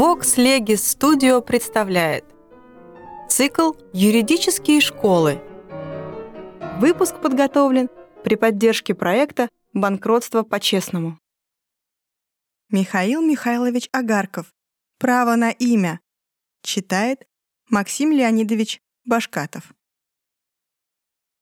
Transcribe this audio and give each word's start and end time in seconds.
Vox 0.00 0.38
Legis 0.38 0.76
Studio 0.76 1.42
представляет 1.42 2.24
цикл 3.28 3.72
«Юридические 3.92 4.80
школы». 4.80 5.42
Выпуск 6.78 7.20
подготовлен 7.20 7.90
при 8.24 8.36
поддержке 8.36 8.94
проекта 8.94 9.50
«Банкротство 9.74 10.42
по-честному». 10.42 11.18
Михаил 12.70 13.20
Михайлович 13.20 13.90
Агарков. 13.92 14.54
«Право 14.98 15.36
на 15.36 15.50
имя». 15.50 16.00
Читает 16.62 17.28
Максим 17.68 18.10
Леонидович 18.10 18.80
Башкатов. 19.04 19.64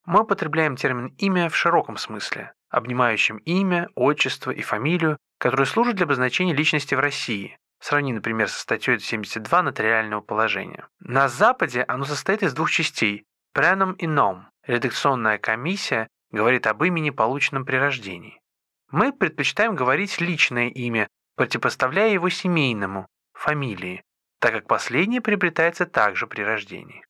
Мы 0.04 0.22
употребляем 0.22 0.74
термин 0.74 1.14
«имя» 1.18 1.48
в 1.48 1.54
широком 1.54 1.96
смысле, 1.96 2.52
обнимающем 2.70 3.36
имя, 3.36 3.88
отчество 3.94 4.50
и 4.50 4.62
фамилию, 4.62 5.16
которые 5.38 5.66
служат 5.66 5.94
для 5.94 6.06
обозначения 6.06 6.54
личности 6.54 6.96
в 6.96 6.98
России. 6.98 7.56
Сравни, 7.80 8.12
например, 8.12 8.48
со 8.48 8.60
статьей 8.60 8.98
72 8.98 9.62
нотариального 9.62 10.20
положения. 10.20 10.88
На 11.00 11.28
Западе 11.28 11.84
оно 11.86 12.04
состоит 12.04 12.42
из 12.42 12.52
двух 12.52 12.70
частей– 12.70 13.24
преном 13.52 13.92
и 13.92 14.06
ном. 14.06 14.48
Редакционная 14.66 15.38
комиссия 15.38 16.08
говорит 16.30 16.66
об 16.66 16.82
имени, 16.82 17.10
полученном 17.10 17.64
при 17.64 17.76
рождении. 17.76 18.40
Мы 18.90 19.12
предпочитаем 19.12 19.74
говорить 19.74 20.20
личное 20.20 20.68
имя, 20.68 21.08
противопоставляя 21.36 22.12
его 22.12 22.28
семейному, 22.28 23.06
фамилии, 23.32 24.02
так 24.40 24.52
как 24.52 24.66
последнее 24.66 25.20
приобретается 25.20 25.86
также 25.86 26.26
при 26.26 26.42
рождении. 26.42 27.04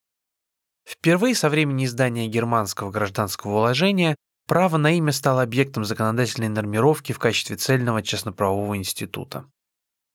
Впервые 0.87 1.35
со 1.35 1.49
времени 1.49 1.85
издания 1.85 2.29
германского 2.29 2.91
гражданского 2.91 3.57
уложения 3.57 4.17
право 4.47 4.77
на 4.77 4.97
имя 4.97 5.13
стало 5.13 5.43
объектом 5.43 5.85
законодательной 5.85 6.49
нормировки 6.49 7.13
в 7.13 7.19
качестве 7.19 7.57
цельного 7.57 8.03
частноправового 8.03 8.77
института. 8.77 9.45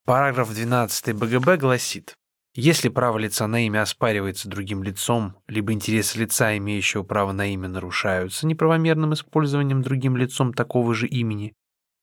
Параграф 0.06 0.54
12 0.54 1.16
БГБ 1.16 1.56
гласит, 1.56 2.14
если 2.54 2.90
право 2.90 3.18
лица 3.18 3.48
на 3.48 3.66
имя 3.66 3.84
оспаривается 3.84 4.50
другим 4.50 4.84
лицом, 4.84 5.38
либо 5.48 5.72
интересы 5.72 6.20
лица, 6.20 6.58
имеющего 6.58 7.04
право 7.04 7.32
на 7.32 7.54
имя, 7.54 7.70
нарушаются 7.70 8.46
неправомерным 8.46 9.14
использованием 9.14 9.81
другим 9.81 10.18
лицом 10.18 10.54
такого 10.54 10.94
же 10.94 11.08
имени, 11.08 11.54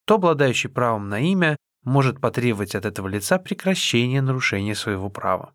то 0.06 0.15
обладающий 0.15 0.71
правом 0.71 1.11
на 1.11 1.21
имя 1.21 1.59
может 1.84 2.23
потребовать 2.23 2.75
от 2.75 2.87
этого 2.87 3.06
лица 3.06 3.39
прекращения 3.39 4.23
нарушения 4.23 4.75
своего 4.75 5.11
права. 5.11 5.53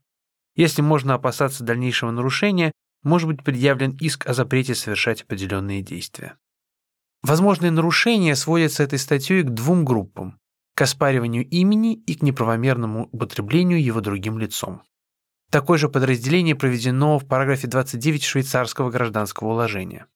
Если 0.55 0.83
можно 0.83 1.15
опасаться 1.15 1.63
дальнейшего 1.63 2.11
нарушения, 2.11 2.73
может 3.01 3.27
быть 3.27 3.43
предъявлен 3.43 3.97
иск 3.99 4.27
о 4.27 4.35
запрете 4.35 4.75
совершать 4.75 5.23
определенные 5.23 5.81
действия. 5.81 6.37
Возможные 7.23 7.71
нарушения 7.71 8.35
сводятся 8.35 8.83
этой 8.83 8.99
статьей 8.99 9.41
к 9.41 9.49
двум 9.49 9.83
группам 9.83 10.37
к 10.75 10.81
оспариванию 10.81 11.47
имени 11.47 11.95
и 11.95 12.15
к 12.15 12.21
неправомерному 12.21 13.09
употреблению 13.11 13.81
его 13.81 14.01
другим 14.01 14.37
лицом. 14.37 14.81
Такое 15.49 15.77
же 15.77 15.87
подразделение 15.87 16.55
проведено 16.55 17.17
в 17.17 17.25
параграфе 17.25 17.67
29 17.67 18.23
швейцарского 18.23 18.89
гражданского 18.89 19.49
уложения. 19.53 20.07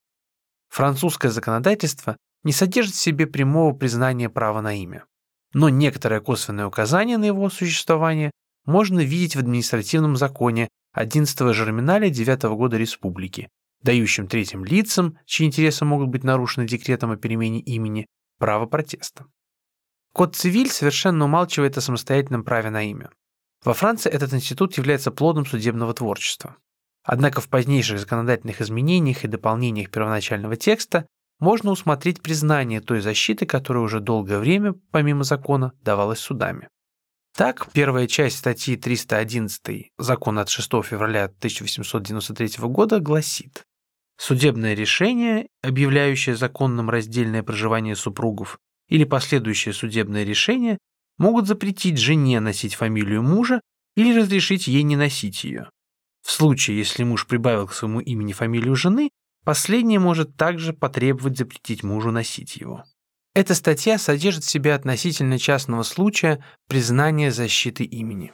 Французское 0.68 1.32
законодательство 1.32 2.18
не 2.44 2.52
содержит 2.52 2.96
в 2.96 3.00
себе 3.00 3.26
прямого 3.26 3.74
признания 3.74 4.30
права 4.30 4.62
на 4.62 4.74
имя, 4.74 5.06
но 5.54 5.70
некоторое 5.70 6.20
косвенное 6.20 6.68
указание 6.68 7.18
на 7.18 7.26
его 7.26 7.50
существование 7.50 8.32
можно 8.66 9.00
видеть 9.00 9.36
в 9.36 9.40
административном 9.40 10.18
законе 10.18 10.68
11 10.94 11.54
Жерминаля 11.54 12.10
9 12.10 12.44
года 12.58 12.78
Республики, 12.78 13.48
дающем 13.82 14.28
третьим 14.28 14.66
лицам, 14.66 15.18
чьи 15.26 15.48
интересы 15.48 15.86
могут 15.86 16.10
быть 16.10 16.24
нарушены 16.24 16.68
декретом 16.68 17.12
о 17.12 17.18
перемене 17.18 17.62
имени, 17.62 18.08
право 18.38 18.66
протеста. 18.66 19.26
Код 20.20 20.36
цивиль 20.36 20.70
совершенно 20.70 21.24
умалчивает 21.24 21.78
о 21.78 21.82
самостоятельном 21.82 22.44
праве 22.44 22.70
на 22.70 22.84
имя. 22.84 23.10
Во 23.64 23.74
Франции 23.74 24.12
этот 24.12 24.34
институт 24.34 24.78
является 24.78 25.12
плодом 25.12 25.46
судебного 25.46 25.94
творчества. 25.94 26.58
Однако 27.04 27.40
в 27.40 27.48
позднейших 27.48 27.98
законодательных 27.98 28.60
изменениях 28.60 29.24
и 29.24 29.30
дополнениях 29.30 29.90
первоначального 29.92 30.58
текста 30.58 31.08
можно 31.40 31.72
усмотреть 31.72 32.22
признание 32.22 32.82
той 32.82 33.00
защиты, 33.00 33.46
которая 33.46 33.82
уже 33.82 34.02
долгое 34.02 34.40
время, 34.40 34.74
помимо 34.92 35.24
закона, 35.24 35.72
давалась 35.84 36.20
судами. 36.20 36.68
Так, 37.34 37.72
первая 37.72 38.06
часть 38.06 38.40
статьи 38.40 38.76
311 38.76 39.92
Закона 39.98 40.42
от 40.42 40.50
6 40.50 40.70
февраля 40.84 41.24
1893 41.28 42.68
года 42.68 43.00
гласит 43.00 43.64
«Судебное 44.18 44.74
решение, 44.74 45.48
объявляющее 45.64 46.36
законным 46.36 46.90
раздельное 46.90 47.42
проживание 47.42 47.96
супругов, 47.96 48.60
или 48.90 49.04
последующее 49.06 49.74
судебное 49.74 50.24
решение 50.24 50.78
могут 51.18 51.48
запретить 51.48 51.98
жене 51.98 52.40
носить 52.40 52.76
фамилию 52.76 53.24
мужа 53.24 53.62
или 53.96 54.18
разрешить 54.18 54.68
ей 54.68 54.84
не 54.84 54.96
носить 54.96 55.44
ее. 55.44 55.70
В 56.26 56.32
случае, 56.32 56.78
если 56.78 57.04
муж 57.04 57.28
прибавил 57.28 57.68
к 57.68 57.74
своему 57.74 58.02
имени 58.02 58.34
фамилию 58.34 58.76
жены, 58.76 59.10
последняя 59.46 60.00
может 60.00 60.36
также 60.36 60.74
потребовать 60.74 61.38
запретить 61.38 61.84
мужу 61.84 62.12
носить 62.12 62.58
его. 62.58 62.84
Эта 63.34 63.56
статья 63.56 63.98
содержит 63.98 64.44
в 64.44 64.50
себе 64.50 64.74
относительно 64.74 65.38
частного 65.38 65.84
случая 65.84 66.44
признание 66.68 67.32
защиты 67.32 67.84
имени. 67.84 68.34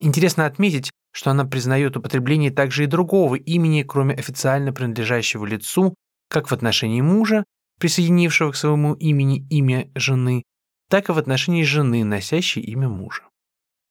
Интересно 0.00 0.46
отметить, 0.46 0.90
что 1.12 1.30
она 1.30 1.44
признает 1.44 1.96
употребление 1.96 2.50
также 2.50 2.84
и 2.84 2.86
другого 2.86 3.34
имени, 3.34 3.82
кроме 3.82 4.14
официально 4.14 4.72
принадлежащего 4.72 5.44
лицу, 5.44 5.94
как 6.28 6.48
в 6.48 6.52
отношении 6.52 7.00
мужа, 7.00 7.44
присоединившего 7.80 8.52
к 8.52 8.56
своему 8.56 8.94
имени 8.94 9.46
имя 9.50 9.90
жены, 9.94 10.44
так 10.88 11.08
и 11.08 11.12
в 11.12 11.18
отношении 11.18 11.64
жены, 11.64 12.04
носящей 12.04 12.62
имя 12.62 12.88
мужа. 12.88 13.22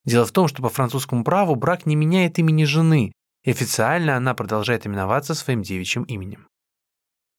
Дело 0.05 0.25
в 0.25 0.31
том, 0.31 0.47
что 0.47 0.61
по 0.61 0.69
французскому 0.69 1.23
праву 1.23 1.55
брак 1.55 1.85
не 1.85 1.95
меняет 1.95 2.39
имени 2.39 2.63
жены, 2.63 3.11
и 3.43 3.51
официально 3.51 4.15
она 4.15 4.33
продолжает 4.33 4.85
именоваться 4.85 5.33
своим 5.33 5.61
девичьим 5.61 6.03
именем. 6.03 6.47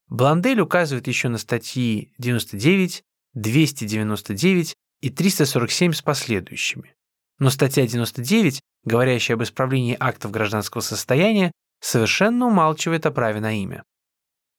Бландель 0.08 0.60
указывает 0.60 1.06
еще 1.06 1.28
на 1.28 1.38
статьи 1.38 2.12
99, 2.18 3.02
299 3.34 4.74
и 5.02 5.10
347 5.10 5.92
с 5.92 6.02
последующими. 6.02 6.94
Но 7.38 7.48
статья 7.50 7.86
99, 7.86 8.60
говорящая 8.84 9.36
об 9.36 9.42
исправлении 9.42 9.96
актов 9.98 10.30
гражданского 10.30 10.80
состояния, 10.80 11.52
совершенно 11.80 12.46
умалчивает 12.46 13.06
о 13.06 13.10
праве 13.10 13.40
на 13.40 13.52
имя. 13.52 13.82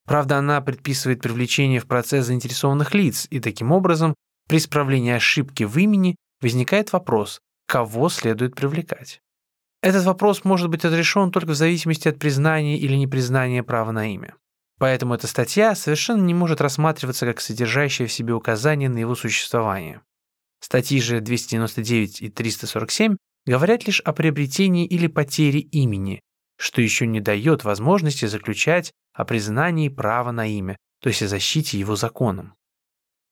Правда, 0.06 0.38
она 0.38 0.60
предписывает 0.60 1.22
привлечение 1.22 1.80
в 1.80 1.86
процесс 1.86 2.26
заинтересованных 2.26 2.94
лиц, 2.94 3.26
и 3.30 3.40
таким 3.40 3.72
образом 3.72 4.14
при 4.48 4.58
исправлении 4.58 5.12
ошибки 5.12 5.64
в 5.64 5.78
имени 5.78 6.16
возникает 6.40 6.92
вопрос, 6.92 7.40
кого 7.66 8.08
следует 8.08 8.54
привлекать. 8.54 9.20
Этот 9.82 10.04
вопрос 10.04 10.44
может 10.44 10.70
быть 10.70 10.84
разрешен 10.84 11.30
только 11.30 11.50
в 11.50 11.56
зависимости 11.56 12.08
от 12.08 12.18
признания 12.18 12.78
или 12.78 12.94
непризнания 12.94 13.62
права 13.62 13.92
на 13.92 14.12
имя. 14.12 14.34
Поэтому 14.78 15.14
эта 15.14 15.26
статья 15.26 15.74
совершенно 15.74 16.22
не 16.22 16.34
может 16.34 16.60
рассматриваться 16.60 17.26
как 17.26 17.40
содержащая 17.40 18.08
в 18.08 18.12
себе 18.12 18.34
указание 18.34 18.88
на 18.88 18.98
его 18.98 19.14
существование. 19.14 20.00
Статьи 20.60 21.00
же 21.00 21.20
299 21.20 22.22
и 22.22 22.28
347 22.30 23.16
говорят 23.46 23.86
лишь 23.86 24.00
о 24.00 24.12
приобретении 24.12 24.86
или 24.86 25.08
потере 25.08 25.60
имени, 25.60 26.20
что 26.56 26.80
еще 26.80 27.06
не 27.06 27.20
дает 27.20 27.64
возможности 27.64 28.26
заключать 28.26 28.92
о 29.12 29.24
признании 29.24 29.88
права 29.88 30.32
на 30.32 30.46
имя, 30.46 30.76
то 31.00 31.08
есть 31.08 31.22
о 31.22 31.28
защите 31.28 31.78
его 31.78 31.96
законом. 31.96 32.54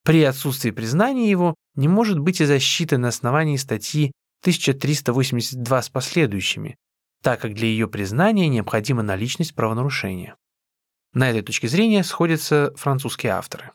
При 0.05 0.23
отсутствии 0.25 0.71
признания 0.71 1.31
его 1.31 1.55
не 1.75 1.89
может 1.89 2.19
быть 2.19 2.41
и 2.41 2.45
защиты 2.45 2.99
на 2.99 3.09
основании 3.09 3.57
статьи 3.57 4.13
1382 4.43 5.83
с 5.83 5.89
последующими, 5.91 6.77
так 7.23 7.41
как 7.41 7.55
для 7.55 7.69
ее 7.69 7.87
признания 7.87 8.49
необходима 8.49 9.03
наличность 9.03 9.55
правонарушения. 9.55 10.37
На 11.13 11.31
этой 11.31 11.43
точке 11.43 11.69
зрения 11.69 12.03
сходятся 12.03 12.73
французские 12.77 13.33
авторы. 13.33 13.73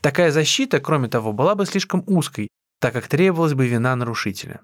Такая 0.00 0.32
защита, 0.32 0.80
кроме 0.80 1.08
того, 1.08 1.32
была 1.32 1.54
бы 1.54 1.64
слишком 1.64 2.02
узкой, 2.06 2.48
так 2.80 2.92
как 2.92 3.06
требовалась 3.06 3.54
бы 3.54 3.68
вина 3.68 3.94
нарушителя. 3.94 4.62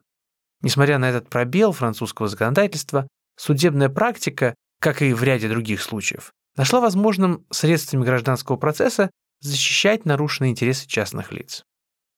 Несмотря 0.61 0.99
на 0.99 1.09
этот 1.09 1.29
пробел 1.29 1.73
французского 1.73 2.27
законодательства, 2.27 3.07
судебная 3.37 3.89
практика, 3.89 4.57
как 4.81 5.03
и 5.03 5.13
в 5.13 5.23
ряде 5.23 5.49
других 5.49 5.81
случаев, 5.81 6.33
нашла 6.59 6.81
возможным 6.81 7.47
средствами 7.51 8.05
гражданского 8.05 8.57
процесса 8.57 9.11
защищать 9.41 10.05
нарушенные 10.05 10.51
интересы 10.51 10.87
частных 10.87 11.33
лиц. 11.33 11.65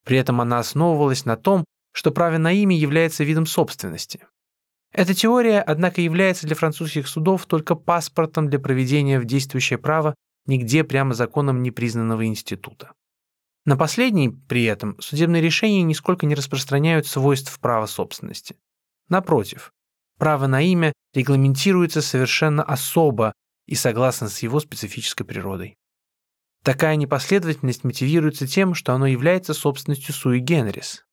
При 0.04 0.16
этом 0.16 0.40
она 0.40 0.58
основывалась 0.58 1.26
на 1.26 1.37
том, 1.37 1.64
что 1.92 2.10
право 2.10 2.38
на 2.38 2.50
имя 2.50 2.76
является 2.76 3.22
видом 3.22 3.44
собственности. 3.46 4.26
Эта 4.92 5.14
теория, 5.14 5.60
однако, 5.60 6.00
является 6.00 6.46
для 6.46 6.56
французских 6.56 7.06
судов 7.06 7.46
только 7.46 7.75
паспортом 7.75 8.48
для 8.48 8.58
проведения 8.58 9.20
в 9.20 9.25
действующее 9.25 9.78
право 9.78 10.14
нигде 10.46 10.84
прямо 10.84 11.14
законом 11.14 11.62
не 11.62 11.70
признанного 11.70 12.26
института. 12.26 12.92
На 13.66 13.76
последний, 13.76 14.31
при 14.31 14.64
этом, 14.64 14.98
судебные 15.00 15.42
решения 15.42 15.82
нисколько 15.82 16.25
не 16.25 16.34
распространяют 16.34 17.06
свойств 17.06 17.60
права 17.60 17.87
собственности. 17.87 18.56
Напротив, 19.08 19.70
право 20.19 20.46
на 20.46 20.62
имя 20.62 20.92
регламентируется 21.12 22.00
совершенно 22.00 22.62
особо 22.62 23.34
и 23.70 23.76
согласно 23.76 24.28
с 24.28 24.43
его 24.43 24.58
специфической 24.58 25.25
природой. 25.25 25.78
Такая 26.64 26.96
непоследовательность 26.96 27.84
мотивируется 27.84 28.46
тем, 28.46 28.75
что 28.75 28.93
оно 28.93 29.06
является 29.06 29.55
собственностью 29.55 30.12
суи 30.12 30.40
генерис. 30.40 31.05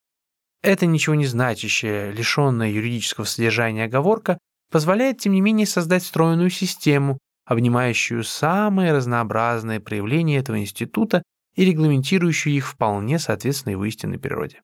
Эта 0.63 0.87
ничего 0.87 1.13
не 1.13 1.27
значащая, 1.27 2.11
лишенная 2.11 2.71
юридического 2.71 3.25
содержания 3.25 3.83
оговорка 3.83 4.39
позволяет, 4.71 5.19
тем 5.19 5.33
не 5.33 5.41
менее, 5.41 5.67
создать 5.67 6.03
стройную 6.03 6.49
систему, 6.49 7.19
обнимающую 7.45 8.23
самые 8.23 8.91
разнообразные 8.91 9.79
проявления 9.79 10.39
этого 10.39 10.59
института 10.59 11.21
и 11.55 11.63
регламентирующую 11.63 12.55
их 12.55 12.67
вполне 12.67 13.19
соответственно 13.19 13.73
его 13.73 13.85
истинной 13.85 14.17
природе. 14.17 14.63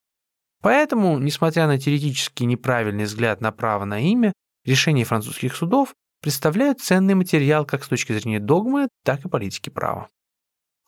Поэтому, 0.62 1.18
несмотря 1.20 1.68
на 1.68 1.78
теоретически 1.78 2.42
неправильный 2.42 3.04
взгляд 3.04 3.40
на 3.40 3.52
право 3.52 3.84
на 3.84 4.00
имя, 4.00 4.32
решения 4.64 5.04
французских 5.04 5.54
судов 5.54 5.94
представляют 6.24 6.80
ценный 6.80 7.14
материал 7.14 7.66
как 7.66 7.84
с 7.84 7.88
точки 7.88 8.14
зрения 8.14 8.40
догмы, 8.40 8.88
так 9.04 9.26
и 9.26 9.28
политики 9.28 9.68
права. 9.68 10.08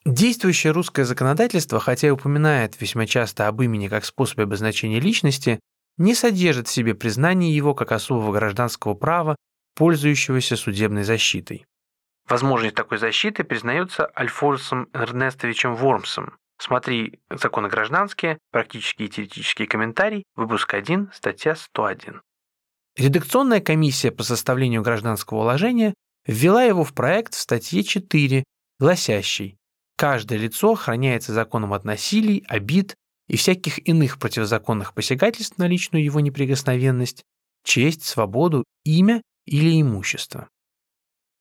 Действующее 0.07 0.73
русское 0.73 1.05
законодательство, 1.05 1.79
хотя 1.79 2.09
и 2.09 2.11
упоминает 2.11 2.81
весьма 2.81 3.05
часто 3.05 3.47
об 3.47 3.61
имени 3.61 3.89
как 3.89 4.07
способе 4.07 4.45
обозначения 4.45 4.99
личности, 4.99 5.61
не 5.99 6.15
содержит 6.15 6.69
в 6.69 6.71
себе 6.71 6.95
признание 6.95 7.55
его 7.55 7.75
как 7.75 7.93
особого 7.93 8.33
гражданского 8.33 8.95
права, 8.95 9.37
пользующегося 9.75 10.57
судебной 10.57 11.03
защитой. 11.03 11.67
Возможность 12.27 12.75
такой 12.75 12.97
защиты 12.97 13.45
признается 13.45 14.11
Альфонсом 14.19 14.89
Эрнестовичем 14.95 15.75
Вормсом. 15.75 16.39
Смотри 16.57 17.21
«Законы 17.29 17.69
гражданские. 17.69 18.39
Практические 18.53 19.09
и 19.09 19.11
теоретические 19.11 19.69
комментарий», 19.69 20.25
выпуск 20.35 20.73
1, 20.73 21.11
статья 21.13 21.55
101. 21.55 22.23
Редакционная 22.97 23.61
комиссия 23.61 24.11
по 24.11 24.23
составлению 24.23 24.83
гражданского 24.83 25.41
уложения 25.41 25.95
ввела 26.27 26.65
его 26.65 26.83
в 26.83 26.95
проект 26.95 27.35
в 27.35 27.39
статье 27.39 27.83
4, 27.83 28.45
гласящей 28.79 29.59
Каждое 29.97 30.39
лицо 30.39 30.73
охраняется 30.73 31.33
законом 31.33 31.73
от 31.73 31.85
насилий, 31.85 32.45
обид 32.49 32.95
и 33.29 33.37
всяких 33.37 33.87
иных 33.89 34.19
противозаконных 34.19 34.93
посягательств 34.93 35.59
на 35.59 35.67
личную 35.67 36.05
его 36.05 36.21
неприкосновенность, 36.21 37.25
честь, 37.65 38.05
свободу, 38.05 38.65
имя 38.85 39.23
или 39.47 39.81
имущество. 39.81 40.49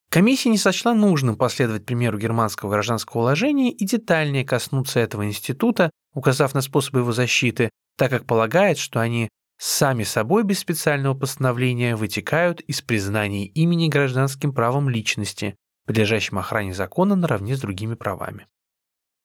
Комиссия 0.09 0.49
не 0.49 0.57
сочла 0.57 0.93
нужным 0.93 1.35
последовать 1.35 1.85
примеру 1.85 2.17
германского 2.17 2.71
гражданского 2.71 3.21
уложения 3.21 3.71
и 3.71 3.85
детальнее 3.85 4.45
коснуться 4.45 5.01
этого 5.01 5.25
института, 5.25 5.91
указав 6.13 6.53
на 6.53 6.61
способы 6.61 6.99
его 6.99 7.11
защиты, 7.11 7.69
так 7.97 8.09
как 8.11 8.25
полагает, 8.25 8.77
что 8.77 9.01
они 9.01 9.29
сами 9.57 10.03
собой 10.03 10.43
без 10.43 10.59
специального 10.59 11.13
постановления 11.13 11.95
вытекают 11.95 12.61
из 12.61 12.81
признания 12.81 13.45
имени 13.45 13.89
гражданским 13.89 14.53
правом 14.53 14.89
личности, 14.89 15.55
подлежащим 15.85 16.37
охране 16.37 16.73
закона 16.73 17.15
наравне 17.15 17.55
с 17.55 17.61
другими 17.61 17.95
правами. 17.95 18.47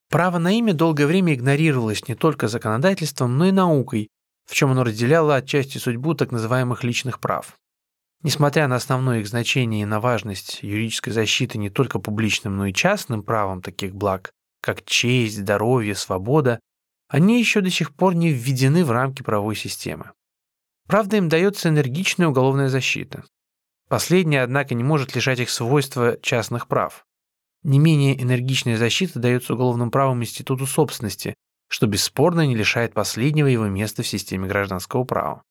Право 0.09 0.38
на 0.38 0.53
имя 0.59 0.75
долгое 0.75 1.06
время 1.06 1.35
игнорировалось 1.35 2.09
не 2.09 2.15
только 2.15 2.49
законодательством, 2.49 3.38
но 3.38 3.47
и 3.47 3.53
наукой, 3.53 4.09
в 4.47 4.55
чем 4.55 4.73
оно 4.73 4.82
разделяло 4.82 5.37
отчасти 5.37 5.79
судьбу 5.79 6.15
так 6.15 6.32
называемых 6.32 6.82
личных 6.82 7.21
прав. 7.21 7.56
Несмотря 8.23 8.69
на 8.69 8.77
основное 8.77 9.21
их 9.21 9.29
значение 9.29 9.82
и 9.82 9.87
на 9.87 10.00
важность 10.00 10.62
юридической 10.62 11.11
защиты 11.11 11.56
не 11.59 11.71
только 11.71 12.00
публичным, 12.00 12.56
но 12.56 12.67
и 12.67 12.73
частным 12.73 13.23
правом 13.23 13.62
таких 13.62 13.94
благ, 13.94 14.32
как 14.61 14.85
честь, 14.85 15.38
здоровье, 15.38 15.94
свобода, 15.94 16.61
они 17.09 17.38
еще 17.38 17.61
до 17.61 17.71
сих 17.71 17.94
пор 17.94 18.15
не 18.15 18.31
введены 18.31 18.85
в 18.85 18.91
рамки 18.91 19.23
правовой 19.23 19.56
системы. 19.56 20.12
Правда, 20.87 21.17
им 21.17 21.29
дается 21.29 21.69
энергичная 21.69 22.29
уголовная 22.29 22.69
защита. 22.69 23.25
Последняя, 23.88 24.43
однако, 24.43 24.75
не 24.75 24.85
может 24.85 25.15
лишать 25.15 25.41
их 25.41 25.50
свойства 25.50 26.17
частных 26.23 26.69
прав. 26.69 27.05
Не 27.62 27.79
менее 27.79 28.21
энергичная 28.21 28.77
защита 28.77 29.19
дается 29.19 29.55
уголовным 29.55 29.91
правом 29.91 30.23
институту 30.23 30.67
собственности, 30.67 31.35
что 31.69 31.87
бесспорно 31.87 32.47
не 32.47 32.56
лишает 32.56 32.94
последнего 32.94 33.47
его 33.47 33.67
места 33.67 34.03
в 34.03 34.09
системе 34.09 34.49
гражданского 34.49 35.05
права. 35.05 35.43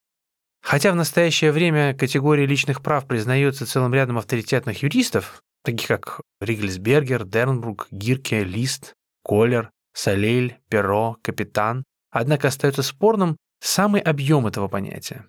Хотя 0.61 0.91
в 0.91 0.95
настоящее 0.95 1.51
время 1.51 1.93
категория 1.93 2.45
личных 2.45 2.81
прав 2.81 3.07
признается 3.07 3.65
целым 3.65 3.93
рядом 3.93 4.17
авторитетных 4.17 4.83
юристов, 4.83 5.41
таких 5.63 5.87
как 5.87 6.21
Ригельсбергер, 6.41 7.25
Дернбрук, 7.25 7.87
Гирке, 7.91 8.43
Лист, 8.43 8.93
Коллер, 9.23 9.71
Салейль, 9.93 10.57
Перро, 10.69 11.17
Капитан, 11.21 11.83
однако 12.11 12.47
остается 12.49 12.83
спорным 12.83 13.37
самый 13.59 14.01
объем 14.01 14.47
этого 14.47 14.67
понятия. 14.67 15.25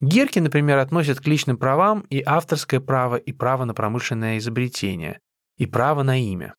Герки, 0.00 0.40
например, 0.40 0.78
относят 0.78 1.20
к 1.20 1.26
личным 1.26 1.56
правам 1.56 2.00
и 2.10 2.22
авторское 2.24 2.80
право, 2.80 3.16
и 3.16 3.32
право 3.32 3.64
на 3.64 3.72
промышленное 3.72 4.38
изобретение, 4.38 5.20
и 5.58 5.66
право 5.66 6.02
на 6.02 6.20
имя. 6.20 6.54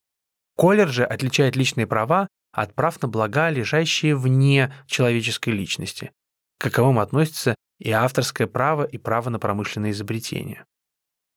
Коллер 0.56 0.88
же 0.88 1.04
отличает 1.04 1.56
личные 1.56 1.88
права 1.88 2.28
от 2.52 2.74
прав 2.74 3.02
на 3.02 3.08
блага, 3.08 3.50
лежащие 3.50 4.16
вне 4.16 4.74
человеческой 4.86 5.50
личности. 5.50 6.12
К 6.58 6.66
каковым 6.66 7.00
относятся 7.00 7.56
и 7.80 7.92
авторское 7.92 8.48
право, 8.48 8.84
и 8.84 8.98
право 8.98 9.30
на 9.30 9.40
промышленное 9.40 9.92
изобретение. 9.92 10.66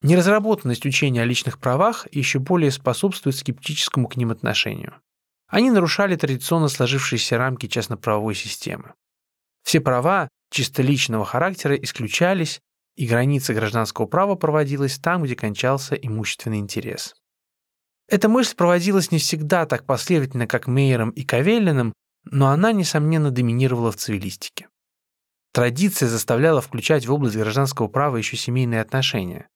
Неразработанность 0.02 0.84
учения 0.84 1.22
о 1.22 1.24
личных 1.24 1.58
правах 1.58 2.06
еще 2.12 2.38
более 2.38 2.70
способствует 2.70 3.34
скептическому 3.34 4.06
к 4.06 4.16
ним 4.16 4.30
отношению. 4.30 4.94
Они 5.48 5.70
нарушали 5.70 6.16
традиционно 6.16 6.68
сложившиеся 6.68 7.38
рамки 7.38 7.66
частно-правовой 7.66 8.34
системы. 8.34 8.94
Все 9.66 9.80
права, 9.80 10.28
чисто 10.48 10.80
личного 10.80 11.24
характера 11.24 11.74
исключались, 11.74 12.60
и 12.94 13.04
граница 13.04 13.52
гражданского 13.52 14.06
права 14.06 14.36
проводилась 14.36 14.96
там, 14.96 15.24
где 15.24 15.34
кончался 15.34 15.96
имущественный 15.96 16.58
интерес. 16.58 17.16
Эта 18.08 18.28
мысль 18.28 18.54
проводилась 18.54 19.10
не 19.10 19.18
всегда 19.18 19.66
так 19.66 19.84
последовательно, 19.84 20.46
как 20.46 20.68
Мейером 20.68 21.10
и 21.10 21.24
Кавеллиным, 21.24 21.92
но 22.24 22.50
она, 22.50 22.70
несомненно, 22.70 23.32
доминировала 23.32 23.90
в 23.90 23.96
цивилистике. 23.96 24.68
Традиция 25.52 26.08
заставляла 26.08 26.60
включать 26.60 27.04
в 27.04 27.12
область 27.12 27.36
гражданского 27.36 27.88
права 27.88 28.18
еще 28.18 28.36
семейные 28.36 28.80
отношения. 28.80 29.48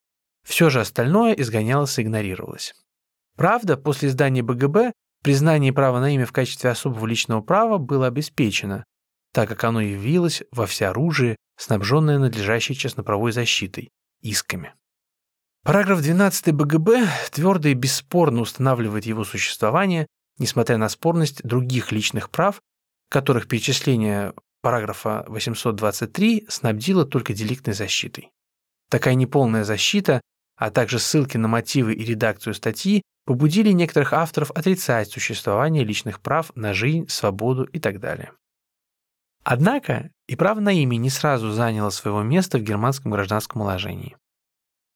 Все 0.44 0.70
же 0.70 0.80
остальное 0.80 1.34
изгонялось 1.34 1.96
и 2.00 2.02
игнорировалось. 2.02 2.74
Правда, 3.36 3.76
после 3.76 4.08
издания 4.08 4.42
БГБ 4.42 4.92
признание 5.22 5.72
права 5.72 6.00
на 6.00 6.12
имя 6.12 6.26
в 6.26 6.32
качестве 6.32 6.70
особого 6.70 7.06
личного 7.06 7.42
права 7.42 7.78
было 7.78 8.08
обеспечено, 8.08 8.84
так 9.32 9.48
как 9.48 9.64
оно 9.64 9.80
явилось 9.80 10.42
во 10.50 10.66
всеоружии, 10.66 11.36
снабженное 11.56 12.18
надлежащей 12.18 12.74
частноправой 12.74 13.32
защитой, 13.32 13.90
исками. 14.22 14.74
Параграф 15.62 16.00
12 16.00 16.54
БГБ 16.54 17.06
твердо 17.32 17.68
и 17.68 17.74
бесспорно 17.74 18.40
устанавливает 18.40 19.04
его 19.04 19.24
существование, 19.24 20.06
несмотря 20.38 20.78
на 20.78 20.88
спорность 20.88 21.42
других 21.42 21.92
личных 21.92 22.30
прав, 22.30 22.62
которых 23.10 23.46
перечисление 23.46 24.32
параграфа 24.62 25.24
823 25.28 26.46
снабдило 26.48 27.04
только 27.04 27.34
деликтной 27.34 27.74
защитой. 27.74 28.30
Такая 28.88 29.14
неполная 29.14 29.64
защита, 29.64 30.22
а 30.56 30.70
также 30.70 30.98
ссылки 30.98 31.36
на 31.36 31.48
мотивы 31.48 31.94
и 31.94 32.04
редакцию 32.04 32.54
статьи 32.54 33.02
побудили 33.26 33.70
некоторых 33.70 34.12
авторов 34.12 34.50
отрицать 34.52 35.10
существование 35.10 35.84
личных 35.84 36.20
прав 36.20 36.50
на 36.54 36.72
жизнь, 36.72 37.06
свободу 37.08 37.64
и 37.64 37.78
так 37.78 38.00
далее. 38.00 38.32
Однако 39.52 40.10
и 40.28 40.36
право 40.36 40.60
на 40.60 40.70
имя 40.70 40.94
не 40.94 41.10
сразу 41.10 41.50
заняло 41.50 41.90
своего 41.90 42.22
места 42.22 42.56
в 42.56 42.62
германском 42.62 43.10
гражданском 43.10 43.62
уложении. 43.62 44.16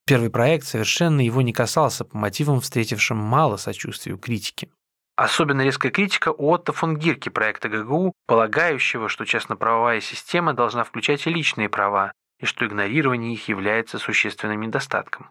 Первый 0.07 0.31
проект 0.31 0.65
совершенно 0.65 1.21
его 1.23 1.43
не 1.43 1.53
касался 1.53 2.05
по 2.05 2.17
мотивам, 2.17 2.61
встретившим 2.61 3.17
мало 3.17 3.57
сочувствия 3.57 4.13
у 4.13 4.17
критики. 4.17 4.71
Особенно 5.17 5.63
резкая 5.63 5.91
критика 5.91 6.29
у 6.29 6.53
Отто 6.53 6.73
фон 6.73 6.97
Гирки 6.97 7.31
проекта 7.31 7.69
ГГУ, 7.69 8.13
полагающего, 8.29 9.09
что 9.09 9.25
частно-правовая 9.25 10.01
система 10.01 10.55
должна 10.55 10.85
включать 10.85 11.27
и 11.27 11.31
личные 11.31 11.69
права, 11.69 12.13
и 12.39 12.47
что 12.47 12.65
игнорирование 12.65 13.33
их 13.33 13.49
является 13.49 13.99
существенным 13.99 14.61
недостатком. 14.61 15.31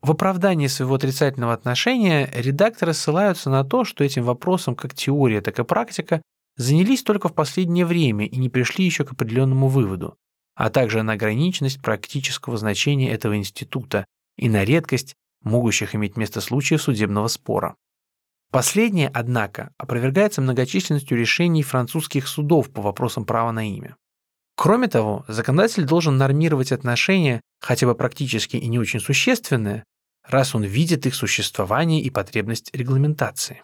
В 0.00 0.12
оправдании 0.12 0.68
своего 0.68 0.94
отрицательного 0.94 1.52
отношения 1.52 2.30
редакторы 2.34 2.94
ссылаются 2.94 3.50
на 3.50 3.62
то, 3.62 3.84
что 3.84 4.04
этим 4.04 4.22
вопросом 4.22 4.74
как 4.74 4.94
теория, 4.94 5.42
так 5.42 5.58
и 5.58 5.64
практика 5.64 6.22
занялись 6.58 7.02
только 7.02 7.28
в 7.28 7.34
последнее 7.34 7.86
время 7.86 8.26
и 8.26 8.36
не 8.36 8.50
пришли 8.50 8.84
еще 8.84 9.04
к 9.04 9.12
определенному 9.12 9.68
выводу, 9.68 10.18
а 10.54 10.68
также 10.68 11.02
на 11.02 11.14
ограниченность 11.14 11.80
практического 11.80 12.58
значения 12.58 13.10
этого 13.10 13.36
института 13.36 14.04
и 14.36 14.50
на 14.50 14.64
редкость 14.64 15.14
могущих 15.42 15.94
иметь 15.94 16.16
место 16.16 16.40
случаев 16.40 16.82
судебного 16.82 17.28
спора. 17.28 17.76
Последнее, 18.50 19.08
однако, 19.08 19.72
опровергается 19.78 20.40
многочисленностью 20.40 21.16
решений 21.16 21.62
французских 21.62 22.26
судов 22.26 22.70
по 22.70 22.82
вопросам 22.82 23.24
права 23.24 23.52
на 23.52 23.68
имя. 23.68 23.96
Кроме 24.56 24.88
того, 24.88 25.24
законодатель 25.28 25.84
должен 25.84 26.16
нормировать 26.16 26.72
отношения, 26.72 27.40
хотя 27.60 27.86
бы 27.86 27.94
практически 27.94 28.56
и 28.56 28.66
не 28.66 28.78
очень 28.78 29.00
существенные, 29.00 29.84
раз 30.24 30.54
он 30.54 30.64
видит 30.64 31.06
их 31.06 31.14
существование 31.14 32.02
и 32.02 32.10
потребность 32.10 32.74
регламентации. 32.74 33.62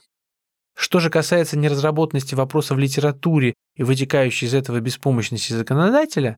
Что 0.75 0.99
же 0.99 1.09
касается 1.09 1.57
неразработанности 1.57 2.35
вопроса 2.35 2.75
в 2.75 2.79
литературе 2.79 3.55
и 3.77 3.83
вытекающей 3.83 4.49
из 4.49 4.55
этого 4.55 4.81
беспомощности 4.81 5.53
законодателя, 5.53 6.37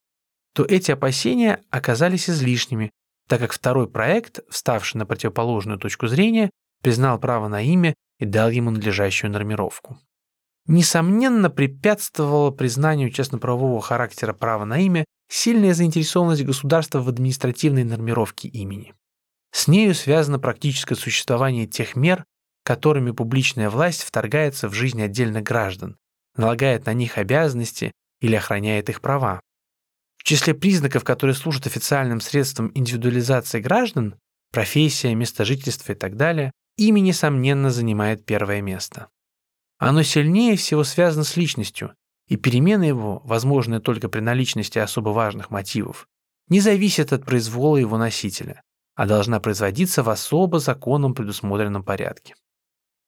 то 0.55 0.65
эти 0.65 0.91
опасения 0.91 1.63
оказались 1.71 2.31
излишними, 2.31 2.91
так 3.29 3.41
как 3.41 3.53
второй 3.53 3.89
проект, 3.89 4.41
вставший 4.51 4.99
на 4.99 5.07
противоположную 5.07 5.79
точку 5.79 6.07
зрения, 6.07 6.51
признал 6.83 7.19
право 7.19 7.49
на 7.49 7.63
имя 7.63 7.95
и 8.19 8.25
дал 8.25 8.51
ему 8.51 8.71
надлежащую 8.71 9.31
нормировку. 9.31 9.99
несомненно 10.67 11.49
препятствовало 11.49 12.51
признанию 12.51 13.11
частноправового 13.11 13.81
характера 13.81 14.33
права 14.33 14.65
на 14.65 14.79
имя 14.81 15.05
сильная 15.29 15.75
заинтересованность 15.75 16.45
государства 16.45 17.01
в 17.01 17.09
административной 17.09 17.85
нормировке 17.85 18.49
имени. 18.49 18.95
С 19.53 19.69
нею 19.69 19.95
связано 19.95 20.39
практическое 20.39 20.97
существование 20.97 21.67
тех 21.67 21.97
мер, 21.97 22.25
которыми 22.67 23.13
публичная 23.13 23.71
власть 23.71 24.03
вторгается 24.03 24.69
в 24.69 24.75
жизнь 24.75 25.01
отдельных 25.01 25.45
граждан, 25.45 25.97
налагает 26.37 26.87
на 26.87 26.95
них 26.95 27.17
обязанности 27.17 27.93
или 28.21 28.35
охраняет 28.35 28.89
их 28.89 29.01
права. 29.01 29.41
В 30.17 30.25
числе 30.25 30.53
признаков, 30.53 31.05
которые 31.05 31.37
служат 31.37 31.69
официальным 31.69 32.21
средством 32.21 32.73
индивидуализации 32.75 33.61
граждан, 33.61 34.17
профессия, 34.51 35.15
место 35.15 35.45
жительства 35.45 35.93
и 35.93 35.95
так 35.95 36.17
далее, 36.17 36.51
имя, 36.77 36.99
несомненно, 36.99 37.71
занимает 37.71 38.27
первое 38.27 38.61
место. 38.63 39.07
Оно 39.79 40.03
сильнее 40.03 40.57
всего 40.57 40.83
связано 40.83 41.23
с 41.23 41.37
личностью, 41.37 41.95
и 42.27 42.37
перемена 42.37 42.83
его, 42.83 43.21
возможная 43.25 43.79
только 43.79 44.09
при 44.09 44.19
наличности 44.19 44.81
особо 44.81 45.11
важных 45.11 45.51
мотивов, 45.51 46.09
не 46.49 46.59
зависит 46.59 47.13
от 47.13 47.25
произвола 47.25 47.77
его 47.77 47.97
носителя, 47.97 48.61
а 48.97 49.07
должна 49.07 49.39
производиться 49.39 50.03
в 50.03 50.11
особо 50.11 50.59
законом 50.59 51.15
предусмотренном 51.15 51.85
порядке. 51.85 52.35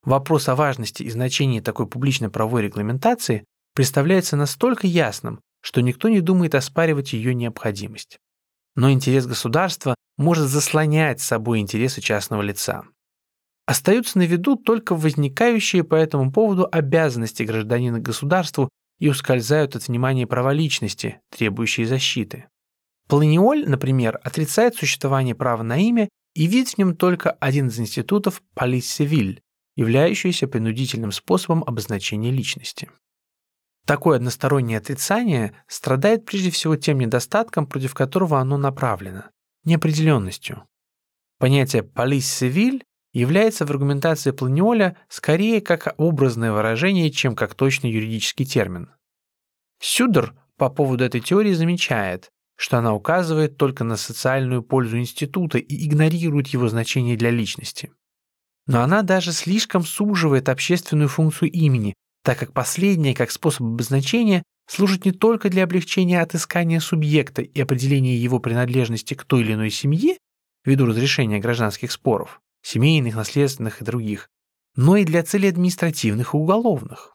Вопрос 0.05 0.49
о 0.49 0.55
важности 0.55 1.03
и 1.03 1.11
значении 1.11 1.61
такой 1.61 1.87
публичной 1.87 2.31
правовой 2.31 2.63
регламентации 2.63 3.45
представляется 3.75 4.37
настолько 4.37 4.87
ясным, 4.87 5.41
что 5.61 5.81
никто 5.81 6.09
не 6.09 6.21
думает 6.21 6.55
оспаривать 6.55 7.13
ее 7.13 7.35
необходимость. 7.35 8.19
Но 8.77 8.91
интерес 8.91 9.27
государства 9.27 9.95
может 10.17 10.49
заслонять 10.49 11.21
с 11.21 11.27
собой 11.27 11.59
интересы 11.59 12.01
частного 12.01 12.43
лица. 12.43 12.85
Остаются 13.67 14.19
на 14.19 14.23
виду 14.23 14.57
только 14.57 14.95
возникающие 14.95 15.85
по 15.85 15.95
этому 15.95 16.33
поводу 16.33 16.67
обязанности 16.71 17.43
гражданина 17.43 18.01
государству 18.01 18.71
и 18.99 19.09
ускользают 19.09 19.77
от 19.77 19.89
внимания 19.89 20.27
права 20.27 20.53
личности, 20.53 21.21
требующие 21.31 21.87
защиты. 21.87 22.47
Планиоль, 23.09 23.69
например, 23.69 24.21
отрицает 24.23 24.77
существование 24.77 25.35
права 25.35 25.63
на 25.63 25.77
имя 25.79 26.09
и 26.35 26.47
видит 26.47 26.71
в 26.71 26.79
нем 26.79 26.97
только 26.97 27.31
один 27.31 27.69
из 27.69 27.79
институтов 27.79 28.43
полис-сивиль, 28.55 29.41
являющийся 29.79 30.49
принудительным 30.49 31.13
способом 31.13 31.63
обозначения 31.65 32.33
личности. 32.33 32.91
Такое 33.87 34.17
одностороннее 34.17 34.79
отрицание 34.79 35.55
страдает 35.69 36.25
прежде 36.25 36.51
всего 36.51 36.75
тем 36.75 36.99
недостатком, 36.99 37.65
против 37.65 37.95
которого 37.95 38.41
оно 38.41 38.59
направлено– 38.59 39.27
неопределенностью. 39.65 40.65
Понятие 41.39 41.85
«полис-сивиль» 41.85 42.83
является 43.13 43.67
в 43.67 43.71
аргументации 43.71 44.33
Планиоля 44.33 44.97
скорее 45.09 45.61
как 45.61 45.95
образное 45.97 46.51
выражение, 46.51 47.13
чем 47.13 47.37
как 47.37 47.55
точный 47.55 47.93
юридический 47.93 48.47
термин. 48.47 48.91
Сюдер 49.79 50.35
по 50.57 50.71
поводу 50.71 51.05
этой 51.05 51.21
теории 51.21 51.53
замечает, 51.53 52.31
что 52.57 52.79
она 52.79 52.95
указывает 52.95 53.57
только 53.57 53.85
на 53.85 53.97
социальную 53.97 54.65
пользу 54.65 54.99
института 54.99 55.59
и 55.59 55.87
игнорирует 55.87 56.49
его 56.49 56.67
значение 56.67 57.17
для 57.17 57.31
личности. 57.31 57.93
Но 58.69 58.83
она 58.83 59.03
даже 59.03 59.33
слишком 59.33 59.83
суживает 59.83 60.49
общественную 60.49 61.09
функцию 61.09 61.51
имени, 61.51 61.95
так 62.23 62.39
как 62.39 62.53
последнее, 62.53 63.15
как 63.15 63.31
способ 63.31 63.63
обозначения, 63.63 64.45
служит 64.69 65.07
не 65.07 65.13
только 65.13 65.49
для 65.49 65.65
облегчения 65.65 66.21
отыскания 66.21 66.79
субъекта 66.79 67.43
и 67.43 67.61
определения 67.61 68.17
его 68.17 68.39
принадлежности 68.39 69.15
к 69.15 69.25
той 69.25 69.41
или 69.41 69.55
иной 69.55 69.71
семье, 69.71 70.19
ввиду 70.65 70.85
разрешения 70.85 71.39
гражданских 71.39 71.91
споров, 71.91 72.41
семейных, 72.63 73.17
наследственных 73.17 73.81
и 73.81 73.85
других, 73.85 74.29
но 74.77 74.97
и 74.97 75.05
для 75.05 75.23
целей 75.23 75.49
административных 75.49 76.35
и 76.35 76.37
уголовных. 76.37 77.15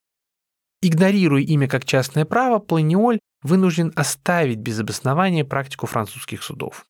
Игнорируя 0.81 1.43
имя 1.43 1.67
как 1.67 1.85
частное 1.85 2.25
право, 2.25 2.57
Планиоль 2.57 3.19
вынужден 3.43 3.93
оставить 3.95 4.57
без 4.57 4.79
обоснования 4.79 5.45
практику 5.45 5.85
французских 5.85 6.41
судов. 6.41 6.85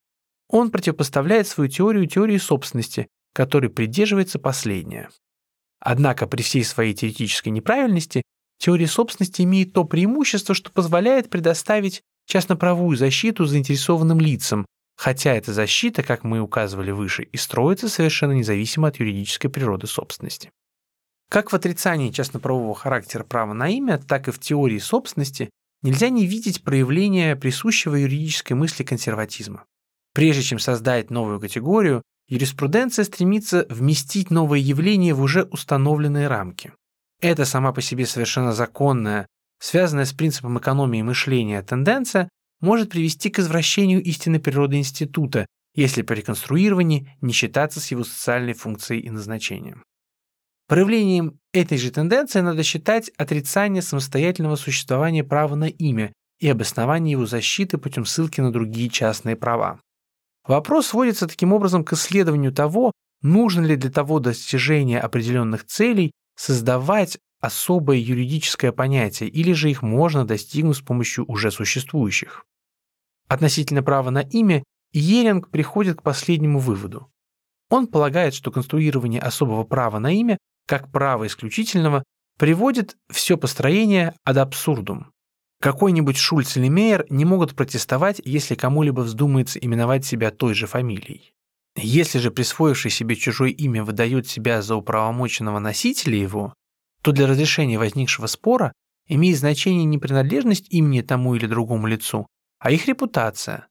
Он 0.48 0.72
противопоставляет 0.72 1.48
свою 1.48 1.70
теорию 1.70 2.08
теории 2.08 2.38
собственности, 2.38 3.08
которой 3.34 3.70
придерживается 3.70 4.40
последняя. 4.40 5.10
Однако 5.80 6.28
при 6.28 6.42
всей 6.42 6.64
своей 6.64 6.94
теоретической 6.94 7.52
неправильности 7.52 8.22
теория 8.58 8.88
собственности 8.88 9.42
имеет 9.42 9.74
то 9.74 9.84
преимущество, 9.84 10.56
что 10.56 10.72
позволяет 10.72 11.30
предоставить 11.30 12.02
частноправовую 12.26 12.96
защиту 12.96 13.46
заинтересованным 13.46 14.20
лицам, 14.20 14.66
хотя 14.96 15.34
эта 15.34 15.52
защита, 15.52 16.04
как 16.04 16.24
мы 16.24 16.40
указывали 16.40 16.92
выше, 16.92 17.24
и 17.24 17.38
строится 17.38 17.90
совершенно 17.90 18.32
независимо 18.32 18.88
от 18.88 19.00
юридической 19.00 19.50
природы 19.50 19.88
собственности. 19.88 20.52
Как 21.30 21.52
в 21.52 21.56
отрицании 21.56 22.12
частноправового 22.12 22.76
характера 22.76 23.24
права 23.24 23.54
на 23.54 23.68
имя, 23.68 23.98
так 23.98 24.28
и 24.28 24.32
в 24.32 24.40
теории 24.40 24.78
собственности 24.78 25.50
нельзя 25.82 26.10
не 26.10 26.28
видеть 26.28 26.64
проявления 26.64 27.36
присущего 27.36 27.96
юридической 27.96 28.54
мысли 28.54 28.84
консерватизма. 28.84 29.66
Прежде 30.14 30.44
чем 30.44 30.60
создать 30.60 31.10
новую 31.10 31.40
категорию, 31.40 32.04
юриспруденция 32.28 33.06
стремится 33.06 33.66
вместить 33.70 34.32
новое 34.32 34.60
явление 34.60 35.14
в 35.14 35.22
уже 35.22 35.44
установленные 35.44 36.28
рамки. 36.28 36.74
Это 37.22 37.46
сама 37.46 37.72
по 37.72 37.82
себе 37.82 38.06
совершенно 38.06 38.54
законная, 38.54 39.28
связанная 39.60 40.06
с 40.06 40.14
принципом 40.14 40.60
экономии 40.60 41.02
мышления 41.02 41.62
тенденция 41.62 42.30
может 42.60 42.90
привести 42.90 43.30
к 43.30 43.40
извращению 43.40 44.02
истинной 44.04 44.40
природы 44.40 44.78
института, 44.78 45.46
если 45.76 46.02
при 46.02 46.16
реконструировании 46.16 47.16
не 47.22 47.34
считаться 47.34 47.80
с 47.80 47.92
его 47.92 48.04
социальной 48.04 48.54
функцией 48.54 49.02
и 49.02 49.10
назначением. 49.10 49.84
Проявлением 50.68 51.40
этой 51.54 51.78
же 51.78 51.92
тенденции 51.92 52.40
надо 52.40 52.64
считать 52.64 53.12
отрицание 53.18 53.82
самостоятельного 53.82 54.56
существования 54.56 55.24
права 55.24 55.56
на 55.56 55.68
имя 55.68 56.14
и 56.40 56.50
обоснование 56.50 57.12
его 57.12 57.26
защиты 57.26 57.78
путем 57.78 58.06
ссылки 58.06 58.42
на 58.42 58.52
другие 58.52 58.90
частные 58.90 59.36
права. 59.36 59.80
Вопрос 60.46 60.88
сводится 60.88 61.28
таким 61.28 61.54
образом 61.54 61.84
к 61.84 61.94
исследованию 61.94 62.52
того, 62.52 62.92
нужно 63.22 63.66
ли 63.66 63.76
для 63.76 63.90
того 63.90 64.20
достижения 64.20 65.00
определенных 65.00 65.66
целей 65.66 66.12
создавать 66.36 67.18
особое 67.40 67.98
юридическое 67.98 68.72
понятие, 68.72 69.30
или 69.30 69.54
же 69.54 69.70
их 69.70 69.82
можно 69.82 70.26
достигнуть 70.26 70.78
с 70.78 70.82
помощью 70.82 71.26
уже 71.28 71.52
существующих. 71.52 72.46
Относительно 73.28 73.84
права 73.84 74.10
на 74.10 74.22
имя 74.22 74.64
Йеринг 74.94 75.50
приходит 75.50 75.98
к 75.98 76.04
последнему 76.04 76.60
выводу. 76.60 77.10
Он 77.70 77.88
полагает, 77.88 78.34
что 78.34 78.52
конструирование 78.52 79.20
особого 79.20 79.64
права 79.64 80.00
на 80.00 80.12
имя, 80.12 80.38
как 80.68 80.92
права 80.92 81.26
исключительного, 81.28 82.04
приводит 82.38 82.96
все 83.10 83.38
построение 83.38 84.14
ad 84.28 84.38
абсурдум. 84.38 85.12
Какой-нибудь 85.64 86.18
Шульц 86.18 86.58
или 86.58 86.68
Мейер 86.68 87.06
не 87.10 87.24
могут 87.24 87.56
протестовать, 87.56 88.20
если 88.26 88.54
кому-либо 88.54 89.00
вздумается 89.00 89.60
именовать 89.60 90.04
себя 90.04 90.30
той 90.30 90.54
же 90.54 90.68
фамилией. 90.68 91.34
Если 91.78 92.20
же 92.20 92.32
присвоивший 92.32 92.92
себе 92.92 93.16
чужое 93.16 93.52
имя 93.52 93.86
выдает 93.86 94.28
себя 94.28 94.62
за 94.62 94.76
управомоченного 94.76 95.60
носителя 95.60 96.18
его, 96.18 96.54
то 97.02 97.14
для 97.14 97.28
разрешения 97.28 97.80
возникшего 97.80 98.28
спора 98.28 98.74
имеет 99.08 99.38
значение 99.38 99.86
не 99.86 99.98
принадлежность 99.98 100.68
имени 100.70 101.00
тому 101.00 101.34
или 101.34 101.48
другому 101.48 101.88
лицу, 101.88 102.28
а 102.60 102.70
их 102.70 102.86
репутация. 102.88 103.70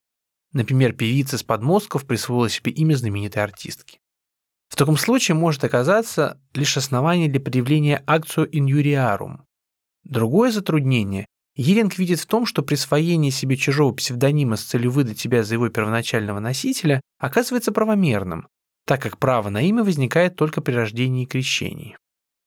Например, 0.55 0.95
певица 0.95 1.37
с 1.37 1.43
подмостков 1.43 2.07
присвоила 2.07 2.49
себе 2.49 2.73
имя 2.73 2.95
знаменитой 2.95 3.43
артистки. 3.43 3.99
В 4.71 4.77
таком 4.77 4.97
случае 4.97 5.35
может 5.35 5.63
оказаться 5.63 6.41
лишь 6.55 6.79
основание 6.79 7.29
для 7.29 7.39
предъявления 7.39 8.03
акцию 8.07 8.49
инюриарум. 8.51 9.45
Другое 10.05 10.51
затруднение 10.53 11.27
Еринг 11.55 11.99
видит 11.99 12.21
в 12.21 12.27
том, 12.27 12.47
что 12.47 12.63
присвоение 12.63 13.31
себе 13.31 13.57
чужого 13.57 13.93
псевдонима 13.93 14.57
с 14.57 14.63
целью 14.63 14.91
выдать 14.91 15.19
себя 15.19 15.43
за 15.43 15.55
его 15.55 15.69
первоначального 15.69 16.41
носителя 16.41 17.03
оказывается 17.19 17.73
правомерным, 17.73 18.49
так 18.87 19.03
как 19.03 19.19
право 19.19 19.51
на 19.51 19.61
имя 19.61 19.85
возникает 19.85 20.37
только 20.37 20.63
при 20.63 20.73
рождении 20.73 21.25
и 21.25 21.27
крещении. 21.27 21.97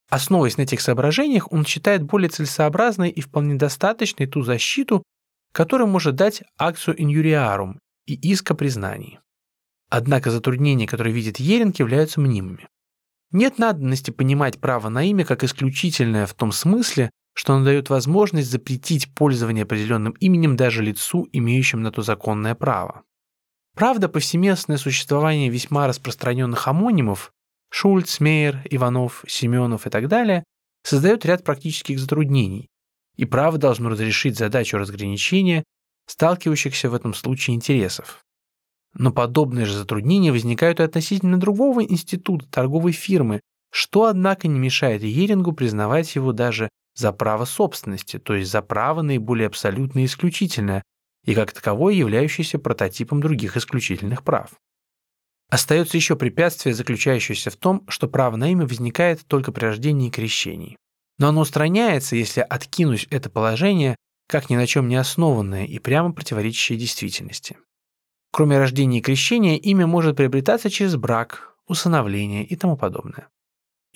Основываясь 0.09 0.57
на 0.57 0.63
этих 0.63 0.81
соображениях, 0.81 1.51
он 1.51 1.65
считает 1.65 2.03
более 2.03 2.29
целесообразной 2.29 3.09
и 3.09 3.21
вполне 3.21 3.55
достаточной 3.55 4.27
ту 4.27 4.41
защиту, 4.41 5.03
который 5.51 5.87
может 5.87 6.15
дать 6.15 6.43
акцию 6.57 7.01
инюриарум 7.01 7.79
и 8.05 8.13
иск 8.13 8.51
о 8.51 8.55
признании. 8.55 9.19
Однако 9.89 10.31
затруднения, 10.31 10.87
которые 10.87 11.13
видит 11.13 11.39
Еринг, 11.39 11.79
являются 11.79 12.19
мнимыми. 12.19 12.67
Нет 13.31 13.59
надобности 13.59 14.11
понимать 14.11 14.59
право 14.59 14.89
на 14.89 15.03
имя 15.03 15.25
как 15.25 15.43
исключительное 15.43 16.25
в 16.25 16.33
том 16.33 16.51
смысле, 16.51 17.09
что 17.35 17.53
оно 17.53 17.65
дает 17.65 17.89
возможность 17.89 18.49
запретить 18.49 19.13
пользование 19.13 19.63
определенным 19.63 20.13
именем 20.13 20.55
даже 20.55 20.81
лицу, 20.81 21.27
имеющим 21.33 21.81
на 21.81 21.91
то 21.91 22.01
законное 22.01 22.55
право. 22.55 23.03
Правда, 23.75 24.07
повсеместное 24.07 24.77
существование 24.77 25.49
весьма 25.49 25.85
распространенных 25.85 26.67
амонимов 26.67 27.33
Шульц, 27.69 28.21
Мейер, 28.21 28.61
Иванов, 28.69 29.25
Семенов 29.27 29.85
и 29.85 29.89
так 29.89 30.07
далее 30.07 30.45
создает 30.83 31.25
ряд 31.25 31.43
практических 31.43 31.99
затруднений, 31.99 32.69
и 33.17 33.25
право 33.25 33.57
должно 33.57 33.89
разрешить 33.89 34.37
задачу 34.37 34.77
разграничения 34.77 35.65
сталкивающихся 36.07 36.89
в 36.89 36.93
этом 36.93 37.13
случае 37.13 37.55
интересов. 37.55 38.23
Но 38.93 39.11
подобные 39.11 39.65
же 39.65 39.77
затруднения 39.77 40.31
возникают 40.31 40.79
и 40.79 40.83
относительно 40.83 41.37
другого 41.37 41.83
института 41.83 42.47
торговой 42.49 42.93
фирмы, 42.93 43.41
что, 43.71 44.05
однако, 44.05 44.47
не 44.47 44.57
мешает 44.57 45.03
Ерингу 45.03 45.51
признавать 45.51 46.15
его 46.15 46.31
даже 46.31 46.69
за 46.95 47.11
право 47.11 47.45
собственности, 47.45 48.17
то 48.17 48.35
есть 48.35 48.51
за 48.51 48.61
право 48.61 49.01
наиболее 49.01 49.47
абсолютное 49.47 50.03
и 50.03 50.05
исключительное, 50.05 50.83
и 51.25 51.35
как 51.35 51.51
таковое 51.51 51.93
являющееся 51.93 52.59
прототипом 52.59 53.21
других 53.21 53.57
исключительных 53.57 54.23
прав. 54.23 54.51
Остается 55.49 55.97
еще 55.97 56.15
препятствие, 56.15 56.73
заключающееся 56.73 57.51
в 57.51 57.55
том, 57.55 57.85
что 57.87 58.07
право 58.07 58.35
на 58.35 58.51
имя 58.51 58.65
возникает 58.65 59.25
только 59.27 59.51
при 59.51 59.65
рождении 59.65 60.07
и 60.07 60.11
крещении. 60.11 60.77
Но 61.17 61.29
оно 61.29 61.41
устраняется, 61.41 62.15
если 62.15 62.41
откинуть 62.41 63.07
это 63.11 63.29
положение 63.29 63.95
как 64.27 64.49
ни 64.49 64.55
на 64.55 64.65
чем 64.65 64.87
не 64.87 64.95
основанное 64.95 65.65
и 65.65 65.79
прямо 65.79 66.11
противоречащее 66.11 66.79
действительности. 66.79 67.57
Кроме 68.31 68.57
рождения 68.57 68.99
и 68.99 69.01
крещения, 69.01 69.55
имя 69.57 69.87
может 69.87 70.17
приобретаться 70.17 70.69
через 70.69 70.95
брак, 70.95 71.55
усыновление 71.67 72.43
и 72.43 72.55
тому 72.55 72.75
подобное. 72.75 73.29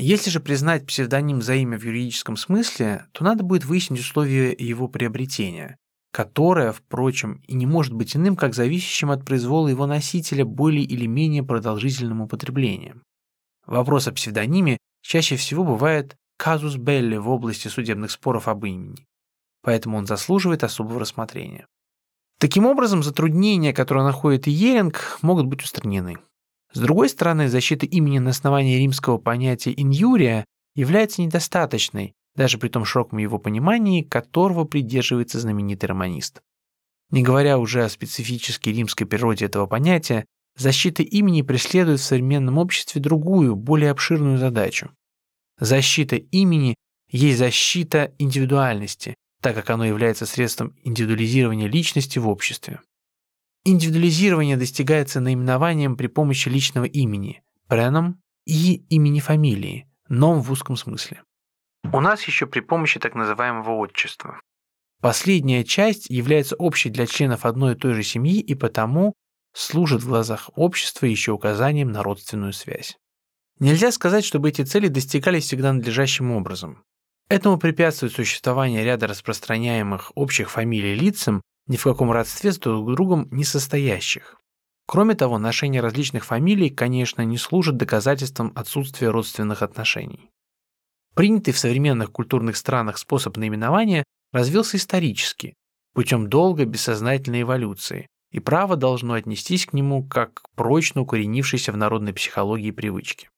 Если 0.02 0.30
же 0.30 0.40
признать 0.40 0.86
псевдоним 0.86 1.42
за 1.42 1.56
имя 1.56 1.78
в 1.78 1.84
юридическом 1.84 2.38
смысле, 2.38 3.08
то 3.12 3.26
надо 3.26 3.44
будет 3.44 3.66
выяснить 3.66 4.00
условия 4.00 4.56
его 4.58 4.88
приобретения, 4.88 5.76
которое, 6.14 6.72
впрочем, 6.72 7.42
и 7.48 7.54
не 7.54 7.66
может 7.66 7.92
быть 7.92 8.16
иным, 8.16 8.38
как 8.38 8.56
зависящим 8.56 9.12
от 9.12 9.26
произвола 9.26 9.68
его 9.68 9.86
носителя 9.86 10.46
более 10.46 10.86
или 10.86 11.06
менее 11.06 11.44
продолжительным 11.44 12.22
употреблением. 12.22 13.04
Вопрос 13.66 14.08
о 14.08 14.14
псевдониме 14.14 14.78
чаще 15.02 15.36
всего 15.36 15.66
бывает 15.66 16.16
казус 16.38 16.78
белли 16.78 17.18
в 17.18 17.28
области 17.28 17.68
судебных 17.68 18.12
споров 18.12 18.48
об 18.48 18.64
имени, 18.64 19.06
поэтому 19.64 19.98
он 19.98 20.08
заслуживает 20.08 20.64
особого 20.64 21.02
рассмотрения. 21.02 21.68
Таким 22.40 22.66
образом, 22.66 23.04
затруднения, 23.04 23.74
которые 23.74 24.06
находит 24.06 24.48
Иеринг, 24.48 25.20
могут 25.22 25.48
быть 25.48 25.62
устранены. 25.62 26.20
С 26.72 26.80
другой 26.80 27.10
стороны, 27.10 27.48
защита 27.50 27.86
имени 27.86 28.20
на 28.20 28.30
основании 28.30 28.78
римского 28.78 29.18
понятия 29.18 29.74
«иньюрия» 29.76 30.46
является 30.76 31.22
недостаточной, 31.22 32.14
даже 32.36 32.58
при 32.58 32.70
том 32.70 32.86
широком 32.86 33.18
его 33.18 33.40
понимании, 33.40 34.04
которого 34.04 34.66
придерживается 34.66 35.40
знаменитый 35.40 35.88
романист. 35.88 36.42
Не 37.10 37.24
говоря 37.24 37.58
уже 37.58 37.84
о 37.84 37.90
специфической 37.90 38.70
римской 38.70 39.08
природе 39.08 39.46
этого 39.46 39.66
понятия, 39.66 40.26
защита 40.56 41.02
имени 41.02 41.42
преследует 41.42 42.00
в 42.00 42.04
современном 42.04 42.60
обществе 42.60 43.02
другую, 43.02 43.56
более 43.56 43.90
обширную 43.90 44.38
задачу. 44.38 44.92
Защита 45.60 46.18
имени 46.18 46.76
есть 47.10 47.40
защита 47.40 48.14
индивидуальности, 48.20 49.16
так 49.42 49.56
как 49.56 49.70
оно 49.72 49.86
является 49.86 50.28
средством 50.28 50.76
индивидуализирования 50.84 51.68
личности 51.68 52.20
в 52.20 52.28
обществе. 52.28 52.80
Индивидуализирование 53.66 54.58
достигается 54.58 55.20
наименованием 55.20 55.98
при 55.98 56.08
помощи 56.08 56.50
личного 56.50 56.86
имени, 56.86 57.44
преном 57.68 58.22
и 58.46 58.76
имени 58.90 59.20
фамилии, 59.20 59.88
ном 60.08 60.42
в 60.42 60.52
узком 60.52 60.76
смысле. 60.78 61.24
У 61.92 62.00
нас 62.00 62.24
еще 62.24 62.48
при 62.48 62.62
помощи 62.62 63.00
так 63.00 63.16
называемого 63.16 63.72
отчества. 63.72 64.40
Последняя 65.02 65.64
часть 65.64 66.10
является 66.10 66.56
общей 66.56 66.90
для 66.90 67.08
членов 67.08 67.46
одной 67.46 67.74
и 67.74 67.78
той 67.78 67.94
же 67.94 68.04
семьи 68.04 68.40
и 68.40 68.54
потому 68.54 69.14
служит 69.54 70.04
в 70.04 70.08
глазах 70.08 70.50
общества 70.56 71.06
еще 71.06 71.32
указанием 71.32 71.92
на 71.92 72.04
родственную 72.04 72.54
связь. 72.54 72.98
Нельзя 73.60 73.92
сказать, 73.92 74.26
чтобы 74.26 74.50
эти 74.50 74.62
цели 74.62 74.88
достигались 74.88 75.46
всегда 75.46 75.74
надлежащим 75.74 76.32
образом. 76.32 76.84
Этому 77.30 77.58
препятствует 77.58 78.14
существование 78.14 78.84
ряда 78.84 79.08
распространяемых 79.08 80.12
общих 80.16 80.50
фамилий 80.50 80.96
лицам, 80.96 81.42
ни 81.70 81.78
в 81.78 81.84
каком 81.84 82.12
родстве 82.12 82.52
с 82.52 82.58
друг 82.58 82.92
другом 82.94 83.30
не 83.32 83.46
состоящих. 83.46 84.36
Кроме 84.86 85.14
того, 85.14 85.38
ношение 85.38 85.82
различных 85.82 86.26
фамилий, 86.26 86.72
конечно, 86.72 87.22
не 87.22 87.38
служит 87.38 87.78
доказательством 87.78 88.52
отсутствия 88.56 89.12
родственных 89.12 89.62
отношений. 89.62 90.32
Принятый 91.14 91.54
в 91.54 91.60
современных 91.60 92.12
культурных 92.12 92.58
странах 92.58 92.98
способ 92.98 93.38
наименования 93.38 94.04
развился 94.34 94.78
исторически, 94.78 95.54
путем 95.94 96.28
долгой 96.28 96.66
бессознательной 96.66 97.44
эволюции, 97.44 98.08
и 98.32 98.40
право 98.40 98.76
должно 98.76 99.14
отнестись 99.14 99.68
к 99.68 99.74
нему 99.74 100.04
как 100.04 100.34
к 100.42 100.50
прочно 100.56 101.02
укоренившейся 101.02 101.72
в 101.72 101.78
народной 101.78 102.14
психологии 102.14 102.72
привычке. 102.72 103.30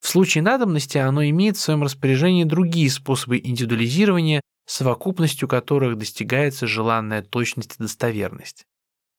В 0.00 0.08
случае 0.08 0.42
надобности 0.42 0.98
оно 0.98 1.24
имеет 1.24 1.56
в 1.56 1.60
своем 1.60 1.82
распоряжении 1.82 2.44
другие 2.44 2.90
способы 2.90 3.38
индивидуализирования, 3.38 4.42
совокупностью 4.66 5.48
которых 5.48 5.98
достигается 5.98 6.66
желанная 6.66 7.22
точность 7.22 7.76
и 7.78 7.82
достоверность. 7.82 8.64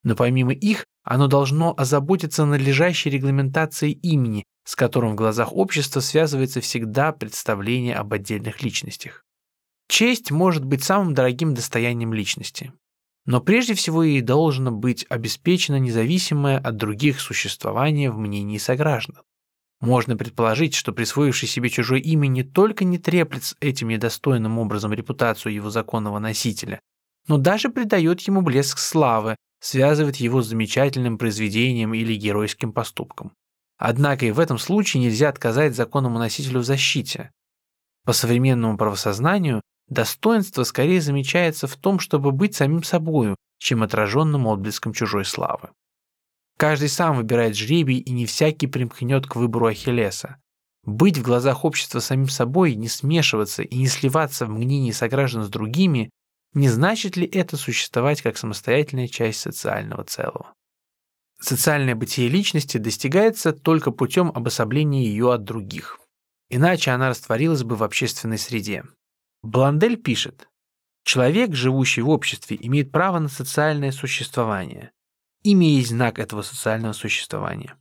Но 0.03 0.15
помимо 0.15 0.53
их, 0.53 0.86
оно 1.03 1.27
должно 1.27 1.73
озаботиться 1.75 2.45
надлежащей 2.45 3.12
регламентацией 3.12 3.93
имени, 3.93 4.43
с 4.65 4.75
которым 4.75 5.13
в 5.13 5.15
глазах 5.15 5.53
общества 5.53 5.99
связывается 5.99 6.62
всегда 6.62 7.12
представление 7.12 7.95
об 7.95 8.13
отдельных 8.13 8.62
личностях. 8.63 9.23
Честь 9.88 10.32
может 10.32 10.65
быть 10.65 10.84
самым 10.84 11.13
дорогим 11.13 11.53
достоянием 11.53 12.13
личности. 12.13 12.73
Но 13.25 13.39
прежде 13.39 13.73
всего 13.73 14.03
ей 14.03 14.21
должно 14.21 14.71
быть 14.71 15.06
обеспечено 15.10 15.77
независимое 15.77 16.58
от 16.58 16.75
других 16.75 17.21
существование 17.21 18.12
в 18.12 18.17
мнении 18.17 18.58
сограждан. 18.58 19.17
Можно 19.84 20.15
предположить, 20.15 20.76
что 20.76 20.93
присвоивший 20.93 21.50
себе 21.50 21.67
чужое 21.67 22.00
имя 22.00 22.28
не 22.28 22.43
только 22.43 22.86
не 22.86 22.98
треплет 22.98 23.54
этим 23.60 23.89
недостойным 23.89 24.58
образом 24.58 24.93
репутацию 24.93 25.54
его 25.54 25.69
законного 25.69 26.19
носителя, 26.19 26.80
но 27.28 27.38
даже 27.38 27.67
придает 27.67 28.22
ему 28.22 28.41
блеск 28.41 28.78
славы, 28.78 29.36
связывает 29.60 30.15
его 30.15 30.41
с 30.41 30.48
замечательным 30.48 31.17
произведением 31.17 31.93
или 31.93 32.15
геройским 32.15 32.72
поступком. 32.72 33.34
Однако 33.78 34.26
и 34.26 34.32
в 34.32 34.39
этом 34.39 34.58
случае 34.58 35.04
нельзя 35.04 35.28
отказать 35.28 35.76
законному 35.76 36.17
носителю 36.17 36.62
в 36.62 36.63
защите. 36.63 37.32
По 38.06 38.13
современному 38.13 38.78
правосознанию 38.78 39.60
достоинство 39.89 40.63
скорее 40.63 41.02
замечается 41.02 41.67
в 41.67 41.76
том, 41.76 42.00
чтобы 42.00 42.32
быть 42.32 42.56
самим 42.56 42.84
собою, 42.84 43.36
чем 43.58 43.84
отраженным 43.84 44.48
отблеском 44.48 44.93
чужой 44.93 45.26
славы. 45.26 45.72
Каждый 46.58 46.89
сам 46.89 47.18
выбирает 47.18 47.56
жребий, 47.56 47.98
и 47.98 48.12
не 48.12 48.26
всякий 48.26 48.68
примкнет 48.68 49.28
к 49.28 49.36
выбору 49.36 49.68
Ахиллеса. 49.68 50.38
Быть 50.84 51.18
в 51.18 51.24
глазах 51.24 51.66
общества 51.66 52.00
самим 52.00 52.28
собой, 52.28 52.76
не 52.76 52.89
смешиваться 52.89 53.63
и 53.63 53.76
не 53.78 53.88
сливаться 53.88 54.46
в 54.46 54.50
мнении 54.50 54.92
сограждан 54.92 55.44
с 55.44 55.50
другими, 55.50 56.10
не 56.54 56.70
значит 56.70 57.18
ли 57.18 57.26
это 57.26 57.58
существовать 57.58 58.22
как 58.22 58.38
самостоятельная 58.38 59.08
часть 59.08 59.39
социального 59.39 60.04
целого? 60.04 60.54
Социальное 61.39 61.96
бытие 61.96 62.30
личности 62.30 62.78
достигается 62.78 63.54
только 63.54 63.92
путем 63.92 64.32
обособления 64.34 65.06
ее 65.06 65.34
от 65.34 65.44
других. 65.44 66.00
Иначе 66.50 66.92
она 66.92 67.10
растворилась 67.10 67.63
бы 67.63 67.76
в 67.76 67.84
общественной 67.84 68.38
среде. 68.38 68.84
Бландель 69.42 69.98
пишет, 69.98 70.48
«Человек, 71.04 71.54
живущий 71.54 72.02
в 72.02 72.10
обществе, 72.10 72.58
имеет 72.62 72.92
право 72.92 73.20
на 73.20 73.28
социальное 73.28 73.92
существование. 73.92 74.92
Имя 75.43 75.67
есть 75.67 75.89
знак 75.89 76.19
этого 76.19 76.41
социального 76.41 76.93
существования. 76.93 77.75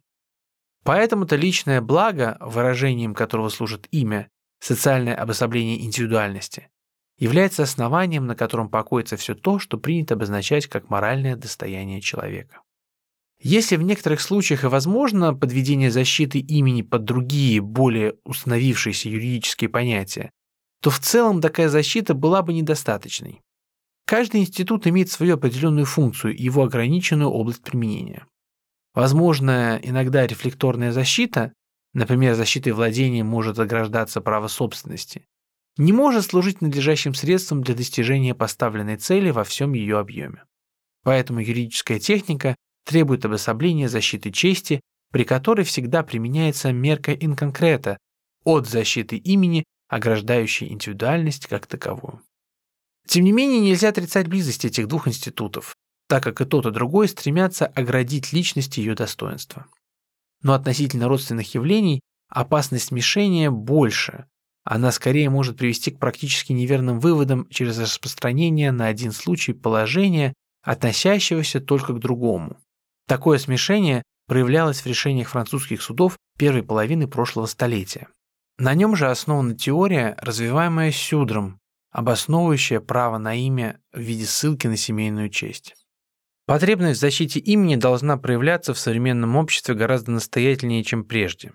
Поэтому-то 0.85 1.37
личное 1.37 1.81
благо, 1.81 2.37
выражением 2.41 3.15
которого 3.15 3.49
служит 3.49 3.87
имя, 3.93 4.29
социальное 4.59 5.15
обособление 5.15 5.85
индивидуальности, 5.85 6.69
является 7.19 7.63
основанием, 7.63 8.27
на 8.27 8.35
котором 8.35 8.69
покоится 8.69 9.17
все 9.17 9.37
то, 9.37 9.61
что 9.61 9.79
принято 9.79 10.15
обозначать 10.15 10.67
как 10.67 10.91
моральное 10.91 11.37
достояние 11.37 12.01
человека. 12.01 12.63
Если 13.41 13.77
в 13.77 13.83
некоторых 13.83 14.21
случаях 14.21 14.65
и 14.65 14.69
возможно 14.69 15.35
подведение 15.35 15.91
защиты 15.91 16.39
имени 16.39 16.83
под 16.83 17.05
другие, 17.05 17.61
более 17.61 18.15
установившиеся 18.25 19.09
юридические 19.09 19.69
понятия, 19.69 20.31
то 20.81 20.91
в 20.91 20.99
целом 20.99 21.41
такая 21.41 21.69
защита 21.69 22.15
была 22.15 22.43
бы 22.43 22.53
недостаточной. 22.53 23.41
Каждый 24.13 24.43
институт 24.43 24.87
имеет 24.87 25.11
свою 25.11 25.37
определенную 25.37 25.87
функцию 25.87 26.37
и 26.37 26.43
его 26.43 26.65
ограниченную 26.65 27.31
область 27.31 27.63
применения. 27.63 28.27
Возможно, 28.93 29.81
иногда 29.83 30.27
рефлекторная 30.27 30.93
защита, 30.93 31.55
например, 31.95 32.35
защитой 32.35 32.75
владения 32.75 33.25
может 33.25 33.59
ограждаться 33.59 34.21
право 34.21 34.49
собственности, 34.49 35.25
не 35.79 35.95
может 35.95 36.27
служить 36.27 36.61
надлежащим 36.61 37.15
средством 37.15 37.63
для 37.63 37.75
достижения 37.75 38.35
поставленной 38.35 38.99
цели 38.99 39.31
во 39.31 39.45
всем 39.45 39.73
ее 39.73 39.99
объеме. 39.99 40.45
Поэтому 41.05 41.41
юридическая 41.41 41.99
техника 41.99 42.55
требует 42.85 43.25
обособления 43.25 43.89
защиты 43.89 44.31
чести, 44.31 44.83
при 45.11 45.25
которой 45.25 45.65
всегда 45.65 46.03
применяется 46.03 46.71
мерка 46.71 47.15
инконкрета 47.15 47.97
от 48.45 48.69
защиты 48.69 49.17
имени, 49.17 49.65
ограждающей 49.89 50.71
индивидуальность 50.71 51.47
как 51.47 51.67
таковую. 51.67 52.21
Тем 53.07 53.25
не 53.25 53.33
менее, 53.33 53.61
нельзя 53.61 53.89
отрицать 53.89 54.29
близость 54.29 54.65
этих 54.65 54.89
двух 54.89 55.09
институтов, 55.09 55.75
так 56.09 56.23
как 56.23 56.41
и 56.41 56.45
тот, 56.45 56.67
и 56.67 56.71
другой 56.71 57.09
стремятся 57.09 57.67
оградить 57.67 58.33
личность 58.33 58.79
ее 58.79 58.95
достоинство. 58.95 59.67
Но 60.43 60.55
относительно 60.55 61.09
родственных 61.09 61.55
явлений 61.55 62.01
опасность 62.29 62.87
смешения 62.87 63.51
больше. 63.51 64.27
Она 64.65 64.93
скорее 64.93 65.29
может 65.29 65.57
привести 65.57 65.91
к 65.91 65.99
практически 65.99 66.53
неверным 66.53 67.01
выводам 67.01 67.49
через 67.49 67.79
распространение 67.79 68.71
на 68.71 68.87
один 68.87 69.13
случай 69.13 69.53
положения, 69.53 70.35
относящегося 70.63 71.61
только 71.61 71.93
к 71.93 71.99
другому. 71.99 72.57
Такое 73.09 73.39
смешение 73.39 74.03
проявлялось 74.29 74.81
в 74.81 74.87
решениях 74.87 75.31
французских 75.31 75.83
судов 75.83 76.17
первой 76.39 76.63
половины 76.63 77.09
прошлого 77.09 77.47
столетия. 77.47 78.09
На 78.59 78.75
нем 78.75 78.95
же 78.95 79.11
основана 79.11 79.57
теория, 79.57 80.17
развиваемая 80.21 80.93
Сюдром, 80.93 81.59
обосновывающая 81.93 82.81
право 82.81 83.19
на 83.19 83.35
имя 83.35 83.81
в 83.93 84.01
виде 84.01 84.25
ссылки 84.25 84.67
на 84.67 84.77
семейную 84.77 85.29
честь. 85.29 85.75
Потребность 86.47 86.99
в 86.99 87.01
защите 87.01 87.39
имени 87.39 87.77
должна 87.77 88.17
проявляться 88.17 88.75
в 88.75 88.79
современном 88.79 89.37
обществе 89.37 89.75
гораздо 89.75 90.11
настоятельнее, 90.11 90.83
чем 90.83 91.05
прежде. 91.05 91.53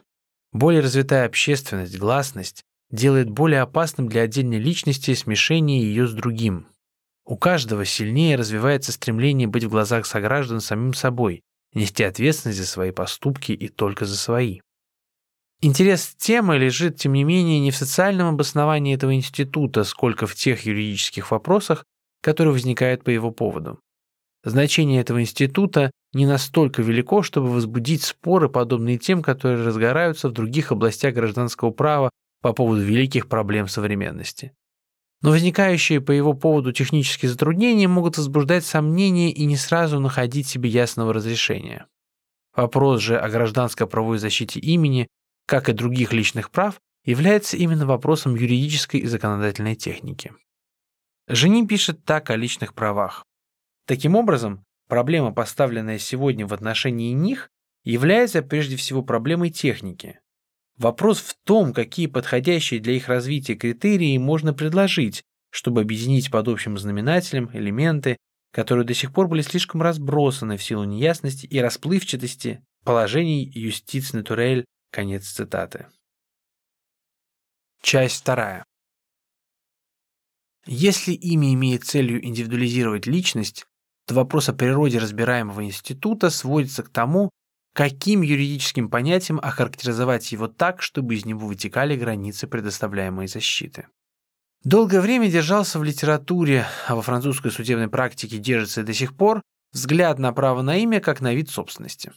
Более 0.53 0.81
развитая 0.81 1.25
общественность, 1.25 1.97
гласность 1.97 2.63
делает 2.89 3.29
более 3.29 3.61
опасным 3.61 4.07
для 4.07 4.21
отдельной 4.21 4.59
личности 4.59 5.13
смешение 5.13 5.81
ее 5.81 6.07
с 6.07 6.13
другим. 6.13 6.67
У 7.25 7.35
каждого 7.35 7.83
сильнее 7.83 8.37
развивается 8.37 8.93
стремление 8.93 9.49
быть 9.49 9.65
в 9.65 9.69
глазах 9.69 10.05
сограждан 10.05 10.61
самим 10.61 10.93
собой, 10.93 11.41
нести 11.73 12.03
ответственность 12.03 12.59
за 12.59 12.65
свои 12.65 12.91
поступки 12.91 13.51
и 13.51 13.67
только 13.67 14.05
за 14.05 14.15
свои. 14.15 14.61
Интерес 15.59 16.13
темы 16.17 16.57
лежит, 16.57 16.97
тем 16.97 17.13
не 17.13 17.23
менее, 17.23 17.59
не 17.59 17.71
в 17.71 17.75
социальном 17.75 18.27
обосновании 18.27 18.93
этого 18.93 19.15
института, 19.15 19.83
сколько 19.83 20.27
в 20.27 20.35
тех 20.35 20.65
юридических 20.65 21.31
вопросах, 21.31 21.83
которые 22.21 22.53
возникают 22.53 23.03
по 23.03 23.09
его 23.09 23.31
поводу. 23.31 23.79
Значение 24.43 25.01
этого 25.01 25.19
института 25.19 25.91
не 26.13 26.25
настолько 26.25 26.81
велико, 26.83 27.23
чтобы 27.23 27.49
возбудить 27.49 28.03
споры, 28.03 28.49
подобные 28.49 28.97
тем, 28.97 29.23
которые 29.23 29.65
разгораются 29.65 30.29
в 30.29 30.31
других 30.31 30.71
областях 30.71 31.15
гражданского 31.15 31.71
права 31.71 32.11
по 32.41 32.53
поводу 32.53 32.81
великих 32.81 33.27
проблем 33.27 33.67
современности. 33.67 34.53
Но 35.21 35.31
возникающие 35.31 35.99
по 35.99 36.11
его 36.11 36.33
поводу 36.33 36.71
технические 36.71 37.31
затруднения 37.31 37.87
могут 37.87 38.17
возбуждать 38.17 38.63
сомнения 38.63 39.31
и 39.31 39.45
не 39.45 39.57
сразу 39.57 39.99
находить 39.99 40.47
себе 40.47 40.69
ясного 40.69 41.13
разрешения. 41.13 41.87
Вопрос 42.55 43.01
же 43.01 43.17
о 43.17 43.27
гражданско-правовой 43.29 44.19
защите 44.19 44.59
имени 44.59 45.07
как 45.47 45.69
и 45.69 45.73
других 45.73 46.13
личных 46.13 46.51
прав, 46.51 46.79
является 47.03 47.57
именно 47.57 47.85
вопросом 47.87 48.35
юридической 48.35 48.99
и 48.99 49.07
законодательной 49.07 49.75
техники. 49.75 50.33
Жени 51.27 51.65
пишет 51.65 52.03
так 52.03 52.29
о 52.29 52.35
личных 52.35 52.73
правах. 52.73 53.23
Таким 53.87 54.15
образом, 54.15 54.65
проблема, 54.89 55.31
поставленная 55.31 55.99
сегодня 55.99 56.45
в 56.45 56.53
отношении 56.53 57.13
них, 57.13 57.49
является 57.85 58.41
прежде 58.41 58.75
всего 58.75 59.01
проблемой 59.01 59.49
техники. 59.49 60.19
Вопрос 60.77 61.19
в 61.19 61.35
том, 61.45 61.73
какие 61.73 62.07
подходящие 62.07 62.81
для 62.81 62.93
их 62.93 63.07
развития 63.07 63.55
критерии 63.55 64.17
можно 64.17 64.53
предложить, 64.53 65.23
чтобы 65.49 65.81
объединить 65.81 66.29
под 66.29 66.49
общим 66.49 66.77
знаменателем 66.77 67.49
элементы, 67.53 68.17
которые 68.51 68.85
до 68.85 68.93
сих 68.93 69.13
пор 69.13 69.29
были 69.29 69.41
слишком 69.41 69.81
разбросаны 69.81 70.57
в 70.57 70.63
силу 70.63 70.83
неясности 70.83 71.45
и 71.45 71.59
расплывчатости 71.59 72.61
положений 72.83 73.49
юстиц 73.55 74.11
натурель 74.11 74.65
Конец 74.91 75.27
цитаты. 75.27 75.87
Часть 77.81 78.21
вторая. 78.21 78.63
Если 80.65 81.13
имя 81.13 81.53
имеет 81.53 81.85
целью 81.85 82.23
индивидуализировать 82.25 83.05
личность, 83.05 83.65
то 84.05 84.15
вопрос 84.15 84.49
о 84.49 84.53
природе 84.53 84.99
разбираемого 84.99 85.63
института 85.63 86.29
сводится 86.29 86.83
к 86.83 86.89
тому, 86.89 87.29
каким 87.73 88.21
юридическим 88.21 88.89
понятием 88.89 89.39
охарактеризовать 89.39 90.31
его 90.31 90.47
так, 90.47 90.81
чтобы 90.81 91.15
из 91.15 91.25
него 91.25 91.47
вытекали 91.47 91.95
границы 91.95 92.47
предоставляемой 92.47 93.27
защиты. 93.27 93.87
Долгое 94.63 95.01
время 95.01 95.29
держался 95.29 95.77
в 95.77 95.83
литературе, 95.83 96.65
а 96.87 96.95
во 96.95 97.01
французской 97.01 97.51
судебной 97.51 97.87
практике 97.89 98.37
держится 98.37 98.81
и 98.81 98.83
до 98.83 98.93
сих 98.93 99.15
пор, 99.15 99.41
взгляд 99.71 100.17
на 100.19 100.33
право 100.33 100.61
на 100.61 100.77
имя 100.77 100.99
как 100.99 101.21
на 101.21 101.33
вид 101.33 101.49
собственности. 101.49 102.11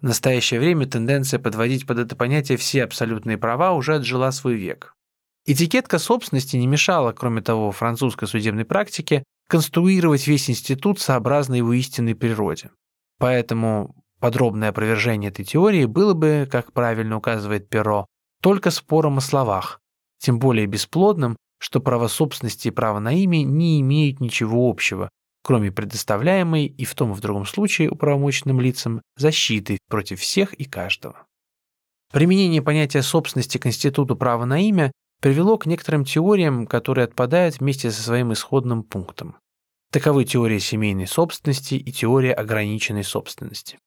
В 0.00 0.04
настоящее 0.04 0.60
время 0.60 0.86
тенденция 0.86 1.38
подводить 1.38 1.86
под 1.86 1.98
это 1.98 2.16
понятие 2.16 2.58
все 2.58 2.84
абсолютные 2.84 3.38
права 3.38 3.72
уже 3.72 3.96
отжила 3.96 4.30
свой 4.30 4.54
век. 4.54 4.94
Этикетка 5.46 5.98
собственности 5.98 6.56
не 6.56 6.66
мешала, 6.66 7.12
кроме 7.12 7.42
того, 7.42 7.70
французской 7.70 8.26
судебной 8.26 8.64
практике 8.64 9.24
конструировать 9.48 10.26
весь 10.26 10.48
институт 10.48 11.00
сообразно 11.00 11.54
его 11.54 11.72
истинной 11.74 12.14
природе. 12.14 12.70
Поэтому 13.18 13.94
подробное 14.20 14.70
опровержение 14.70 15.30
этой 15.30 15.44
теории 15.44 15.84
было 15.84 16.14
бы, 16.14 16.48
как 16.50 16.72
правильно 16.72 17.16
указывает 17.16 17.68
Перро, 17.68 18.06
только 18.40 18.70
спором 18.70 19.18
о 19.18 19.20
словах, 19.20 19.80
тем 20.18 20.38
более 20.38 20.66
бесплодным, 20.66 21.36
что 21.58 21.80
право 21.80 22.08
собственности 22.08 22.68
и 22.68 22.70
право 22.70 22.98
на 22.98 23.12
имя 23.12 23.42
не 23.42 23.80
имеют 23.80 24.20
ничего 24.20 24.68
общего, 24.68 25.10
кроме 25.44 25.70
предоставляемой 25.70 26.64
и 26.66 26.84
в 26.86 26.94
том 26.94 27.12
и 27.12 27.14
в 27.14 27.20
другом 27.20 27.44
случае 27.44 27.90
управомоченным 27.90 28.60
лицам 28.60 29.02
защиты 29.16 29.78
против 29.88 30.20
всех 30.20 30.54
и 30.54 30.64
каждого. 30.64 31.26
Применение 32.12 32.62
понятия 32.62 33.02
собственности 33.02 33.58
к 33.58 33.66
институту 33.66 34.16
права 34.16 34.46
на 34.46 34.58
имя 34.60 34.90
привело 35.20 35.58
к 35.58 35.66
некоторым 35.66 36.04
теориям, 36.04 36.66
которые 36.66 37.04
отпадают 37.04 37.60
вместе 37.60 37.90
со 37.90 38.02
своим 38.02 38.32
исходным 38.32 38.82
пунктом. 38.82 39.36
Таковы 39.92 40.24
теория 40.24 40.60
семейной 40.60 41.06
собственности 41.06 41.74
и 41.74 41.92
теория 41.92 42.32
ограниченной 42.32 43.04
собственности. 43.04 43.78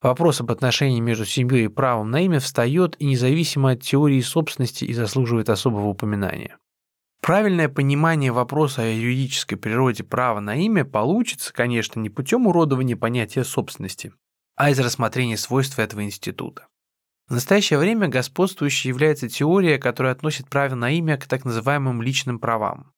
Вопрос 0.00 0.40
об 0.40 0.50
отношении 0.50 1.00
между 1.00 1.26
семьей 1.26 1.64
и 1.64 1.68
правом 1.68 2.10
на 2.10 2.20
имя 2.20 2.40
встает 2.40 2.96
и 3.00 3.04
независимо 3.04 3.72
от 3.72 3.82
теории 3.82 4.20
собственности 4.20 4.84
и 4.84 4.94
заслуживает 4.94 5.50
особого 5.50 5.88
упоминания. 5.88 6.56
Правильное 7.22 7.68
понимание 7.68 8.32
вопроса 8.32 8.82
о 8.82 8.86
юридической 8.86 9.56
природе 9.56 10.02
права 10.04 10.40
на 10.40 10.56
имя 10.56 10.86
получится, 10.86 11.52
конечно, 11.52 12.00
не 12.00 12.08
путем 12.08 12.46
уродования 12.46 12.96
понятия 12.96 13.44
собственности, 13.44 14.14
а 14.56 14.70
из 14.70 14.80
рассмотрения 14.80 15.36
свойств 15.36 15.78
этого 15.78 16.02
института. 16.02 16.66
В 17.28 17.34
настоящее 17.34 17.78
время 17.78 18.08
господствующей 18.08 18.88
является 18.88 19.28
теория, 19.28 19.78
которая 19.78 20.12
относит 20.12 20.48
право 20.48 20.74
на 20.74 20.90
имя 20.90 21.18
к 21.18 21.26
так 21.26 21.44
называемым 21.44 22.00
личным 22.00 22.38
правам. 22.38 22.92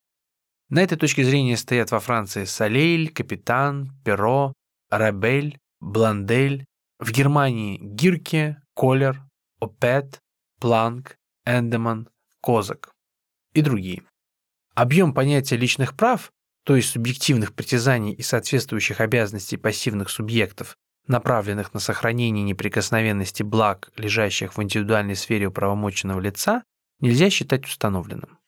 На 0.70 0.82
этой 0.82 0.96
точке 0.96 1.24
зрения 1.24 1.56
стоят 1.56 1.90
во 1.90 2.00
Франции 2.00 2.44
Салейль, 2.44 3.12
Капитан, 3.12 3.90
Перо, 4.04 4.54
Рабель, 4.88 5.58
Бландель, 5.80 6.64
в 6.98 7.10
Германии 7.10 7.78
Гирке, 7.82 8.62
Колер, 8.74 9.20
Опет, 9.60 10.20
Планк, 10.60 11.16
Эндеман, 11.44 12.08
Козак 12.40 12.92
и 13.52 13.60
другие. 13.60 14.02
Объем 14.74 15.12
понятия 15.12 15.56
личных 15.56 15.94
прав, 15.94 16.32
то 16.64 16.76
есть 16.76 16.90
субъективных 16.90 17.54
притязаний 17.54 18.12
и 18.12 18.22
соответствующих 18.22 19.00
обязанностей 19.00 19.56
пассивных 19.56 20.08
субъектов, 20.08 20.76
направленных 21.06 21.74
на 21.74 21.80
сохранение 21.80 22.44
неприкосновенности 22.44 23.42
благ, 23.42 23.90
лежащих 23.96 24.56
в 24.56 24.62
индивидуальной 24.62 25.16
сфере 25.16 25.46
управомоченного 25.46 26.20
лица, 26.20 26.62
нельзя 27.00 27.28
считать 27.28 27.66
установленным. 27.66 28.38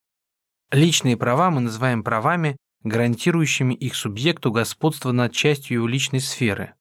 Личные 0.70 1.16
права 1.16 1.50
мы 1.50 1.60
называем 1.60 2.02
правами, 2.02 2.56
гарантирующими 2.84 3.74
их 3.74 3.94
субъекту 3.94 4.50
господство 4.50 5.12
над 5.12 5.32
частью 5.32 5.78
его 5.78 5.86
личной 5.86 6.20
сферы. 6.20 6.74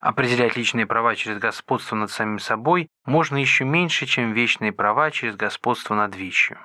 Определять 0.00 0.56
личные 0.56 0.86
права 0.86 1.14
через 1.14 1.38
господство 1.38 1.94
над 1.94 2.10
самим 2.10 2.40
собой 2.40 2.88
можно 3.06 3.36
еще 3.36 3.64
меньше, 3.64 4.04
чем 4.04 4.32
вечные 4.32 4.72
права 4.72 5.10
через 5.10 5.36
господство 5.36 5.94
над 5.94 6.16
вещью. 6.16 6.58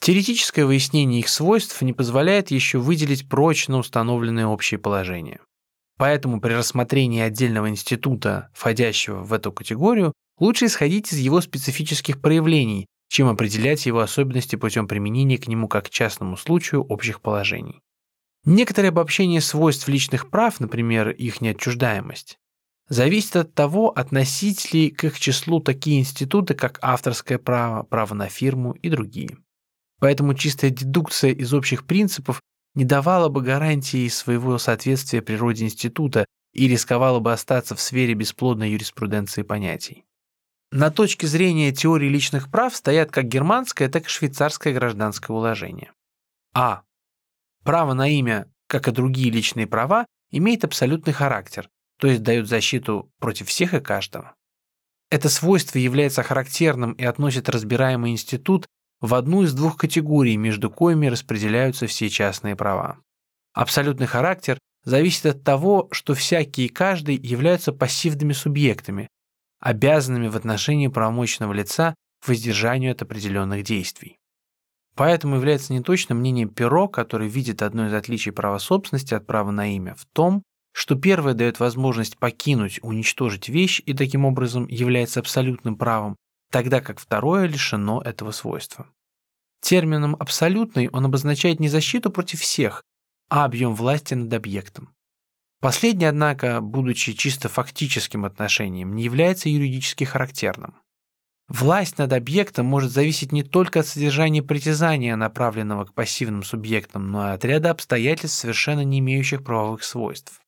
Теоретическое 0.00 0.64
выяснение 0.64 1.20
их 1.20 1.28
свойств 1.28 1.82
не 1.82 1.92
позволяет 1.92 2.50
еще 2.50 2.78
выделить 2.78 3.28
прочно 3.28 3.76
установленные 3.76 4.46
общие 4.46 4.78
положения. 4.78 5.40
Поэтому 5.98 6.40
при 6.40 6.54
рассмотрении 6.54 7.20
отдельного 7.20 7.68
института, 7.68 8.48
входящего 8.54 9.22
в 9.22 9.34
эту 9.34 9.52
категорию, 9.52 10.14
лучше 10.38 10.66
исходить 10.66 11.12
из 11.12 11.18
его 11.18 11.42
специфических 11.42 12.22
проявлений, 12.22 12.86
чем 13.10 13.28
определять 13.28 13.84
его 13.84 14.00
особенности 14.00 14.56
путем 14.56 14.88
применения 14.88 15.36
к 15.36 15.48
нему 15.48 15.68
как 15.68 15.86
к 15.86 15.90
частному 15.90 16.38
случаю 16.38 16.82
общих 16.82 17.20
положений. 17.20 17.80
Некоторое 18.46 18.88
обобщение 18.88 19.42
свойств 19.42 19.86
личных 19.86 20.30
прав, 20.30 20.60
например, 20.60 21.10
их 21.10 21.42
неотчуждаемость, 21.42 22.38
зависит 22.88 23.36
от 23.36 23.52
того, 23.52 23.90
относить 23.90 24.72
ли 24.72 24.90
к 24.90 25.04
их 25.04 25.20
числу 25.20 25.60
такие 25.60 26.00
институты, 26.00 26.54
как 26.54 26.78
авторское 26.80 27.36
право, 27.36 27.82
право 27.82 28.14
на 28.14 28.28
фирму 28.28 28.72
и 28.72 28.88
другие. 28.88 29.36
Поэтому 30.00 30.34
чистая 30.34 30.70
дедукция 30.70 31.30
из 31.30 31.54
общих 31.54 31.86
принципов 31.86 32.40
не 32.74 32.84
давала 32.84 33.28
бы 33.28 33.42
гарантии 33.42 34.08
своего 34.08 34.58
соответствия 34.58 35.22
природе 35.22 35.64
института 35.64 36.24
и 36.52 36.66
рисковала 36.66 37.20
бы 37.20 37.32
остаться 37.32 37.76
в 37.76 37.80
сфере 37.80 38.14
бесплодной 38.14 38.70
юриспруденции 38.70 39.42
понятий. 39.42 40.04
На 40.72 40.90
точке 40.90 41.26
зрения 41.26 41.72
теории 41.72 42.08
личных 42.08 42.50
прав 42.50 42.74
стоят 42.74 43.10
как 43.10 43.26
германское, 43.26 43.88
так 43.88 44.06
и 44.06 44.08
швейцарское 44.08 44.72
гражданское 44.72 45.32
уложение. 45.32 45.92
А. 46.54 46.82
Право 47.64 47.92
на 47.92 48.08
имя, 48.08 48.50
как 48.68 48.88
и 48.88 48.92
другие 48.92 49.30
личные 49.30 49.66
права, 49.66 50.06
имеет 50.30 50.64
абсолютный 50.64 51.12
характер, 51.12 51.68
то 51.98 52.06
есть 52.06 52.22
дает 52.22 52.48
защиту 52.48 53.12
против 53.18 53.48
всех 53.48 53.74
и 53.74 53.80
каждого. 53.80 54.34
Это 55.10 55.28
свойство 55.28 55.78
является 55.78 56.22
характерным 56.22 56.92
и 56.92 57.04
относит 57.04 57.48
разбираемый 57.48 58.12
институт 58.12 58.66
в 59.00 59.14
одну 59.14 59.42
из 59.42 59.54
двух 59.54 59.76
категорий, 59.76 60.36
между 60.36 60.70
коими 60.70 61.06
распределяются 61.06 61.86
все 61.86 62.08
частные 62.08 62.56
права. 62.56 62.98
Абсолютный 63.52 64.06
характер 64.06 64.58
зависит 64.84 65.26
от 65.26 65.42
того, 65.42 65.88
что 65.90 66.14
всякий 66.14 66.66
и 66.66 66.68
каждый 66.68 67.16
являются 67.16 67.72
пассивными 67.72 68.32
субъектами, 68.32 69.08
обязанными 69.60 70.28
в 70.28 70.36
отношении 70.36 70.88
правомочного 70.88 71.52
лица 71.52 71.94
к 72.22 72.28
воздержанию 72.28 72.92
от 72.92 73.02
определенных 73.02 73.64
действий. 73.64 74.16
Поэтому 74.94 75.36
является 75.36 75.72
неточным 75.72 76.18
мнение 76.18 76.46
Перо, 76.46 76.88
который 76.88 77.28
видит 77.28 77.62
одно 77.62 77.86
из 77.86 77.94
отличий 77.94 78.32
права 78.32 78.58
собственности 78.58 79.14
от 79.14 79.26
права 79.26 79.50
на 79.50 79.74
имя 79.74 79.94
в 79.94 80.04
том, 80.12 80.42
что 80.72 80.94
первое 80.94 81.34
дает 81.34 81.58
возможность 81.58 82.18
покинуть, 82.18 82.80
уничтожить 82.82 83.48
вещь 83.48 83.82
и 83.86 83.94
таким 83.94 84.24
образом 84.24 84.66
является 84.68 85.20
абсолютным 85.20 85.76
правом, 85.76 86.16
тогда 86.50 86.80
как 86.80 86.98
второе 86.98 87.46
лишено 87.46 88.02
этого 88.02 88.30
свойства. 88.32 88.86
Термином 89.60 90.16
«абсолютный» 90.18 90.88
он 90.88 91.04
обозначает 91.04 91.60
не 91.60 91.68
защиту 91.68 92.10
против 92.10 92.40
всех, 92.40 92.82
а 93.28 93.44
объем 93.44 93.74
власти 93.74 94.14
над 94.14 94.32
объектом. 94.32 94.94
Последний, 95.60 96.06
однако, 96.06 96.60
будучи 96.60 97.12
чисто 97.12 97.48
фактическим 97.48 98.24
отношением, 98.24 98.94
не 98.94 99.04
является 99.04 99.50
юридически 99.50 100.04
характерным. 100.04 100.74
Власть 101.48 101.98
над 101.98 102.12
объектом 102.12 102.64
может 102.66 102.92
зависеть 102.92 103.32
не 103.32 103.42
только 103.42 103.80
от 103.80 103.86
содержания 103.86 104.42
притязания, 104.42 105.16
направленного 105.16 105.84
к 105.84 105.92
пассивным 105.92 106.44
субъектам, 106.44 107.10
но 107.10 107.28
и 107.28 107.34
от 107.34 107.44
ряда 107.44 107.70
обстоятельств, 107.70 108.38
совершенно 108.38 108.84
не 108.84 109.00
имеющих 109.00 109.44
правовых 109.44 109.84
свойств. 109.84 110.40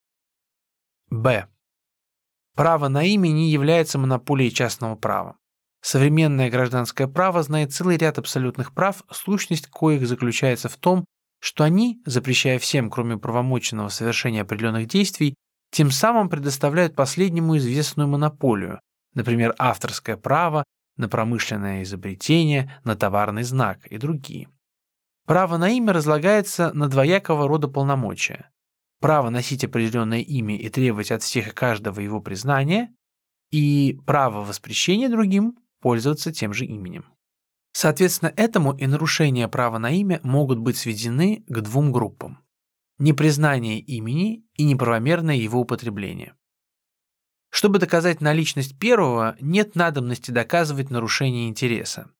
Б. 1.10 1.48
Право 2.54 2.88
на 2.88 3.02
имя 3.02 3.28
не 3.28 3.50
является 3.50 3.98
монополией 3.98 4.52
частного 4.52 4.94
права. 4.94 5.36
Современное 5.82 6.48
гражданское 6.48 7.08
право 7.08 7.42
знает 7.42 7.72
целый 7.72 7.96
ряд 7.96 8.16
абсолютных 8.16 8.72
прав, 8.72 9.02
сущность 9.10 9.66
коих 9.66 10.06
заключается 10.06 10.68
в 10.68 10.76
том, 10.76 11.04
что 11.40 11.64
они, 11.64 12.00
запрещая 12.06 12.60
всем, 12.60 12.88
кроме 12.88 13.18
правомоченного 13.18 13.88
совершения 13.88 14.42
определенных 14.42 14.86
действий, 14.86 15.34
тем 15.72 15.90
самым 15.90 16.28
предоставляют 16.28 16.94
последнему 16.94 17.56
известную 17.56 18.08
монополию, 18.08 18.78
например, 19.14 19.56
авторское 19.58 20.16
право 20.16 20.62
на 20.96 21.08
промышленное 21.08 21.82
изобретение, 21.82 22.72
на 22.84 22.94
товарный 22.94 23.42
знак 23.42 23.84
и 23.86 23.98
другие. 23.98 24.48
Право 25.26 25.56
на 25.56 25.70
имя 25.70 25.92
разлагается 25.92 26.72
на 26.74 26.88
двоякого 26.88 27.48
рода 27.48 27.66
полномочия. 27.66 28.50
Право 29.00 29.30
носить 29.30 29.64
определенное 29.64 30.20
имя 30.20 30.56
и 30.56 30.68
требовать 30.68 31.10
от 31.10 31.22
всех 31.22 31.48
и 31.48 31.52
каждого 31.52 31.98
его 31.98 32.20
признания, 32.20 32.94
и 33.50 33.98
право 34.06 34.44
воспрещения 34.44 35.08
другим 35.08 35.56
пользоваться 35.82 36.32
тем 36.32 36.54
же 36.54 36.64
именем. 36.64 37.04
Соответственно, 37.72 38.32
этому 38.36 38.72
и 38.74 38.86
нарушения 38.86 39.48
права 39.48 39.78
на 39.78 39.90
имя 39.90 40.20
могут 40.22 40.58
быть 40.58 40.76
сведены 40.76 41.44
к 41.48 41.60
двум 41.60 41.90
группам– 41.92 42.38
непризнание 42.98 43.80
имени 43.80 44.44
и 44.54 44.64
неправомерное 44.64 45.34
его 45.34 45.60
употребление. 45.60 46.34
Чтобы 47.50 47.78
доказать 47.78 48.20
наличность 48.20 48.78
первого, 48.78 49.36
нет 49.40 49.74
надобности 49.74 50.30
доказывать 50.30 50.90
нарушение 50.90 51.48
интереса. 51.48 52.10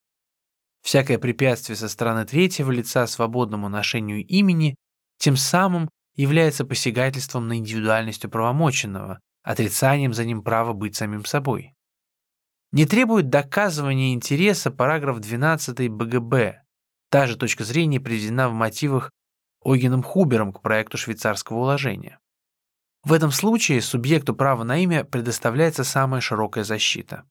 Всякое 0.83 1.19
препятствие 1.19 1.77
со 1.77 1.89
стороны 1.89 2.27
третьего 2.27 2.71
лица 2.71 3.07
свободному 3.07 3.69
ношению 3.69 4.27
имени 4.27 4.75
тем 5.19 5.37
самым 5.37 5.89
является 6.17 6.65
посягательством 6.65 7.47
на 7.47 7.59
индивидуальность 7.59 8.25
управомоченного, 8.25 9.21
отрицанием 9.43 10.13
за 10.13 10.25
ним 10.25 10.43
права 10.43 10.73
быть 10.73 10.97
самим 10.97 11.25
собой 11.25 11.75
не 12.73 12.87
требует 12.87 13.29
доказывания 13.29 14.15
интереса 14.15 14.71
параграф 14.71 15.21
12 15.21 15.89
БГБ. 15.91 16.63
Та 17.11 17.27
же 17.27 17.37
точка 17.37 17.65
зрения 17.65 18.01
приведена 18.01 18.49
в 18.49 18.55
мотивах 18.55 19.11
Ойгеном 19.61 20.03
Хубером 20.03 20.53
к 20.53 20.63
проекту 20.63 20.97
швейцарского 20.97 21.59
уложения. 21.59 22.19
В 23.05 23.13
этом 23.13 23.31
случае 23.31 23.83
субъекту 23.83 24.35
права 24.35 24.65
на 24.65 24.79
имя 24.83 25.05
предоставляется 25.05 25.85
самая 25.85 26.21
широкая 26.21 26.65
защита. 26.65 27.25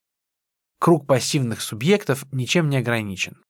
Круг 0.80 1.08
пассивных 1.08 1.62
субъектов 1.62 2.26
ничем 2.32 2.70
не 2.70 2.78
ограничен. 2.78 3.44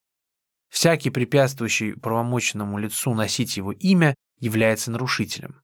Всякий 0.70 1.10
препятствующий 1.10 1.94
правомочному 1.94 2.78
лицу 2.78 3.12
носить 3.12 3.56
его 3.56 3.72
имя 3.72 4.14
является 4.38 4.90
нарушителем. 4.90 5.60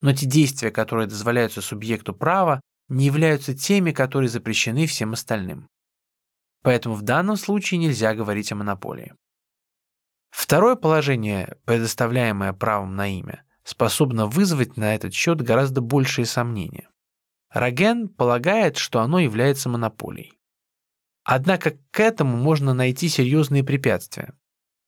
Но 0.00 0.12
те 0.12 0.26
действия, 0.26 0.70
которые 0.70 1.08
дозволяются 1.08 1.60
субъекту 1.60 2.14
права, 2.14 2.60
не 2.94 3.06
являются 3.06 3.54
теми, 3.54 3.90
которые 3.90 4.28
запрещены 4.28 4.86
всем 4.86 5.12
остальным. 5.12 5.68
Поэтому 6.62 6.94
в 6.94 7.02
данном 7.02 7.36
случае 7.36 7.78
нельзя 7.78 8.14
говорить 8.14 8.52
о 8.52 8.54
монополии. 8.54 9.14
Второе 10.30 10.76
положение, 10.76 11.58
предоставляемое 11.64 12.52
правом 12.52 12.96
на 12.96 13.08
имя, 13.08 13.44
способно 13.64 14.26
вызвать 14.26 14.76
на 14.76 14.94
этот 14.94 15.12
счет 15.12 15.42
гораздо 15.42 15.80
большие 15.80 16.24
сомнения. 16.24 16.88
Роген 17.50 18.08
полагает, 18.08 18.76
что 18.76 19.00
оно 19.00 19.18
является 19.18 19.68
монополией. 19.68 20.38
Однако 21.24 21.78
к 21.90 22.00
этому 22.00 22.36
можно 22.36 22.74
найти 22.74 23.08
серьезные 23.08 23.64
препятствия. 23.64 24.34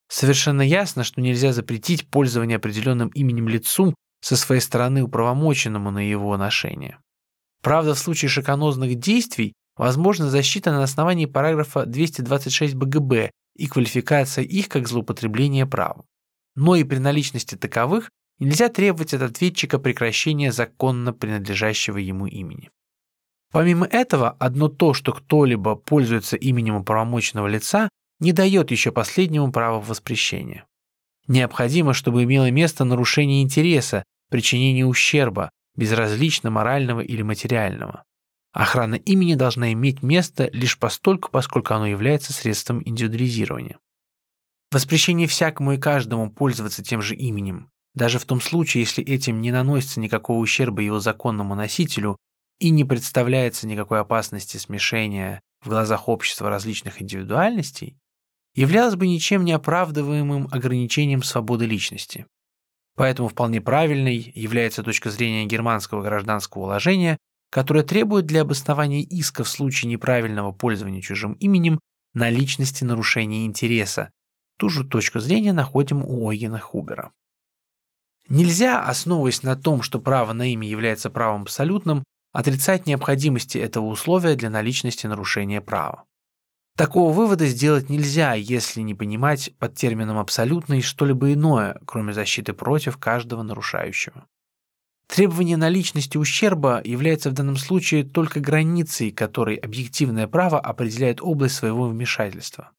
Совершенно 0.07 0.61
ясно, 0.61 1.03
что 1.03 1.21
нельзя 1.21 1.51
запретить 1.51 2.09
пользование 2.09 2.57
определенным 2.57 3.09
именем 3.09 3.47
лицу 3.47 3.95
со 4.21 4.37
своей 4.37 4.61
стороны 4.61 5.03
управомоченному 5.03 5.91
на 5.91 5.99
его 5.99 6.35
ношение. 6.37 6.99
Правда, 7.67 7.95
в 7.95 7.99
случае 7.99 8.29
шиканозных 8.29 8.95
действий 8.95 9.51
возможна 9.75 10.29
защита 10.29 10.71
на 10.71 10.83
основании 10.83 11.25
параграфа 11.25 11.85
226 11.85 12.75
БГБ 12.75 13.29
и 13.57 13.67
квалификация 13.67 14.45
их 14.45 14.69
как 14.69 14.87
злоупотребление 14.87 15.65
правом. 15.65 16.05
Но 16.55 16.77
и 16.77 16.85
при 16.85 16.99
наличности 16.99 17.55
таковых 17.55 18.09
нельзя 18.39 18.69
требовать 18.69 19.13
от 19.13 19.21
ответчика 19.21 19.79
прекращения 19.79 20.53
законно 20.53 21.11
принадлежащего 21.11 21.97
ему 21.97 22.25
имени. 22.25 22.69
Помимо 23.51 23.85
этого, 23.85 24.29
одно 24.39 24.69
то, 24.69 24.93
что 24.93 25.11
кто-либо 25.11 25.75
пользуется 25.75 26.37
именем 26.37 26.77
уполномоченного 26.77 27.47
лица, 27.47 27.89
не 28.21 28.31
дает 28.31 28.71
еще 28.71 28.93
последнему 28.93 29.51
право 29.51 29.81
воспрещения. 29.81 30.65
Необходимо, 31.27 31.93
чтобы 31.93 32.23
имело 32.23 32.49
место 32.49 32.85
нарушение 32.85 33.43
интереса, 33.43 34.05
причинение 34.29 34.85
ущерба, 34.85 35.49
безразлично 35.77 36.49
морального 36.49 36.99
или 36.99 37.21
материального. 37.21 38.03
Охрана 38.51 38.95
имени 38.95 39.35
должна 39.35 39.71
иметь 39.73 40.01
место 40.01 40.49
лишь 40.51 40.77
постольку, 40.77 41.29
поскольку 41.31 41.73
оно 41.73 41.87
является 41.87 42.33
средством 42.33 42.81
индивидуализирования. 42.83 43.77
Воспрещение 44.71 45.27
всякому 45.27 45.73
и 45.73 45.77
каждому 45.77 46.29
пользоваться 46.29 46.83
тем 46.83 47.01
же 47.01 47.15
именем, 47.15 47.69
даже 47.93 48.19
в 48.19 48.25
том 48.25 48.41
случае, 48.41 48.81
если 48.81 49.03
этим 49.03 49.41
не 49.41 49.51
наносится 49.51 49.99
никакого 49.99 50.39
ущерба 50.39 50.81
его 50.81 50.99
законному 50.99 51.55
носителю 51.55 52.17
и 52.59 52.69
не 52.69 52.83
представляется 52.83 53.67
никакой 53.67 53.99
опасности 53.99 54.57
смешения 54.57 55.41
в 55.61 55.69
глазах 55.69 56.09
общества 56.09 56.49
различных 56.49 57.01
индивидуальностей, 57.01 57.97
являлось 58.55 58.95
бы 58.95 59.07
ничем 59.07 59.45
не 59.45 59.51
оправдываемым 59.51 60.47
ограничением 60.51 61.23
свободы 61.23 61.65
личности. 61.65 62.25
Поэтому 62.97 63.29
вполне 63.29 63.61
правильной 63.61 64.31
является 64.33 64.81
точка 64.81 65.11
зрения 65.11 65.45
германского 65.45 66.01
гражданского 66.01 66.63
уложения, 66.63 67.17
которое 67.51 67.83
требует 67.83 68.25
для 68.25 68.41
обоснования 68.41 69.03
иска 69.03 69.43
в 69.43 69.49
случае 69.49 69.91
неправильного 69.91 70.51
пользования 70.51 71.01
чужим 71.01 71.33
именем 71.33 71.79
наличности 72.15 72.83
нарушения 72.83 73.45
интереса. 73.45 74.09
Ту 74.57 74.69
же 74.69 74.83
точку 74.83 75.19
зрения 75.19 75.53
находим 75.53 76.03
у 76.03 76.27
Ойгена 76.27 76.57
Хубера. 76.57 77.11
Нельзя, 78.29 78.83
основываясь 78.83 79.43
на 79.43 79.55
том, 79.55 79.83
что 79.83 79.99
право 79.99 80.33
на 80.33 80.51
имя 80.51 80.67
является 80.67 81.11
правом 81.11 81.43
абсолютным, 81.43 82.03
отрицать 82.33 82.87
необходимости 82.87 83.59
этого 83.59 83.85
условия 83.85 84.33
для 84.33 84.49
наличности 84.49 85.05
нарушения 85.05 85.61
права. 85.61 86.06
Такого 86.77 87.11
вывода 87.11 87.47
сделать 87.47 87.89
нельзя, 87.89 88.35
если 88.35 88.81
не 88.81 88.93
понимать 88.93 89.51
под 89.57 89.73
термином 89.73 90.19
«абсолютный» 90.19 90.83
что-либо 90.83 91.33
иное, 91.33 91.81
кроме 91.87 92.13
защиты 92.13 92.53
против 92.53 92.97
каждого 92.97 93.41
нарушающего. 93.41 94.27
Требование 95.07 95.57
наличности 95.57 96.19
ущерба 96.19 96.79
является 96.83 97.31
в 97.31 97.33
данном 97.33 97.57
случае 97.57 98.03
только 98.03 98.41
границей, 98.41 99.09
которой 99.09 99.55
объективное 99.55 100.27
право 100.27 100.59
определяет 100.59 101.19
область 101.19 101.55
своего 101.55 101.87
вмешательства. 101.87 102.69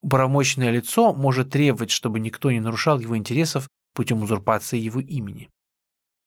Управомоченное 0.00 0.70
лицо 0.70 1.12
может 1.12 1.50
требовать, 1.50 1.90
чтобы 1.90 2.20
никто 2.20 2.52
не 2.52 2.60
нарушал 2.60 3.00
его 3.00 3.16
интересов 3.16 3.68
путем 3.94 4.22
узурпации 4.22 4.78
его 4.78 5.00
имени. 5.00 5.50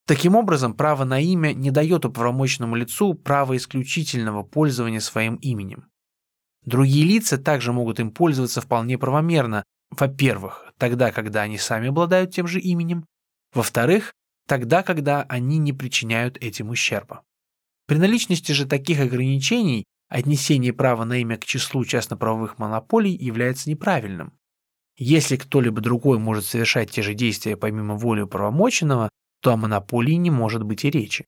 Таким 0.07 0.35
образом, 0.35 0.73
право 0.73 1.05
на 1.05 1.21
имя 1.21 1.53
не 1.53 1.71
дает 1.71 2.03
управомоченному 2.03 2.75
лицу 2.75 3.13
права 3.13 3.55
исключительного 3.55 4.43
пользования 4.43 4.99
своим 4.99 5.35
именем. 5.35 5.85
Другие 6.65 7.05
лица 7.05 7.37
также 7.37 7.73
могут 7.73 7.99
им 7.99 8.11
пользоваться 8.11 8.61
вполне 8.61 8.97
правомерно, 8.97 9.63
во-первых, 9.89 10.73
тогда, 10.77 11.11
когда 11.11 11.41
они 11.41 11.57
сами 11.57 11.89
обладают 11.89 12.33
тем 12.33 12.47
же 12.47 12.59
именем, 12.59 13.05
во-вторых, 13.53 14.13
тогда, 14.47 14.81
когда 14.81 15.23
они 15.23 15.57
не 15.57 15.73
причиняют 15.73 16.37
этим 16.37 16.69
ущерба. 16.69 17.23
При 17.85 17.97
наличности 17.97 18.53
же 18.53 18.65
таких 18.65 18.99
ограничений 18.99 19.85
отнесение 20.09 20.73
права 20.73 21.05
на 21.05 21.17
имя 21.21 21.37
к 21.37 21.45
числу 21.45 21.83
частноправовых 21.85 22.57
монополий 22.57 23.15
является 23.15 23.69
неправильным. 23.69 24.33
Если 24.95 25.37
кто-либо 25.37 25.81
другой 25.81 26.19
может 26.19 26.45
совершать 26.45 26.91
те 26.91 27.01
же 27.01 27.13
действия 27.13 27.57
помимо 27.57 27.95
воли 27.95 28.21
управомоченного, 28.21 29.09
то 29.41 29.51
о 29.51 29.57
монополии 29.57 30.13
не 30.13 30.29
может 30.29 30.63
быть 30.63 30.85
и 30.85 30.89
речи. 30.89 31.25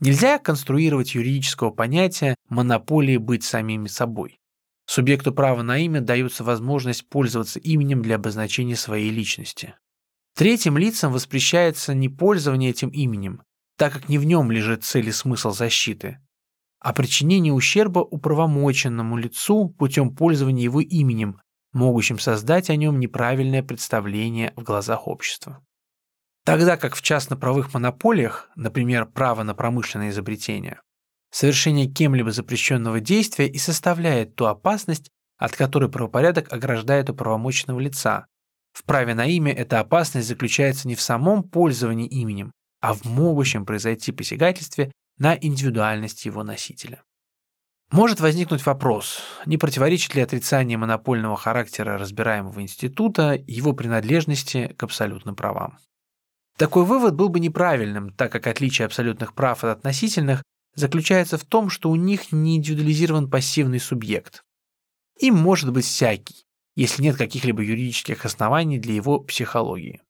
Нельзя 0.00 0.38
конструировать 0.38 1.14
юридического 1.14 1.70
понятия 1.70 2.36
монополии 2.48 3.16
быть 3.16 3.42
самими 3.42 3.88
собой. 3.88 4.38
Субъекту 4.88 5.34
права 5.34 5.62
на 5.62 5.76
имя 5.78 6.00
дается 6.00 6.44
возможность 6.44 7.06
пользоваться 7.10 7.58
именем 7.58 8.00
для 8.00 8.14
обозначения 8.14 8.74
своей 8.74 9.10
личности. 9.10 9.74
Третьим 10.34 10.78
лицам 10.78 11.12
воспрещается 11.12 11.92
не 11.92 12.08
пользование 12.08 12.70
этим 12.70 12.88
именем, 12.88 13.42
так 13.76 13.92
как 13.92 14.08
не 14.08 14.16
в 14.16 14.24
нем 14.24 14.50
лежит 14.50 14.84
цель 14.84 15.06
и 15.06 15.12
смысл 15.12 15.50
защиты, 15.50 16.20
а 16.80 16.94
причинение 16.94 17.52
ущерба 17.52 17.98
управомоченному 17.98 19.18
лицу 19.18 19.68
путем 19.68 20.16
пользования 20.16 20.64
его 20.64 20.80
именем, 20.80 21.38
могущим 21.72 22.18
создать 22.18 22.70
о 22.70 22.76
нем 22.76 22.98
неправильное 22.98 23.62
представление 23.62 24.54
в 24.56 24.62
глазах 24.62 25.06
общества. 25.06 25.62
Тогда 26.46 26.78
как 26.78 26.94
в 26.94 27.02
частно-правовых 27.02 27.74
монополиях, 27.74 28.48
например, 28.56 29.04
право 29.04 29.42
на 29.42 29.54
промышленное 29.54 30.08
изобретение, 30.08 30.80
Совершение 31.30 31.86
кем-либо 31.86 32.30
запрещенного 32.30 33.00
действия 33.00 33.48
и 33.48 33.58
составляет 33.58 34.34
ту 34.34 34.46
опасность, 34.46 35.10
от 35.36 35.54
которой 35.54 35.90
правопорядок 35.90 36.52
ограждает 36.52 37.10
у 37.10 37.14
правомочного 37.14 37.78
лица. 37.80 38.26
В 38.72 38.84
праве 38.84 39.14
на 39.14 39.26
имя 39.26 39.52
эта 39.52 39.80
опасность 39.80 40.28
заключается 40.28 40.88
не 40.88 40.94
в 40.94 41.00
самом 41.00 41.42
пользовании 41.42 42.06
именем, 42.06 42.52
а 42.80 42.94
в 42.94 43.04
могущем 43.04 43.66
произойти 43.66 44.12
посягательстве 44.12 44.92
на 45.18 45.36
индивидуальность 45.36 46.24
его 46.24 46.44
носителя. 46.44 47.02
Может 47.90 48.20
возникнуть 48.20 48.66
вопрос, 48.66 49.20
не 49.46 49.56
противоречит 49.56 50.14
ли 50.14 50.20
отрицание 50.20 50.76
монопольного 50.76 51.36
характера 51.36 51.96
разбираемого 51.96 52.60
института 52.60 53.42
его 53.46 53.72
принадлежности 53.72 54.74
к 54.76 54.82
абсолютным 54.82 55.34
правам. 55.34 55.78
Такой 56.58 56.84
вывод 56.84 57.14
был 57.14 57.30
бы 57.30 57.40
неправильным, 57.40 58.12
так 58.12 58.30
как 58.30 58.46
отличие 58.46 58.84
абсолютных 58.84 59.32
прав 59.32 59.64
от 59.64 59.78
относительных 59.78 60.42
заключается 60.74 61.38
в 61.38 61.44
том, 61.44 61.70
что 61.70 61.90
у 61.90 61.96
них 61.96 62.32
не 62.32 62.56
индивидуализирован 62.56 63.30
пассивный 63.30 63.80
субъект. 63.80 64.44
Им 65.20 65.36
может 65.36 65.72
быть 65.72 65.84
всякий, 65.84 66.44
если 66.76 67.02
нет 67.02 67.16
каких-либо 67.16 67.62
юридических 67.62 68.24
оснований 68.24 68.78
для 68.78 68.94
его 68.94 69.20
психологии. 69.20 70.00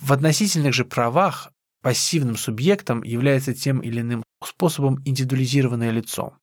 В 0.00 0.12
относительных 0.12 0.74
же 0.74 0.84
правах 0.84 1.50
пассивным 1.82 2.36
субъектом 2.36 3.02
является 3.02 3.54
тем 3.54 3.80
или 3.80 4.00
иным 4.00 4.22
способом 4.42 5.00
индивидуализированное 5.04 5.90
лицо. 5.90 6.36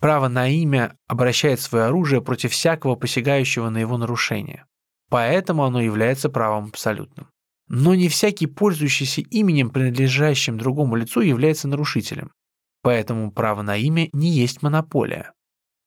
Право 0.00 0.28
на 0.28 0.48
имя 0.48 0.96
обращает 1.06 1.60
свое 1.60 1.84
оружие 1.84 2.20
против 2.20 2.52
всякого 2.52 2.96
посягающего 2.96 3.68
на 3.68 3.78
его 3.78 3.96
нарушение. 3.96 4.66
Поэтому 5.08 5.64
оно 5.64 5.80
является 5.80 6.28
правом 6.28 6.68
абсолютным. 6.68 7.28
Но 7.68 7.94
не 7.94 8.08
всякий, 8.08 8.46
пользующийся 8.46 9.20
именем, 9.20 9.70
принадлежащим 9.70 10.58
другому 10.58 10.96
лицу, 10.96 11.20
является 11.20 11.68
нарушителем. 11.68 12.32
Поэтому 12.82 13.30
право 13.30 13.62
на 13.62 13.76
имя 13.76 14.08
не 14.12 14.30
есть 14.30 14.62
монополия. 14.62 15.32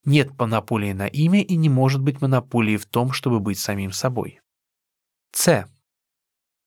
Нет 0.06 0.38
монополии 0.40 0.94
на 0.94 1.08
имя 1.08 1.42
и 1.42 1.56
не 1.56 1.68
может 1.68 2.02
быть 2.02 2.22
монополии 2.22 2.78
в 2.78 2.86
том, 2.86 3.12
чтобы 3.12 3.40
быть 3.40 3.60
самим 3.60 3.92
собой. 3.92 4.40
С. 5.34 5.68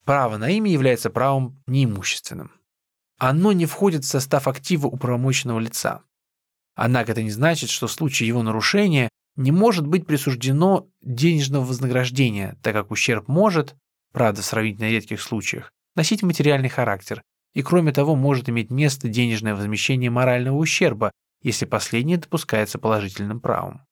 Право 0.05 0.37
на 0.37 0.51
имя 0.51 0.71
является 0.71 1.11
правом 1.11 1.63
неимущественным. 1.67 2.53
Оно 3.19 3.53
не 3.53 3.67
входит 3.67 4.05
в 4.05 4.09
состав 4.09 4.49
актива 4.49 4.87
управомоченного 4.87 5.59
лица. 5.59 6.03
Однако 6.75 7.13
это 7.13 7.23
не 7.23 7.31
значит, 7.31 7.71
что 7.71 7.87
в 7.87 7.93
случае 7.93 8.29
его 8.29 8.43
нарушения 8.43 9.09
не 9.37 9.51
может 9.51 9.87
быть 9.87 10.07
присуждено 10.07 10.89
денежного 11.01 11.65
вознаграждения, 11.65 12.57
так 12.63 12.75
как 12.75 12.91
ущерб 12.91 13.29
может, 13.29 13.77
правда 14.13 14.43
в 14.43 14.45
сравнительно 14.45 14.91
редких 14.91 15.21
случаях, 15.21 15.73
носить 15.97 16.23
материальный 16.23 16.69
характер 16.69 17.23
и 17.55 17.63
кроме 17.63 17.93
того 17.93 18.15
может 18.17 18.49
иметь 18.49 18.71
место 18.71 19.09
денежное 19.09 19.55
возмещение 19.55 20.11
морального 20.11 20.57
ущерба, 20.57 21.11
если 21.43 21.65
последнее 21.65 22.19
допускается 22.19 22.79
положительным 22.79 23.41
правом. 23.41 23.83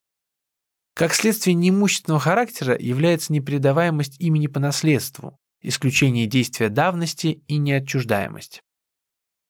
Как 0.93 1.13
следствие 1.13 1.53
неимущественного 1.53 2.19
характера 2.19 2.75
является 2.77 3.31
непередаваемость 3.31 4.19
имени 4.19 4.47
по 4.47 4.59
наследству, 4.59 5.37
исключение 5.61 6.25
действия 6.25 6.69
давности 6.69 7.43
и 7.47 7.57
неотчуждаемость. 7.57 8.61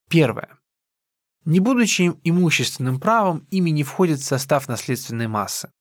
Первое. 0.10 0.58
Не 1.46 1.60
будучи 1.60 2.14
имущественным 2.24 3.00
правом, 3.00 3.48
имя 3.50 3.70
не 3.70 3.84
входит 3.84 4.20
в 4.20 4.26
состав 4.26 4.68
наследственной 4.68 5.28
массы. 5.28 5.72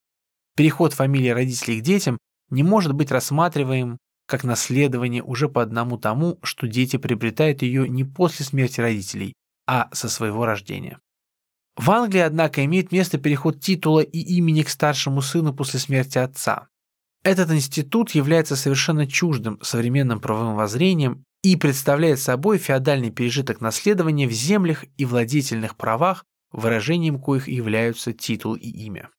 Переход 0.57 0.93
фамилии 0.93 1.31
родителей 1.31 1.81
к 1.81 1.85
детям 1.85 2.19
не 2.51 2.63
может 2.63 2.93
быть 2.93 3.11
рассматриваем 3.11 3.99
как 4.27 4.45
наследование 4.45 5.23
уже 5.23 5.49
по 5.49 5.63
одному 5.63 5.99
тому, 5.99 6.39
что 6.43 6.67
дети 6.67 6.97
приобретают 6.97 7.63
ее 7.63 7.89
не 7.89 8.05
после 8.05 8.45
смерти 8.45 8.81
родителей, 8.81 9.35
а 9.67 9.89
со 9.93 10.09
своего 10.09 10.45
рождения. 10.45 10.99
В 11.77 11.91
Англии, 11.91 12.21
однако, 12.21 12.65
имеет 12.65 12.91
место 12.91 13.19
переход 13.19 13.61
титула 13.61 14.01
и 14.01 14.19
имени 14.19 14.63
к 14.63 14.69
старшему 14.69 15.21
сыну 15.21 15.55
после 15.55 15.79
смерти 15.79 16.19
отца. 16.19 16.69
Этот 17.23 17.51
институт 17.51 18.11
является 18.13 18.57
совершенно 18.57 19.07
чуждым 19.07 19.59
современным 19.61 20.21
правовым 20.21 20.55
воззрением 20.55 21.25
и 21.43 21.57
представляет 21.57 22.19
собой 22.19 22.59
феодальный 22.59 23.11
пережиток 23.11 23.61
наследования 23.61 24.27
в 24.27 24.33
землях 24.33 24.85
и 24.97 25.05
владетельных 25.05 25.77
правах, 25.77 26.25
выражением 26.51 27.21
коих 27.21 27.49
являются 27.49 28.13
титул 28.13 28.55
и 28.55 28.69
имя. 28.69 29.11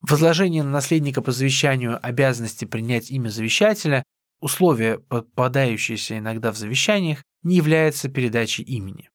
Возложение 0.00 0.62
на 0.62 0.70
наследника 0.70 1.20
по 1.22 1.32
завещанию 1.32 1.98
обязанности 2.06 2.64
принять 2.64 3.10
имя 3.10 3.28
завещателя 3.28 4.04
Условие, 4.40 4.98
попадающееся 4.98 6.18
иногда 6.18 6.50
в 6.50 6.56
завещаниях, 6.56 7.22
не 7.42 7.56
является 7.56 8.08
передачей 8.08 8.62
имени. 8.62 9.10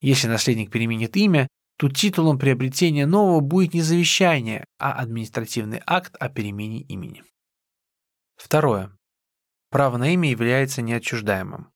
Если 0.00 0.26
наследник 0.26 0.70
переменит 0.70 1.16
имя, 1.16 1.48
то 1.76 1.88
титулом 1.88 2.38
приобретения 2.38 3.06
нового 3.06 3.40
будет 3.40 3.74
не 3.74 3.82
завещание, 3.82 4.64
а 4.78 4.92
административный 4.92 5.82
акт 5.86 6.14
о 6.18 6.28
перемене 6.28 6.82
имени. 6.82 7.24
Второе. 8.36 8.96
Право 9.70 9.96
на 9.96 10.12
имя 10.12 10.30
является 10.30 10.82
неотчуждаемым. 10.82 11.68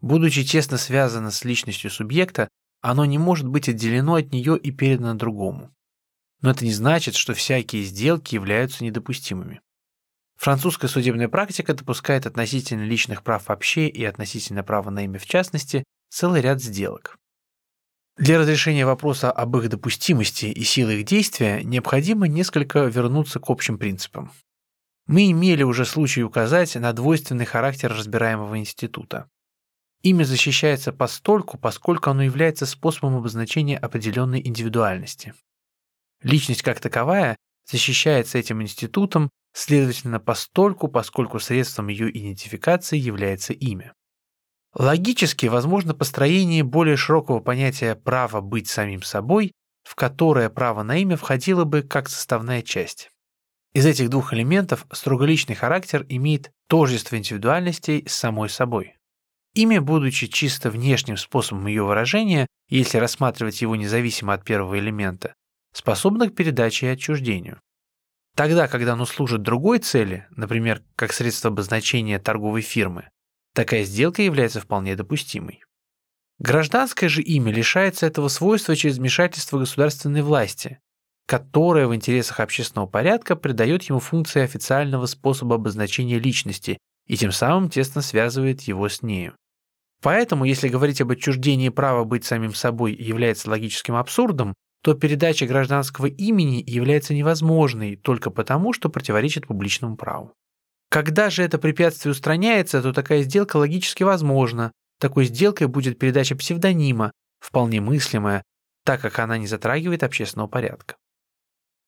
Будучи 0.00 0.44
тесно 0.44 0.76
связано 0.76 1.30
с 1.30 1.44
личностью 1.44 1.90
субъекта, 1.90 2.48
оно 2.80 3.04
не 3.04 3.18
может 3.18 3.46
быть 3.46 3.68
отделено 3.68 4.16
от 4.16 4.32
нее 4.32 4.58
и 4.58 4.70
передано 4.70 5.14
другому. 5.14 5.74
Но 6.40 6.50
это 6.50 6.64
не 6.64 6.72
значит, 6.72 7.14
что 7.14 7.32
всякие 7.32 7.82
сделки 7.84 8.34
являются 8.34 8.84
недопустимыми. 8.84 9.60
Французская 10.36 10.88
судебная 10.88 11.28
практика 11.28 11.74
допускает 11.74 12.26
относительно 12.26 12.84
личных 12.84 13.22
прав 13.22 13.48
вообще 13.48 13.88
и 13.88 14.04
относительно 14.04 14.62
права 14.62 14.90
на 14.90 15.04
имя 15.04 15.18
в 15.18 15.26
частности 15.26 15.84
целый 16.10 16.40
ряд 16.40 16.62
сделок. 16.62 17.16
Для 18.16 18.38
разрешения 18.38 18.86
вопроса 18.86 19.32
об 19.32 19.56
их 19.56 19.68
допустимости 19.68 20.46
и 20.46 20.62
силы 20.62 21.00
их 21.00 21.04
действия 21.04 21.64
необходимо 21.64 22.28
несколько 22.28 22.84
вернуться 22.84 23.40
к 23.40 23.50
общим 23.50 23.76
принципам. 23.76 24.30
Мы 25.06 25.30
имели 25.30 25.64
уже 25.64 25.84
случай 25.84 26.22
указать 26.22 26.76
на 26.76 26.92
двойственный 26.92 27.44
характер 27.44 27.92
разбираемого 27.92 28.58
института. 28.58 29.28
Имя 30.02 30.24
защищается 30.24 30.92
постольку, 30.92 31.58
поскольку 31.58 32.10
оно 32.10 32.22
является 32.22 32.66
способом 32.66 33.16
обозначения 33.16 33.76
определенной 33.76 34.40
индивидуальности. 34.46 35.34
Личность 36.22 36.62
как 36.62 36.78
таковая 36.78 37.36
защищается 37.66 38.38
этим 38.38 38.62
институтом 38.62 39.30
следовательно, 39.54 40.20
постольку, 40.20 40.88
поскольку 40.88 41.38
средством 41.38 41.88
ее 41.88 42.10
идентификации 42.10 42.98
является 42.98 43.52
имя. 43.52 43.94
Логически 44.74 45.46
возможно 45.46 45.94
построение 45.94 46.64
более 46.64 46.96
широкого 46.96 47.38
понятия 47.38 47.94
права 47.94 48.40
быть 48.40 48.68
самим 48.68 49.02
собой, 49.02 49.52
в 49.84 49.94
которое 49.94 50.50
право 50.50 50.82
на 50.82 50.96
имя 50.96 51.16
входило 51.16 51.64
бы 51.64 51.82
как 51.82 52.08
составная 52.08 52.62
часть. 52.62 53.10
Из 53.72 53.86
этих 53.86 54.10
двух 54.10 54.32
элементов 54.34 54.86
строго 54.92 55.24
личный 55.24 55.54
характер 55.54 56.04
имеет 56.08 56.50
тождество 56.68 57.16
индивидуальностей 57.16 58.04
с 58.06 58.14
самой 58.14 58.48
собой. 58.48 58.96
Имя, 59.54 59.80
будучи 59.80 60.26
чисто 60.26 60.70
внешним 60.70 61.16
способом 61.16 61.66
ее 61.68 61.84
выражения, 61.84 62.48
если 62.68 62.98
рассматривать 62.98 63.62
его 63.62 63.76
независимо 63.76 64.32
от 64.32 64.44
первого 64.44 64.78
элемента, 64.78 65.34
способно 65.72 66.28
к 66.28 66.34
передаче 66.34 66.86
и 66.86 66.90
отчуждению. 66.90 67.60
Тогда, 68.34 68.66
когда 68.66 68.94
оно 68.94 69.06
служит 69.06 69.42
другой 69.42 69.78
цели, 69.78 70.26
например, 70.30 70.82
как 70.96 71.12
средство 71.12 71.50
обозначения 71.50 72.18
торговой 72.18 72.62
фирмы, 72.62 73.08
такая 73.54 73.84
сделка 73.84 74.22
является 74.22 74.60
вполне 74.60 74.96
допустимой. 74.96 75.62
Гражданское 76.40 77.08
же 77.08 77.22
имя 77.22 77.52
лишается 77.52 78.06
этого 78.06 78.26
свойства 78.26 78.74
через 78.74 78.98
вмешательство 78.98 79.58
государственной 79.60 80.22
власти, 80.22 80.80
которая 81.26 81.86
в 81.86 81.94
интересах 81.94 82.40
общественного 82.40 82.88
порядка 82.88 83.36
придает 83.36 83.84
ему 83.84 84.00
функции 84.00 84.42
официального 84.42 85.06
способа 85.06 85.54
обозначения 85.54 86.18
личности 86.18 86.78
и 87.06 87.16
тем 87.16 87.30
самым 87.30 87.70
тесно 87.70 88.02
связывает 88.02 88.62
его 88.62 88.88
с 88.88 89.02
нею. 89.02 89.36
Поэтому, 90.02 90.44
если 90.44 90.68
говорить 90.68 91.00
об 91.00 91.12
отчуждении 91.12 91.68
права 91.68 92.04
быть 92.04 92.24
самим 92.24 92.52
собой 92.52 92.94
является 92.94 93.48
логическим 93.48 93.94
абсурдом, 93.94 94.54
то 94.84 94.92
передача 94.92 95.46
гражданского 95.46 96.06
имени 96.06 96.62
является 96.66 97.14
невозможной 97.14 97.96
только 97.96 98.30
потому, 98.30 98.74
что 98.74 98.90
противоречит 98.90 99.46
публичному 99.46 99.96
праву. 99.96 100.34
Когда 100.90 101.30
же 101.30 101.42
это 101.42 101.56
препятствие 101.56 102.12
устраняется, 102.12 102.82
то 102.82 102.92
такая 102.92 103.22
сделка 103.22 103.56
логически 103.56 104.02
возможна. 104.02 104.72
Такой 105.00 105.24
сделкой 105.24 105.68
будет 105.68 105.98
передача 105.98 106.36
псевдонима, 106.36 107.12
вполне 107.40 107.80
мыслимая, 107.80 108.42
так 108.84 109.00
как 109.00 109.18
она 109.20 109.38
не 109.38 109.46
затрагивает 109.46 110.02
общественного 110.02 110.48
порядка. 110.48 110.96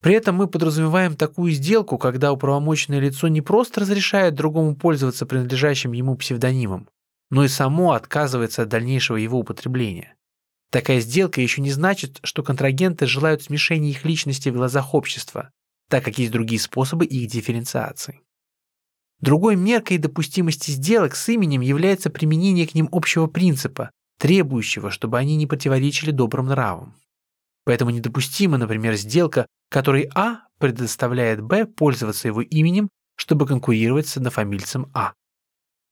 При 0.00 0.14
этом 0.14 0.36
мы 0.36 0.46
подразумеваем 0.46 1.16
такую 1.16 1.52
сделку, 1.52 1.98
когда 1.98 2.32
управомоченное 2.32 3.00
лицо 3.00 3.28
не 3.28 3.42
просто 3.42 3.82
разрешает 3.82 4.34
другому 4.34 4.74
пользоваться 4.74 5.26
принадлежащим 5.26 5.92
ему 5.92 6.16
псевдонимом, 6.16 6.88
но 7.28 7.44
и 7.44 7.48
само 7.48 7.92
отказывается 7.92 8.62
от 8.62 8.70
дальнейшего 8.70 9.18
его 9.18 9.38
употребления. 9.38 10.16
Такая 10.70 11.00
сделка 11.00 11.40
еще 11.40 11.60
не 11.60 11.70
значит, 11.70 12.18
что 12.22 12.42
контрагенты 12.42 13.06
желают 13.06 13.42
смешения 13.42 13.90
их 13.90 14.04
личности 14.04 14.48
в 14.48 14.54
глазах 14.54 14.94
общества, 14.94 15.50
так 15.88 16.04
как 16.04 16.18
есть 16.18 16.32
другие 16.32 16.60
способы 16.60 17.04
их 17.04 17.30
дифференциации. 17.30 18.20
Другой 19.20 19.56
меркой 19.56 19.98
допустимости 19.98 20.70
сделок 20.72 21.14
с 21.14 21.28
именем 21.28 21.62
является 21.62 22.10
применение 22.10 22.66
к 22.66 22.74
ним 22.74 22.88
общего 22.92 23.26
принципа, 23.26 23.90
требующего, 24.18 24.90
чтобы 24.90 25.18
они 25.18 25.36
не 25.36 25.46
противоречили 25.46 26.10
добрым 26.10 26.46
нравам. 26.46 26.94
Поэтому 27.64 27.90
недопустима, 27.90 28.58
например, 28.58 28.94
сделка, 28.94 29.46
которой 29.70 30.10
А 30.14 30.42
предоставляет 30.58 31.40
Б 31.42 31.66
пользоваться 31.66 32.28
его 32.28 32.42
именем, 32.42 32.88
чтобы 33.16 33.46
конкурировать 33.46 34.06
с 34.06 34.16
однофамильцем 34.16 34.90
А. 34.94 35.14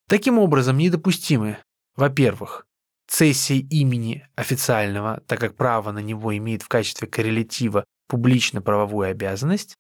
Таким 0.09 0.39
образом, 0.39 0.77
недопустимы, 0.77 1.59
во-первых, 1.97 2.67
цессия 3.07 3.59
имени 3.59 4.27
официального, 4.37 5.23
так 5.27 5.41
как 5.41 5.57
право 5.57 5.93
на 5.93 6.01
него 6.01 6.37
имеет 6.37 6.63
в 6.63 6.69
качестве 6.69 7.09
коррелятива 7.09 7.85
публично-правовую 8.09 9.11
обязанность, 9.11 9.75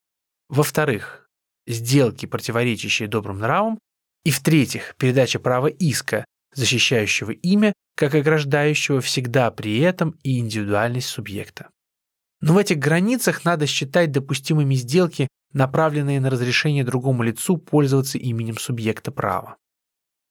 во-вторых, 0.48 1.28
сделки, 1.66 2.26
противоречащие 2.26 3.08
добрым 3.08 3.38
нравам, 3.38 3.78
и 4.24 4.30
в-третьих, 4.30 4.94
передача 4.96 5.38
права 5.38 5.66
иска, 5.66 6.24
защищающего 6.54 7.32
имя, 7.32 7.72
как 7.96 8.14
ограждающего 8.14 9.00
всегда 9.00 9.50
при 9.50 9.78
этом 9.80 10.18
и 10.22 10.38
индивидуальность 10.38 11.08
субъекта. 11.08 11.68
Но 12.40 12.54
в 12.54 12.58
этих 12.58 12.78
границах 12.78 13.44
надо 13.44 13.66
считать 13.66 14.12
допустимыми 14.12 14.74
сделки, 14.74 15.28
направленные 15.52 16.20
на 16.20 16.30
разрешение 16.30 16.84
другому 16.84 17.22
лицу 17.22 17.56
пользоваться 17.56 18.18
именем 18.18 18.58
субъекта 18.58 19.12
права. 19.12 19.56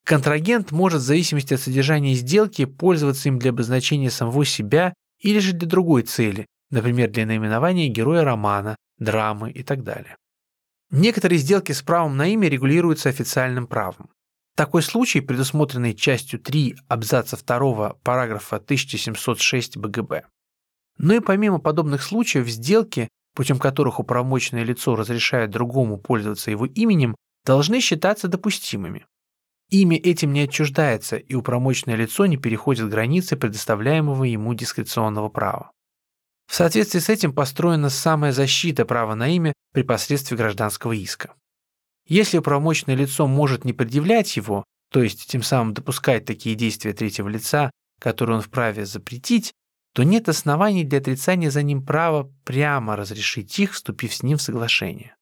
Контрагент 0.05 0.71
может 0.71 1.01
в 1.01 1.05
зависимости 1.05 1.53
от 1.53 1.61
содержания 1.61 2.13
сделки 2.13 2.65
пользоваться 2.65 3.29
им 3.29 3.39
для 3.39 3.51
обозначения 3.51 4.11
самого 4.11 4.43
себя 4.43 4.93
или 5.19 5.39
же 5.39 5.53
для 5.53 5.67
другой 5.67 6.03
цели, 6.03 6.45
например, 6.71 7.09
для 7.09 7.25
наименования 7.25 7.87
героя 7.87 8.23
романа, 8.23 8.75
драмы 8.97 9.51
и 9.51 9.63
так 9.63 9.83
далее. 9.83 10.17
Некоторые 10.91 11.39
сделки 11.39 11.71
с 11.71 11.81
правом 11.81 12.17
на 12.17 12.27
имя 12.27 12.49
регулируются 12.49 13.09
официальным 13.09 13.65
правом. 13.65 14.09
Такой 14.55 14.83
случай, 14.83 15.21
предусмотренный 15.21 15.95
частью 15.95 16.39
3 16.39 16.75
абзаца 16.87 17.37
2 17.37 17.95
параграфа 18.03 18.57
1706 18.57 19.77
БГБ. 19.77 20.25
Но 20.97 21.15
и 21.15 21.19
помимо 21.21 21.59
подобных 21.59 22.03
случаев, 22.03 22.47
сделки, 22.47 23.07
путем 23.33 23.57
которых 23.57 23.99
управомоченное 23.99 24.63
лицо 24.63 24.95
разрешает 24.95 25.49
другому 25.49 25.97
пользоваться 25.97 26.51
его 26.51 26.65
именем, 26.67 27.15
должны 27.45 27.79
считаться 27.79 28.27
допустимыми. 28.27 29.07
Имя 29.73 29.97
этим 29.97 30.33
не 30.33 30.41
отчуждается, 30.41 31.17
и 31.17 31.33
управомоченное 31.33 31.95
лицо 31.95 32.27
не 32.27 32.37
переходит 32.37 32.89
границы 32.89 33.35
предоставляемого 33.35 34.23
ему 34.23 34.53
дискреционного 34.53 35.29
права. 35.29 35.71
В 36.45 36.53
соответствии 36.53 36.99
с 36.99 37.09
этим 37.09 37.33
построена 37.33 37.89
самая 37.89 38.33
защита 38.33 38.85
права 38.85 39.15
на 39.15 39.35
имя 39.35 39.51
при 39.73 39.81
посредстве 39.81 40.37
гражданского 40.37 40.91
иска. 40.91 41.33
Если 42.07 42.37
управомоченное 42.37 42.95
лицо 42.95 43.25
может 43.25 43.65
не 43.65 43.73
предъявлять 43.73 44.37
его, 44.37 44.63
то 44.91 45.01
есть 45.01 45.25
тем 45.25 45.41
самым 45.41 45.73
допускать 45.73 46.25
такие 46.25 46.53
действия 46.53 46.93
третьего 46.93 47.27
лица, 47.27 47.71
которые 47.99 48.35
он 48.35 48.43
вправе 48.43 48.85
запретить, 48.85 49.53
то 49.95 50.03
нет 50.03 50.29
оснований 50.29 50.83
для 50.83 50.99
отрицания 50.99 51.49
за 51.49 51.63
ним 51.63 51.83
права 51.83 52.31
прямо 52.43 52.95
разрешить 52.95 53.57
их, 53.57 53.71
вступив 53.71 54.13
с 54.13 54.21
ним 54.21 54.37
в 54.37 54.41
соглашение. 54.43 55.15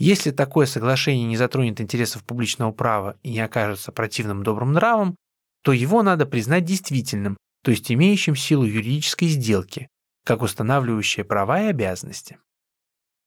Если 0.00 0.30
такое 0.30 0.64
соглашение 0.64 1.26
не 1.26 1.36
затронет 1.36 1.78
интересов 1.78 2.24
публичного 2.24 2.72
права 2.72 3.18
и 3.22 3.32
не 3.32 3.40
окажется 3.40 3.92
противным 3.92 4.42
добрым 4.42 4.72
нравом, 4.72 5.14
то 5.62 5.72
его 5.72 6.02
надо 6.02 6.24
признать 6.24 6.64
действительным, 6.64 7.36
то 7.62 7.70
есть 7.70 7.92
имеющим 7.92 8.34
силу 8.34 8.64
юридической 8.64 9.28
сделки, 9.28 9.88
как 10.24 10.40
устанавливающая 10.40 11.22
права 11.22 11.60
и 11.64 11.66
обязанности. 11.66 12.38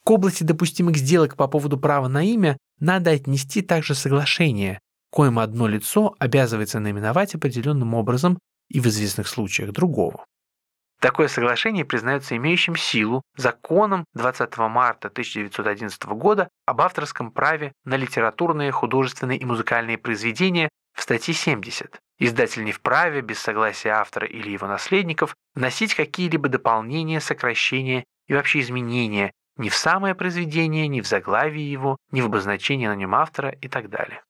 К 0.03 0.09
области 0.09 0.43
допустимых 0.43 0.97
сделок 0.97 1.35
по 1.35 1.47
поводу 1.47 1.77
права 1.77 2.07
на 2.07 2.23
имя 2.23 2.57
надо 2.79 3.11
отнести 3.11 3.61
также 3.61 3.93
соглашение, 3.93 4.79
коим 5.11 5.37
одно 5.37 5.67
лицо 5.67 6.15
обязывается 6.17 6.79
наименовать 6.79 7.35
определенным 7.35 7.93
образом 7.93 8.39
и 8.69 8.79
в 8.79 8.87
известных 8.87 9.27
случаях 9.27 9.73
другого. 9.73 10.25
Такое 11.03 11.27
соглашение 11.27 11.83
признается 11.83 12.35
имеющим 12.37 12.77
силу 12.77 13.23
законом 13.35 14.05
20 14.13 14.57
марта 14.57 15.09
1911 15.09 16.03
года 16.05 16.47
об 16.65 16.81
авторском 16.81 17.31
праве 17.31 17.73
на 17.85 17.95
литературные, 17.95 18.71
художественные 18.71 19.39
и 19.39 19.45
музыкальные 19.45 19.97
произведения 19.97 20.69
в 20.93 21.01
статье 21.01 21.33
70. 21.33 21.99
Издатель 22.19 22.63
не 22.63 22.71
вправе, 22.71 23.21
без 23.21 23.39
согласия 23.39 23.89
автора 23.89 24.27
или 24.27 24.51
его 24.51 24.67
наследников, 24.67 25.35
вносить 25.55 25.95
какие-либо 25.95 26.47
дополнения, 26.49 27.19
сокращения 27.19 28.05
и 28.27 28.33
вообще 28.33 28.61
изменения 28.61 29.31
ни 29.57 29.69
в 29.69 29.75
самое 29.75 30.15
произведение, 30.15 30.87
ни 30.87 31.01
в 31.01 31.07
заглавие 31.07 31.71
его, 31.71 31.97
ни 32.11 32.21
в 32.21 32.25
обозначение 32.25 32.89
на 32.89 32.95
нем 32.95 33.13
автора 33.13 33.49
и 33.49 33.67
так 33.67 33.89
далее. 33.89 34.23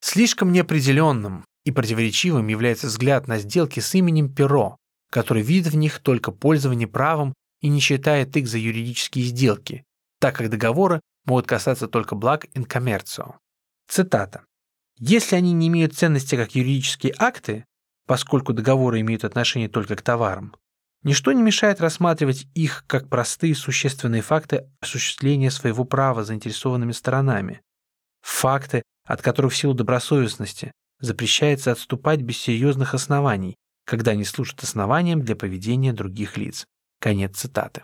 Слишком 0.00 0.52
неопределенным 0.52 1.44
и 1.64 1.70
противоречивым 1.70 2.46
является 2.48 2.86
взгляд 2.86 3.26
на 3.26 3.38
сделки 3.38 3.80
с 3.80 3.94
именем 3.94 4.32
Перо, 4.32 4.76
который 5.10 5.42
видит 5.42 5.72
в 5.72 5.76
них 5.76 5.98
только 6.00 6.30
пользование 6.30 6.88
правом 6.88 7.34
и 7.60 7.68
не 7.68 7.80
считает 7.80 8.36
их 8.36 8.46
за 8.46 8.58
юридические 8.58 9.24
сделки, 9.24 9.84
так 10.20 10.36
как 10.36 10.50
договоры 10.50 11.00
могут 11.24 11.46
касаться 11.46 11.88
только 11.88 12.14
благ 12.14 12.46
инкоммерцио. 12.54 13.36
Цитата. 13.88 14.44
«Если 14.98 15.36
они 15.36 15.52
не 15.52 15.68
имеют 15.68 15.94
ценности 15.94 16.36
как 16.36 16.54
юридические 16.54 17.14
акты, 17.18 17.64
поскольку 18.06 18.52
договоры 18.52 19.00
имеют 19.00 19.24
отношение 19.24 19.68
только 19.68 19.96
к 19.96 20.02
товарам, 20.02 20.54
Ничто 21.04 21.32
не 21.32 21.42
мешает 21.42 21.82
рассматривать 21.82 22.46
их 22.54 22.84
как 22.86 23.10
простые 23.10 23.54
существенные 23.54 24.22
факты 24.22 24.66
осуществления 24.80 25.50
своего 25.50 25.84
права 25.84 26.24
заинтересованными 26.24 26.92
сторонами. 26.92 27.60
Факты, 28.22 28.82
от 29.06 29.20
которых 29.20 29.52
в 29.52 29.56
силу 29.56 29.74
добросовестности 29.74 30.72
запрещается 31.00 31.72
отступать 31.72 32.22
без 32.22 32.38
серьезных 32.38 32.94
оснований, 32.94 33.54
когда 33.84 34.12
они 34.12 34.24
служат 34.24 34.62
основанием 34.62 35.20
для 35.20 35.36
поведения 35.36 35.92
других 35.92 36.38
лиц. 36.38 36.64
Конец 37.00 37.36
цитаты. 37.36 37.82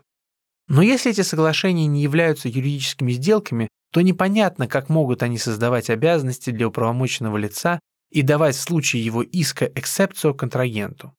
Но 0.71 0.83
если 0.83 1.11
эти 1.11 1.23
соглашения 1.23 1.89
не 1.89 2.01
являются 2.01 2.49
юридическими 2.49 3.11
сделками, 3.11 3.69
то 3.93 4.03
непонятно, 4.03 4.69
как 4.69 4.89
могут 4.89 5.25
они 5.25 5.37
создавать 5.37 5.91
обязанности 5.91 6.51
для 6.51 6.69
управомоченного 6.69 7.37
лица 7.39 7.81
и 8.13 8.23
давать 8.23 8.55
в 8.55 8.61
случае 8.61 9.05
его 9.05 9.21
иска 9.21 9.65
эксепцию 9.75 10.33
контрагенту. 10.33 11.13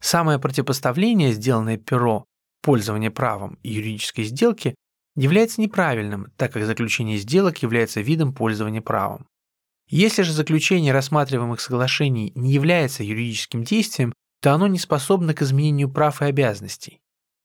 Самое 0.00 0.38
противопоставление, 0.38 1.32
сделанное 1.32 1.76
перо 1.76 2.24
пользования 2.62 3.10
правом 3.10 3.58
юридической 3.64 4.22
сделки, 4.24 4.76
является 5.16 5.60
неправильным, 5.60 6.30
так 6.36 6.52
как 6.52 6.64
заключение 6.64 7.18
сделок 7.18 7.64
является 7.64 8.00
видом 8.00 8.32
пользования 8.32 8.80
правом. 8.80 9.26
Если 9.88 10.22
же 10.22 10.32
заключение 10.32 10.92
рассматриваемых 10.92 11.60
соглашений 11.60 12.30
не 12.36 12.52
является 12.52 13.02
юридическим 13.02 13.64
действием, 13.64 14.12
то 14.40 14.52
оно 14.52 14.68
не 14.68 14.78
способно 14.78 15.34
к 15.34 15.42
изменению 15.42 15.90
прав 15.90 16.22
и 16.22 16.26
обязанностей, 16.26 17.00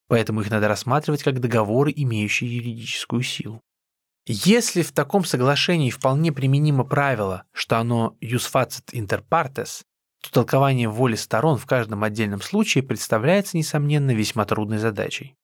поэтому 0.09 0.41
их 0.41 0.49
надо 0.49 0.67
рассматривать 0.67 1.23
как 1.23 1.39
договоры, 1.39 1.93
имеющие 1.95 2.53
юридическую 2.57 3.21
силу. 3.21 3.61
Если 4.25 4.81
в 4.81 4.91
таком 4.91 5.23
соглашении 5.23 5.91
вполне 5.91 6.33
применимо 6.33 6.83
правило, 6.83 7.43
что 7.53 7.77
оно 7.77 8.17
«jus 8.21 8.51
facet 8.51 8.91
inter 8.91 9.23
partes», 9.27 9.83
то 10.21 10.31
толкование 10.31 10.89
воли 10.89 11.15
сторон 11.15 11.57
в 11.57 11.65
каждом 11.65 12.03
отдельном 12.03 12.41
случае 12.41 12.83
представляется, 12.83 13.55
несомненно, 13.55 14.11
весьма 14.11 14.45
трудной 14.45 14.79
задачей. 14.79 15.35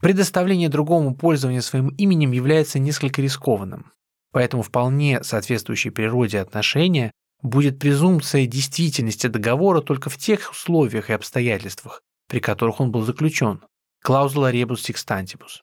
Предоставление 0.00 0.68
другому 0.68 1.14
пользования 1.14 1.60
своим 1.62 1.88
именем 1.90 2.32
является 2.32 2.78
несколько 2.78 3.22
рискованным, 3.22 3.92
поэтому 4.32 4.62
вполне 4.62 5.22
соответствующей 5.22 5.90
природе 5.90 6.40
отношения 6.40 7.12
будет 7.40 7.78
презумпция 7.78 8.46
действительности 8.46 9.28
договора 9.28 9.80
только 9.80 10.10
в 10.10 10.18
тех 10.18 10.50
условиях 10.50 11.08
и 11.08 11.12
обстоятельствах, 11.12 12.02
при 12.28 12.40
которых 12.40 12.80
он 12.80 12.90
был 12.90 13.02
заключен, 13.02 13.62
клаузула 14.02 14.52
rebus 14.52 14.88
sextantibus. 14.88 15.60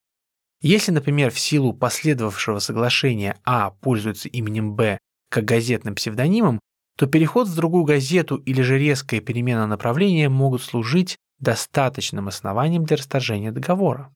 Если, 0.62 0.92
например, 0.92 1.32
в 1.32 1.40
силу 1.40 1.74
последовавшего 1.74 2.60
соглашения 2.60 3.40
А 3.46 3.72
пользуется 3.72 4.28
именем 4.28 4.76
Б 4.76 5.00
как 5.30 5.46
газетным 5.46 5.96
псевдонимом, 5.96 6.60
то 6.98 7.08
переход 7.08 7.48
в 7.48 7.56
другую 7.56 7.86
газету 7.86 8.36
или 8.36 8.62
же 8.62 8.78
резкая 8.78 9.22
перемена 9.22 9.68
направления 9.68 10.28
могут 10.28 10.62
служить 10.62 11.18
достаточным 11.40 12.28
основанием 12.28 12.84
для 12.84 12.98
расторжения 12.98 13.52
договора. 13.52 14.14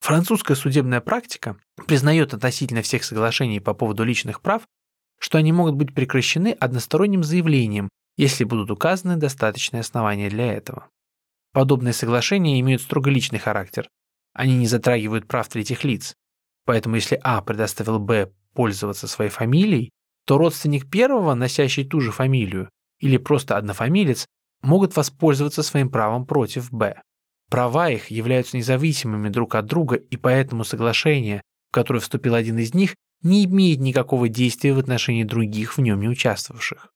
Французская 0.00 0.54
судебная 0.54 1.00
практика 1.00 1.56
признает 1.86 2.32
относительно 2.32 2.82
всех 2.82 3.02
соглашений 3.04 3.58
по 3.58 3.74
поводу 3.74 4.04
личных 4.04 4.40
прав, 4.42 4.62
что 5.18 5.38
они 5.38 5.52
могут 5.52 5.74
быть 5.74 5.92
прекращены 5.92 6.52
односторонним 6.52 7.24
заявлением, 7.24 7.88
если 8.16 8.44
будут 8.44 8.70
указаны 8.70 9.16
достаточные 9.16 9.80
основания 9.80 10.30
для 10.30 10.52
этого. 10.52 10.88
Подобные 11.52 11.92
соглашения 11.92 12.60
имеют 12.60 12.82
строго 12.82 13.10
личный 13.10 13.38
характер. 13.38 13.88
Они 14.32 14.56
не 14.56 14.66
затрагивают 14.66 15.26
прав 15.26 15.48
третьих 15.48 15.84
лиц. 15.84 16.14
Поэтому 16.64 16.96
если 16.96 17.18
А 17.22 17.40
предоставил 17.42 17.98
Б 17.98 18.30
пользоваться 18.54 19.08
своей 19.08 19.30
фамилией, 19.30 19.90
то 20.26 20.38
родственник 20.38 20.88
первого, 20.88 21.34
носящий 21.34 21.84
ту 21.84 22.00
же 22.00 22.12
фамилию, 22.12 22.70
или 23.00 23.16
просто 23.16 23.56
однофамилец, 23.56 24.26
могут 24.62 24.94
воспользоваться 24.94 25.62
своим 25.62 25.90
правом 25.90 26.26
против 26.26 26.70
Б. 26.70 27.00
Права 27.50 27.90
их 27.90 28.12
являются 28.12 28.56
независимыми 28.56 29.28
друг 29.28 29.56
от 29.56 29.66
друга, 29.66 29.96
и 29.96 30.16
поэтому 30.16 30.62
соглашение, 30.62 31.42
в 31.70 31.74
которое 31.74 31.98
вступил 31.98 32.34
один 32.34 32.58
из 32.58 32.74
них, 32.74 32.94
не 33.22 33.44
имеет 33.44 33.80
никакого 33.80 34.28
действия 34.28 34.72
в 34.72 34.78
отношении 34.78 35.24
других 35.24 35.76
в 35.76 35.80
нем 35.80 36.00
не 36.00 36.08
участвовавших. 36.08 36.92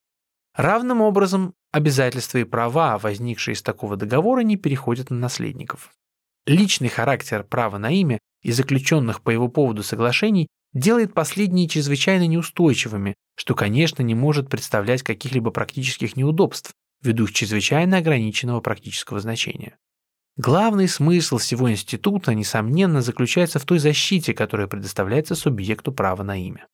Равным 0.54 1.00
образом, 1.00 1.54
обязательства 1.72 2.38
и 2.38 2.44
права, 2.44 2.96
возникшие 2.98 3.54
из 3.54 3.62
такого 3.62 3.96
договора, 3.96 4.40
не 4.40 4.56
переходят 4.56 5.10
на 5.10 5.16
наследников. 5.16 5.92
Личный 6.46 6.88
характер 6.88 7.42
права 7.42 7.78
на 7.78 7.90
имя 7.90 8.18
и 8.42 8.52
заключенных 8.52 9.22
по 9.22 9.30
его 9.30 9.48
поводу 9.48 9.82
соглашений 9.82 10.46
делает 10.72 11.14
последние 11.14 11.68
чрезвычайно 11.68 12.26
неустойчивыми, 12.26 13.14
что, 13.36 13.54
конечно, 13.54 14.02
не 14.02 14.14
может 14.14 14.48
представлять 14.48 15.02
каких-либо 15.02 15.50
практических 15.50 16.16
неудобств 16.16 16.72
ввиду 17.02 17.24
их 17.24 17.32
чрезвычайно 17.32 17.98
ограниченного 17.98 18.60
практического 18.60 19.20
значения. 19.20 19.76
Главный 20.36 20.88
смысл 20.88 21.38
всего 21.38 21.70
института, 21.70 22.34
несомненно, 22.34 23.02
заключается 23.02 23.58
в 23.58 23.64
той 23.64 23.78
защите, 23.78 24.34
которая 24.34 24.66
предоставляется 24.66 25.34
субъекту 25.34 25.92
права 25.92 26.22
на 26.22 26.36
имя. 26.36 26.66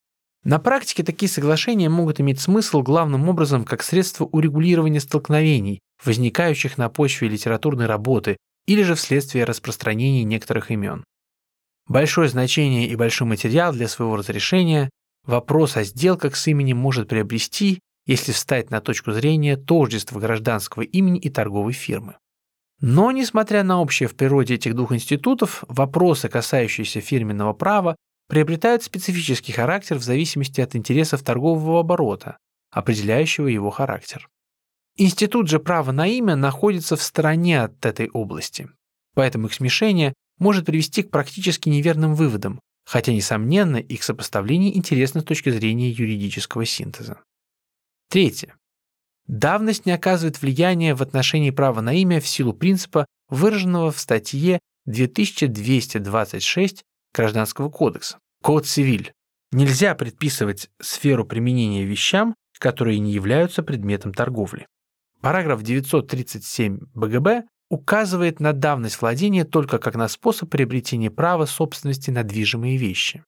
На 0.43 0.57
практике 0.57 1.03
такие 1.03 1.29
соглашения 1.29 1.87
могут 1.87 2.19
иметь 2.19 2.39
смысл 2.39 2.81
главным 2.81 3.29
образом 3.29 3.63
как 3.63 3.83
средство 3.83 4.25
урегулирования 4.25 4.99
столкновений, 4.99 5.81
возникающих 6.03 6.79
на 6.79 6.89
почве 6.89 7.27
литературной 7.27 7.85
работы 7.85 8.37
или 8.65 8.81
же 8.81 8.95
вследствие 8.95 9.43
распространения 9.43 10.23
некоторых 10.23 10.71
имен. 10.71 11.03
Большое 11.87 12.27
значение 12.27 12.87
и 12.87 12.95
большой 12.95 13.27
материал 13.27 13.71
для 13.71 13.87
своего 13.87 14.15
разрешения 14.15 14.89
вопрос 15.25 15.77
о 15.77 15.83
сделках 15.83 16.35
с 16.35 16.47
именем 16.47 16.77
может 16.77 17.07
приобрести, 17.07 17.79
если 18.07 18.31
встать 18.31 18.71
на 18.71 18.81
точку 18.81 19.11
зрения 19.11 19.57
тождества 19.57 20.19
гражданского 20.19 20.81
имени 20.81 21.19
и 21.19 21.29
торговой 21.29 21.73
фирмы. 21.73 22.15
Но, 22.79 23.11
несмотря 23.11 23.63
на 23.63 23.79
общее 23.79 24.09
в 24.09 24.15
природе 24.15 24.55
этих 24.55 24.73
двух 24.73 24.91
институтов, 24.91 25.63
вопросы, 25.67 26.29
касающиеся 26.29 26.99
фирменного 26.99 27.53
права, 27.53 27.95
приобретают 28.31 28.81
специфический 28.81 29.51
характер 29.51 29.97
в 29.97 30.03
зависимости 30.03 30.61
от 30.61 30.73
интересов 30.77 31.21
торгового 31.21 31.81
оборота, 31.81 32.37
определяющего 32.69 33.47
его 33.47 33.71
характер. 33.71 34.29
Институт 34.95 35.49
же 35.49 35.59
права 35.59 35.91
на 35.91 36.07
имя 36.07 36.37
находится 36.37 36.95
в 36.95 37.03
стороне 37.03 37.63
от 37.63 37.85
этой 37.85 38.09
области, 38.09 38.69
поэтому 39.15 39.47
их 39.47 39.53
смешение 39.53 40.13
может 40.39 40.65
привести 40.65 41.03
к 41.03 41.11
практически 41.11 41.67
неверным 41.67 42.15
выводам, 42.15 42.61
хотя, 42.85 43.11
несомненно, 43.11 43.75
их 43.75 44.01
сопоставление 44.01 44.77
интересно 44.77 45.19
с 45.19 45.25
точки 45.25 45.49
зрения 45.49 45.89
юридического 45.89 46.65
синтеза. 46.65 47.19
Третье. 48.09 48.55
Давность 49.27 49.85
не 49.85 49.91
оказывает 49.91 50.41
влияния 50.41 50.95
в 50.95 51.01
отношении 51.01 51.51
права 51.51 51.81
на 51.81 51.93
имя 51.95 52.21
в 52.21 52.27
силу 52.29 52.53
принципа, 52.53 53.07
выраженного 53.27 53.91
в 53.91 53.99
статье 53.99 54.59
2226 54.85 56.85
Гражданского 57.13 57.69
кодекса. 57.69 58.19
Код 58.41 58.65
цивиль. 58.65 59.13
Нельзя 59.51 59.95
предписывать 59.95 60.69
сферу 60.81 61.25
применения 61.25 61.83
вещам, 61.83 62.35
которые 62.57 62.99
не 62.99 63.11
являются 63.11 63.63
предметом 63.63 64.13
торговли. 64.13 64.67
Параграф 65.21 65.61
937 65.61 66.79
БГБ 66.93 67.43
указывает 67.69 68.39
на 68.39 68.53
давность 68.53 69.01
владения 69.01 69.45
только 69.45 69.77
как 69.77 69.95
на 69.95 70.07
способ 70.07 70.49
приобретения 70.49 71.11
права 71.11 71.45
собственности 71.45 72.11
на 72.11 72.23
движимые 72.23 72.77
вещи. 72.77 73.23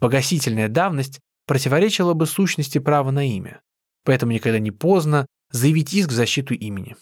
Погасительная 0.00 0.68
давность 0.68 1.20
противоречила 1.46 2.14
бы 2.14 2.26
сущности 2.26 2.78
права 2.78 3.10
на 3.10 3.28
имя, 3.28 3.60
поэтому 4.04 4.32
никогда 4.32 4.58
не 4.58 4.70
поздно 4.70 5.26
заявить 5.50 5.92
иск 5.92 6.10
в 6.10 6.14
защиту 6.14 6.54
имени. 6.54 6.96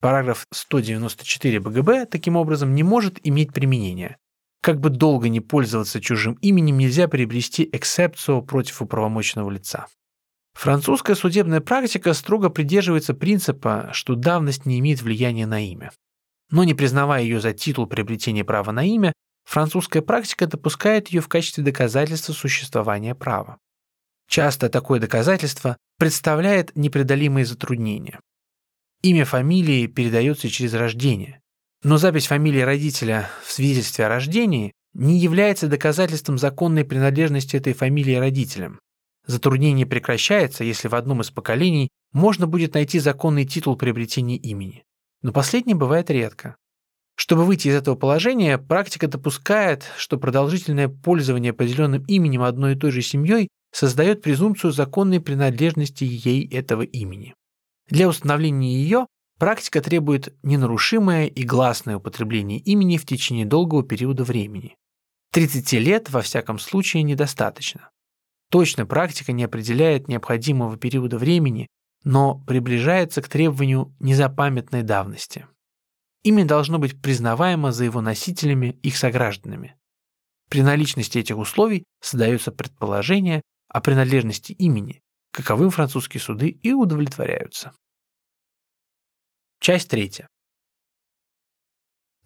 Параграф 0.00 0.46
194 0.52 1.60
БГБ 1.60 2.06
таким 2.06 2.36
образом 2.36 2.74
не 2.74 2.82
может 2.82 3.18
иметь 3.22 3.52
применения. 3.52 4.16
Как 4.62 4.78
бы 4.78 4.90
долго 4.90 5.28
не 5.28 5.40
пользоваться 5.40 6.00
чужим 6.00 6.34
именем, 6.34 6.78
нельзя 6.78 7.08
приобрести 7.08 7.68
эксепцию 7.72 8.42
против 8.42 8.80
управомоченного 8.80 9.50
лица. 9.50 9.88
Французская 10.54 11.16
судебная 11.16 11.60
практика 11.60 12.14
строго 12.14 12.48
придерживается 12.48 13.12
принципа, 13.12 13.90
что 13.92 14.14
давность 14.14 14.64
не 14.64 14.78
имеет 14.78 15.02
влияния 15.02 15.46
на 15.46 15.66
имя. 15.66 15.90
Но 16.50 16.62
не 16.62 16.74
признавая 16.74 17.24
ее 17.24 17.40
за 17.40 17.52
титул 17.52 17.88
приобретения 17.88 18.44
права 18.44 18.70
на 18.70 18.84
имя, 18.84 19.12
французская 19.44 20.00
практика 20.00 20.46
допускает 20.46 21.08
ее 21.08 21.22
в 21.22 21.28
качестве 21.28 21.64
доказательства 21.64 22.32
существования 22.32 23.16
права. 23.16 23.58
Часто 24.28 24.68
такое 24.68 25.00
доказательство 25.00 25.76
представляет 25.98 26.76
непреодолимые 26.76 27.46
затруднения. 27.46 28.20
Имя 29.02 29.24
фамилии 29.24 29.88
передается 29.88 30.48
через 30.48 30.74
рождение, 30.74 31.41
но 31.82 31.96
запись 31.98 32.26
фамилии 32.26 32.60
родителя 32.60 33.28
в 33.44 33.52
свидетельстве 33.52 34.06
о 34.06 34.08
рождении 34.08 34.72
не 34.94 35.18
является 35.18 35.68
доказательством 35.68 36.38
законной 36.38 36.84
принадлежности 36.84 37.56
этой 37.56 37.72
фамилии 37.72 38.14
родителям. 38.14 38.78
Затруднение 39.26 39.86
прекращается, 39.86 40.64
если 40.64 40.88
в 40.88 40.94
одном 40.94 41.20
из 41.20 41.30
поколений 41.30 41.88
можно 42.12 42.46
будет 42.46 42.74
найти 42.74 42.98
законный 42.98 43.44
титул 43.44 43.76
приобретения 43.76 44.36
имени. 44.36 44.84
Но 45.22 45.32
последнее 45.32 45.76
бывает 45.76 46.10
редко. 46.10 46.56
Чтобы 47.14 47.44
выйти 47.44 47.68
из 47.68 47.74
этого 47.74 47.94
положения, 47.94 48.58
практика 48.58 49.06
допускает, 49.06 49.84
что 49.96 50.18
продолжительное 50.18 50.88
пользование 50.88 51.50
определенным 51.50 52.04
именем 52.06 52.42
одной 52.42 52.72
и 52.74 52.76
той 52.76 52.90
же 52.90 53.02
семьей 53.02 53.48
создает 53.72 54.22
презумпцию 54.22 54.72
законной 54.72 55.20
принадлежности 55.20 56.04
ей 56.04 56.48
этого 56.48 56.82
имени. 56.82 57.34
Для 57.88 58.08
установления 58.08 58.74
ее 58.74 59.06
практика 59.42 59.80
требует 59.80 60.32
ненарушимое 60.44 61.26
и 61.26 61.42
гласное 61.42 61.96
употребление 61.96 62.60
имени 62.60 62.96
в 62.96 63.04
течение 63.04 63.44
долгого 63.44 63.82
периода 63.82 64.22
времени. 64.22 64.76
30 65.32 65.72
лет, 65.80 66.10
во 66.10 66.22
всяком 66.22 66.60
случае, 66.60 67.02
недостаточно. 67.02 67.90
Точно 68.52 68.86
практика 68.86 69.32
не 69.32 69.42
определяет 69.42 70.06
необходимого 70.06 70.76
периода 70.76 71.18
времени, 71.18 71.66
но 72.04 72.38
приближается 72.46 73.20
к 73.20 73.28
требованию 73.28 73.92
незапамятной 73.98 74.84
давности. 74.84 75.48
Имя 76.22 76.44
должно 76.44 76.78
быть 76.78 77.02
признаваемо 77.02 77.72
за 77.72 77.82
его 77.82 78.00
носителями, 78.00 78.78
их 78.84 78.96
согражданами. 78.96 79.74
При 80.50 80.62
наличности 80.62 81.18
этих 81.18 81.36
условий 81.36 81.82
создается 82.00 82.52
предположение 82.52 83.42
о 83.66 83.80
принадлежности 83.80 84.52
имени, 84.52 85.00
каковым 85.32 85.70
французские 85.70 86.20
суды 86.20 86.46
и 86.48 86.72
удовлетворяются. 86.72 87.72
Часть 89.62 89.90
третья. 89.90 90.26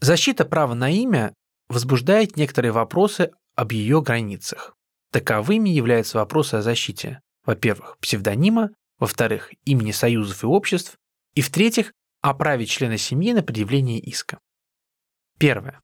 Защита 0.01 0.47
права 0.47 0.73
на 0.73 0.89
имя 0.89 1.35
возбуждает 1.69 2.39
некоторые 2.39 2.73
вопросы 2.73 3.31
об 3.55 3.73
ее 3.73 4.01
границах. 4.01 4.75
Таковыми 5.13 5.69
являются 5.69 6.17
вопросы 6.17 6.55
о 6.55 6.63
защите, 6.63 7.21
во-первых, 7.45 7.99
псевдонима, 7.99 8.71
во-вторых, 8.99 9.53
имени 9.67 9.91
союзов 9.91 10.45
и 10.45 10.47
обществ, 10.47 10.97
и 11.35 11.43
в-третьих, 11.43 11.93
о 12.23 12.33
праве 12.33 12.65
члена 12.65 12.97
семьи 12.97 13.35
на 13.35 13.43
предъявление 13.43 14.01
иска. 14.01 14.39
Первое. 15.39 15.83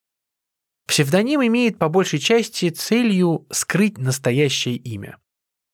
Псевдоним 0.86 1.46
имеет 1.46 1.78
по 1.78 1.90
большей 1.90 2.18
части 2.18 2.70
целью 2.70 3.46
скрыть 3.50 3.98
настоящее 3.98 4.76
имя. 4.76 5.18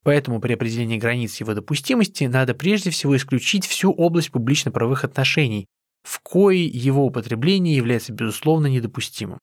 Поэтому 0.08 0.40
при 0.40 0.54
определении 0.54 0.96
границ 0.96 1.38
его 1.38 1.52
допустимости 1.52 2.24
надо 2.24 2.54
прежде 2.54 2.88
всего 2.88 3.14
исключить 3.14 3.66
всю 3.66 3.92
область 3.92 4.30
публично-правовых 4.30 5.04
отношений, 5.04 5.66
в 6.02 6.20
кои 6.20 6.60
его 6.60 7.04
употребление 7.04 7.76
является 7.76 8.14
безусловно 8.14 8.68
недопустимым. 8.68 9.38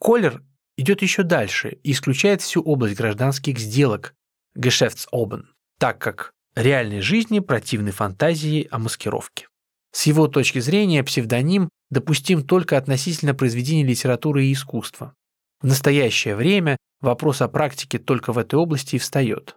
Колер 0.00 0.42
идет 0.76 1.02
еще 1.02 1.22
дальше 1.22 1.78
и 1.84 1.92
исключает 1.92 2.42
всю 2.42 2.60
область 2.60 2.96
гражданских 2.96 3.60
сделок 3.60 4.16
Geschäftsoben, 4.58 5.44
так 5.78 6.00
как 6.00 6.32
реальной 6.56 7.02
жизни 7.02 7.38
противной 7.38 7.92
фантазии 7.92 8.66
о 8.68 8.80
маскировке. 8.80 9.46
С 9.92 10.08
его 10.08 10.26
точки 10.26 10.58
зрения 10.58 11.04
псевдоним 11.04 11.68
допустим 11.88 12.44
только 12.44 12.76
относительно 12.76 13.32
произведений 13.32 13.84
литературы 13.84 14.46
и 14.46 14.52
искусства. 14.54 15.14
В 15.60 15.68
настоящее 15.68 16.34
время 16.34 16.78
вопрос 17.00 17.42
о 17.42 17.46
практике 17.46 18.00
только 18.00 18.32
в 18.32 18.38
этой 18.38 18.56
области 18.56 18.96
и 18.96 18.98
встает. 18.98 19.54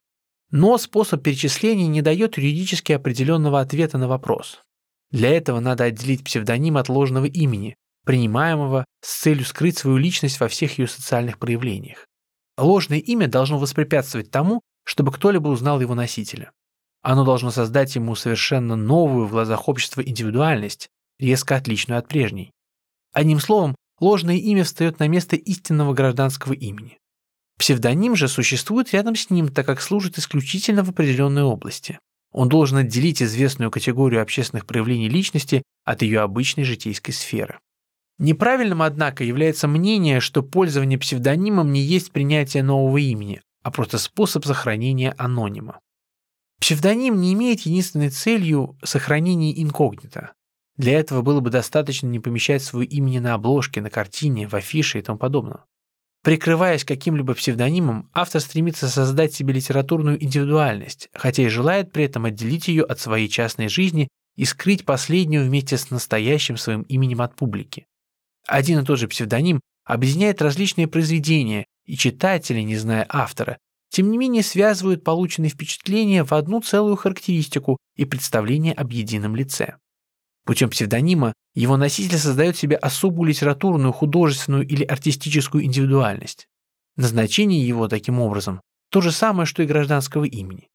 Но 0.54 0.78
способ 0.78 1.24
перечисления 1.24 1.88
не 1.88 2.04
дает 2.04 2.38
юридически 2.38 2.92
определенного 2.92 3.60
ответа 3.60 3.98
на 3.98 4.08
вопрос. 4.08 4.62
Для 5.10 5.32
этого 5.32 5.60
надо 5.60 5.86
отделить 5.86 6.24
псевдоним 6.24 6.78
от 6.78 6.90
ложного 6.90 7.26
имени, 7.26 7.76
принимаемого 8.06 8.86
с 9.02 9.22
целью 9.22 9.46
скрыть 9.46 9.80
свою 9.80 9.98
личность 9.98 10.40
во 10.40 10.48
всех 10.48 10.78
ее 10.78 10.88
социальных 10.88 11.40
проявлениях. 11.40 12.06
Ложное 12.56 13.00
имя 13.00 13.28
должно 13.28 13.58
воспрепятствовать 13.58 14.30
тому, 14.30 14.62
чтобы 14.84 15.12
кто-либо 15.12 15.48
узнал 15.48 15.82
его 15.82 15.96
носителя. 15.96 16.52
Оно 17.02 17.26
должно 17.26 17.50
создать 17.50 17.96
ему 17.96 18.14
совершенно 18.14 18.76
новую 18.76 19.26
в 19.26 19.32
глазах 19.32 19.68
общества 19.68 20.02
индивидуальность, 20.02 20.88
резко 21.18 21.56
отличную 21.56 21.98
от 21.98 22.08
прежней. 22.08 22.52
Одним 23.12 23.40
словом, 23.40 23.76
ложное 24.00 24.36
имя 24.36 24.66
встает 24.66 25.00
на 25.00 25.08
место 25.08 25.36
истинного 25.36 25.96
гражданского 25.96 26.54
имени. 26.54 27.00
Псевдоним 27.64 28.18
же 28.18 28.28
существует 28.28 28.92
рядом 28.92 29.16
с 29.16 29.30
ним, 29.30 29.48
так 29.48 29.66
как 29.66 29.80
служит 29.80 30.18
исключительно 30.18 30.84
в 30.84 30.90
определенной 30.90 31.44
области. 31.44 31.98
Он 32.34 32.50
должен 32.50 32.80
отделить 32.80 33.24
известную 33.24 33.72
категорию 33.72 34.22
общественных 34.22 34.66
проявлений 34.66 35.08
личности 35.08 35.64
от 35.86 36.02
ее 36.02 36.20
обычной 36.20 36.66
житейской 36.66 37.14
сферы. 37.14 37.60
Неправильным, 38.18 38.82
однако, 38.82 39.24
является 39.24 39.70
мнение, 39.70 40.20
что 40.20 40.44
пользование 40.44 41.00
псевдонимом 41.00 41.72
не 41.72 41.80
есть 41.80 42.12
принятие 42.12 42.64
нового 42.64 42.98
имени, 42.98 43.42
а 43.64 43.72
просто 43.72 43.98
способ 43.98 44.44
сохранения 44.44 45.16
анонима. 45.18 45.80
Псевдоним 46.60 47.22
не 47.22 47.32
имеет 47.32 47.62
единственной 47.62 48.10
целью 48.10 48.78
сохранения 48.84 49.64
инкогнито. 49.64 50.34
Для 50.76 51.00
этого 51.00 51.22
было 51.22 51.40
бы 51.40 51.50
достаточно 51.50 52.08
не 52.08 52.20
помещать 52.20 52.62
свое 52.62 52.86
имени 52.86 53.20
на 53.20 53.36
обложке, 53.36 53.80
на 53.80 53.90
картине, 53.90 54.50
в 54.50 54.54
афише 54.54 55.00
и 55.00 55.02
тому 55.02 55.18
подобное. 55.18 55.62
Прикрываясь 56.24 56.86
каким-либо 56.86 57.34
псевдонимом, 57.34 58.10
автор 58.14 58.40
стремится 58.40 58.88
создать 58.88 59.34
себе 59.34 59.54
литературную 59.54 60.24
индивидуальность, 60.24 61.10
хотя 61.14 61.44
и 61.44 61.50
желает 61.50 61.92
при 61.92 62.06
этом 62.06 62.24
отделить 62.24 62.70
ее 62.70 62.84
от 62.84 62.98
своей 63.00 63.28
частной 63.28 63.68
жизни 63.68 64.08
и 64.38 64.46
скрыть 64.46 64.86
последнюю 64.86 65.46
вместе 65.46 65.78
с 65.78 65.92
настоящим 65.92 66.56
своим 66.56 66.84
именем 66.84 67.22
от 67.22 67.36
публики. 67.36 67.88
Один 68.48 68.80
и 68.80 68.86
тот 68.86 69.00
же 69.00 69.10
псевдоним 69.10 69.60
объединяет 69.84 70.42
различные 70.42 70.88
произведения, 70.88 71.66
и 71.86 71.98
читатели, 71.98 72.62
не 72.62 72.78
зная 72.78 73.06
автора, 73.10 73.58
тем 73.90 74.10
не 74.10 74.18
менее 74.18 74.44
связывают 74.44 75.04
полученные 75.04 75.50
впечатления 75.50 76.24
в 76.24 76.32
одну 76.32 76.62
целую 76.62 76.96
характеристику 76.96 77.78
и 77.98 78.06
представление 78.06 78.74
об 78.74 78.92
едином 78.92 79.36
лице. 79.36 79.76
Путем 80.46 80.70
псевдонима 80.70 81.34
его 81.54 81.78
носитель 81.78 82.18
создает 82.18 82.58
себе 82.58 82.76
особую 82.76 83.30
литературную, 83.30 83.94
художественную 83.94 84.68
или 84.68 84.84
артистическую 84.84 85.64
индивидуальность. 85.64 86.48
Назначение 86.96 87.66
его, 87.66 87.88
таким 87.88 88.20
образом, 88.20 88.62
то 88.90 89.02
же 89.02 89.12
самое, 89.12 89.46
что 89.46 89.64
и 89.64 89.66
гражданского 89.66 90.26
имени. 90.26 90.68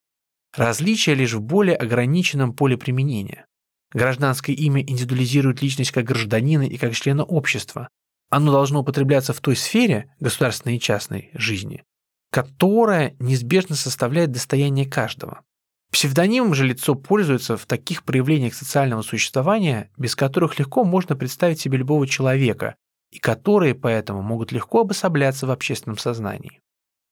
Различие 0.57 1.15
лишь 1.15 1.35
в 1.35 1.41
более 1.41 1.77
ограниченном 1.77 2.55
поле 2.55 2.77
применения. 2.79 3.47
Гражданское 3.93 4.55
имя 4.55 4.83
индивидуализирует 4.83 5.63
личность 5.63 5.93
как 5.93 6.05
гражданина 6.05 6.63
и 6.63 6.77
как 6.77 6.95
члена 6.95 7.25
общества. 7.25 7.89
Оно 8.31 8.53
должно 8.53 8.81
употребляться 8.81 9.33
в 9.33 9.41
той 9.41 9.57
сфере, 9.57 10.15
государственной 10.21 10.77
и 10.77 10.81
частной, 10.81 11.31
жизни, 11.35 11.85
которая 12.31 13.15
неизбежно 13.19 13.77
составляет 13.77 14.33
достояние 14.33 14.87
каждого. 14.87 15.43
Псевдонимом 15.91 16.55
же 16.55 16.67
лицо 16.67 16.95
пользуется 16.95 17.57
в 17.57 17.67
таких 17.67 18.05
проявлениях 18.05 18.55
социального 18.55 19.03
существования, 19.03 19.91
без 19.97 20.15
которых 20.15 20.59
легко 20.59 20.85
можно 20.85 21.17
представить 21.17 21.61
себе 21.61 21.79
любого 21.79 22.07
человека, 22.07 22.77
и 23.11 23.19
которые 23.19 23.75
поэтому 23.75 24.23
могут 24.23 24.53
легко 24.53 24.81
обособляться 24.81 25.47
в 25.47 25.51
общественном 25.51 25.99
сознании. 25.99 26.61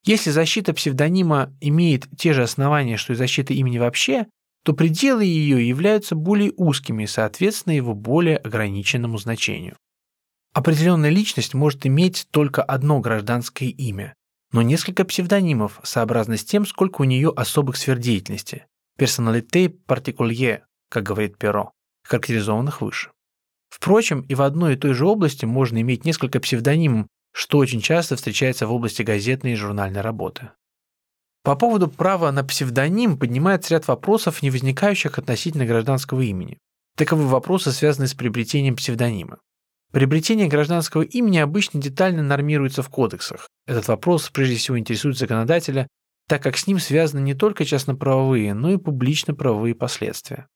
Если 0.05 0.31
защита 0.31 0.73
псевдонима 0.73 1.53
имеет 1.61 2.07
те 2.17 2.33
же 2.33 2.43
основания, 2.43 2.97
что 2.97 3.13
и 3.13 3.17
защита 3.17 3.55
имени 3.55 3.79
вообще, 3.79 4.27
то 4.63 4.73
пределы 4.73 5.25
ее 5.25 5.67
являются 5.67 6.15
более 6.15 6.53
узкими 6.57 7.05
и 7.05 7.07
соответственно 7.07 7.75
его 7.75 7.95
более 7.95 8.37
ограниченному 8.37 9.17
значению. 9.17 9.77
Определенная 10.53 11.11
личность 11.11 11.55
может 11.55 11.87
иметь 11.87 12.27
только 12.31 12.63
одно 12.63 13.01
гражданское 13.01 13.69
имя, 13.69 14.15
но 14.53 14.63
несколько 14.63 15.05
псевдонимов, 15.05 15.81
сообразно 15.83 16.37
с 16.37 16.45
тем, 16.45 16.67
сколько 16.67 17.03
у 17.03 17.05
нее 17.05 17.33
особых 17.35 17.77
сфер 17.77 17.99
деятельности, 17.99 18.67
персоналитей 18.97 19.69
партикулье, 19.69 20.67
как 20.89 21.05
говорит 21.05 21.39
Перо, 21.39 21.73
характеризованных 22.05 22.81
выше. 22.81 23.11
Впрочем, 23.69 24.23
и 24.23 24.35
в 24.35 24.43
одной 24.43 24.75
и 24.75 24.77
той 24.77 24.95
же 24.95 25.07
области 25.07 25.45
можно 25.45 25.81
иметь 25.81 26.05
несколько 26.05 26.41
псевдонимов, 26.41 27.07
что 27.33 27.59
очень 27.59 27.81
часто 27.81 28.17
встречается 28.17 28.67
в 28.67 28.73
области 28.73 29.03
газетной 29.03 29.53
и 29.53 29.57
журнальной 29.57 30.01
работы. 30.01 30.51
По 31.43 31.55
поводу 31.55 31.89
права 31.89 32.33
на 32.33 32.43
псевдоним 32.43 33.19
поднимается 33.19 33.75
ряд 33.75 33.87
вопросов, 33.87 34.43
не 34.43 34.51
возникающих 34.51 35.19
относительно 35.19 35.67
гражданского 35.67 36.23
имени. 36.23 36.59
Таковы 36.97 37.29
вопросы, 37.29 37.73
связанные 37.73 38.09
с 38.09 38.15
приобретением 38.15 38.75
псевдонима. 38.75 39.39
Приобретение 39.93 40.49
гражданского 40.49 41.03
имени 41.03 41.39
обычно 41.39 41.81
детально 41.81 42.23
нормируется 42.23 42.83
в 42.83 42.89
кодексах. 42.89 43.49
Этот 43.67 43.89
вопрос 43.89 44.31
прежде 44.31 44.57
всего 44.57 44.79
интересует 44.79 45.17
законодателя, 45.17 45.87
так 46.29 46.43
как 46.43 46.57
с 46.57 46.67
ним 46.67 46.79
связаны 46.79 47.21
не 47.21 47.35
только 47.35 47.65
частноправовые, 47.65 48.53
но 48.53 48.73
и 48.73 48.79
публично-правовые 48.79 49.75
последствия. 49.75 50.49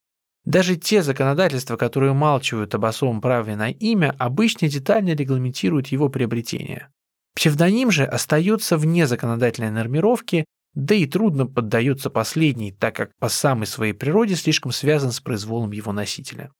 Даже 0.45 0.77
те 0.77 1.03
законодательства, 1.03 1.77
которые 1.77 2.13
умалчивают 2.13 2.75
об 2.75 2.85
особом 2.85 3.21
праве 3.21 3.57
на 3.57 3.71
имя, 3.71 4.15
обычно 4.19 4.69
детально 4.69 5.15
регламентируют 5.15 5.89
его 5.89 6.09
приобретение. 6.09 6.89
Псевдоним 7.35 7.91
же 7.91 8.05
остается 8.05 8.77
вне 8.77 9.07
законодательной 9.07 9.71
нормировки, 9.71 10.45
да 10.75 10.95
и 10.95 11.07
трудно 11.07 11.47
поддается 11.47 12.11
последней, 12.11 12.73
так 12.73 12.97
как 12.97 13.11
по 13.19 13.29
самой 13.29 13.67
своей 13.67 13.93
природе 13.93 14.35
слишком 14.35 14.73
связан 14.73 15.13
с 15.13 15.21
произволом 15.21 15.73
его 15.73 15.93
носителя. 15.93 16.51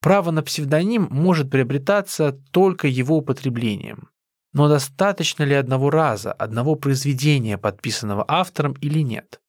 Право 0.00 0.30
на 0.30 0.42
псевдоним 0.42 1.08
может 1.10 1.50
приобретаться 1.50 2.32
только 2.52 2.86
его 2.86 3.16
употреблением. 3.16 4.10
Но 4.52 4.68
достаточно 4.68 5.42
ли 5.42 5.54
одного 5.54 5.90
раза, 5.90 6.32
одного 6.32 6.76
произведения, 6.76 7.58
подписанного 7.58 8.24
автором 8.26 8.72
или 8.80 9.00
нет? 9.00 9.40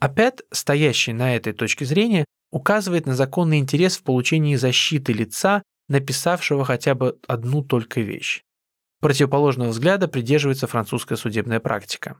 Опять 0.00 0.42
стоящий 0.52 1.12
на 1.12 1.34
этой 1.34 1.52
точке 1.52 1.84
зрения 1.84 2.24
указывает 2.50 3.06
на 3.06 3.14
законный 3.14 3.58
интерес 3.58 3.96
в 3.96 4.02
получении 4.02 4.54
защиты 4.56 5.12
лица, 5.12 5.62
написавшего 5.88 6.64
хотя 6.64 6.94
бы 6.94 7.18
одну 7.26 7.62
только 7.62 8.00
вещь. 8.00 8.42
Противоположного 9.00 9.70
взгляда 9.70 10.08
придерживается 10.08 10.66
французская 10.66 11.16
судебная 11.16 11.60
практика. 11.60 12.18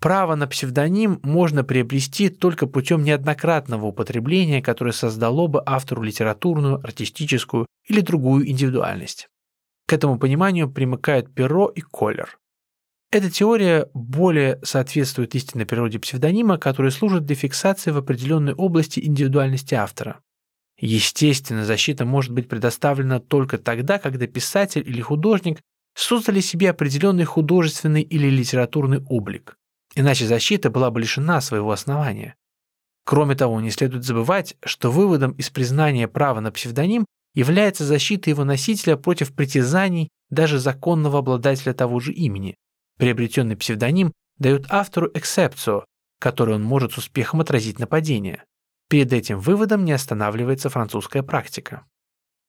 Право 0.00 0.36
на 0.36 0.46
псевдоним 0.46 1.18
можно 1.22 1.64
приобрести 1.64 2.28
только 2.28 2.66
путем 2.66 3.02
неоднократного 3.02 3.86
употребления, 3.86 4.62
которое 4.62 4.92
создало 4.92 5.48
бы 5.48 5.62
автору 5.66 6.02
литературную, 6.02 6.76
артистическую 6.84 7.66
или 7.88 8.00
другую 8.00 8.48
индивидуальность. 8.48 9.28
К 9.86 9.94
этому 9.94 10.18
пониманию 10.18 10.70
примыкают 10.70 11.34
Перо 11.34 11.68
и 11.68 11.80
Коллер. 11.80 12.38
Эта 13.10 13.30
теория 13.30 13.88
более 13.94 14.60
соответствует 14.62 15.34
истинной 15.34 15.66
природе 15.66 15.98
псевдонима, 15.98 16.58
который 16.58 16.92
служит 16.92 17.24
для 17.24 17.34
фиксации 17.34 17.90
в 17.90 17.96
определенной 17.96 18.52
области 18.52 19.00
индивидуальности 19.00 19.74
автора. 19.74 20.20
Естественно, 20.78 21.64
защита 21.64 22.04
может 22.04 22.32
быть 22.32 22.48
предоставлена 22.48 23.18
только 23.18 23.58
тогда, 23.58 23.98
когда 23.98 24.26
писатель 24.26 24.84
или 24.86 25.00
художник 25.00 25.58
создали 25.96 26.40
себе 26.40 26.70
определенный 26.70 27.24
художественный 27.24 28.02
или 28.02 28.28
литературный 28.28 29.02
облик. 29.08 29.57
Иначе 29.98 30.26
защита 30.26 30.70
была 30.70 30.92
бы 30.92 31.00
лишена 31.00 31.40
своего 31.40 31.72
основания. 31.72 32.36
Кроме 33.04 33.34
того, 33.34 33.60
не 33.60 33.72
следует 33.72 34.04
забывать, 34.04 34.56
что 34.64 34.92
выводом 34.92 35.32
из 35.32 35.50
признания 35.50 36.06
права 36.06 36.38
на 36.38 36.52
псевдоним 36.52 37.04
является 37.34 37.84
защита 37.84 38.30
его 38.30 38.44
носителя 38.44 38.96
против 38.96 39.34
притязаний 39.34 40.08
даже 40.30 40.60
законного 40.60 41.18
обладателя 41.18 41.72
того 41.74 41.98
же 41.98 42.12
имени. 42.12 42.54
Приобретенный 42.96 43.56
псевдоним 43.56 44.12
дает 44.38 44.66
автору 44.68 45.10
эксепцию, 45.14 45.84
которую 46.20 46.58
он 46.58 46.62
может 46.62 46.92
с 46.92 46.98
успехом 46.98 47.40
отразить 47.40 47.80
нападение. 47.80 48.44
Перед 48.88 49.12
этим 49.12 49.40
выводом 49.40 49.84
не 49.84 49.90
останавливается 49.90 50.68
французская 50.68 51.24
практика. 51.24 51.84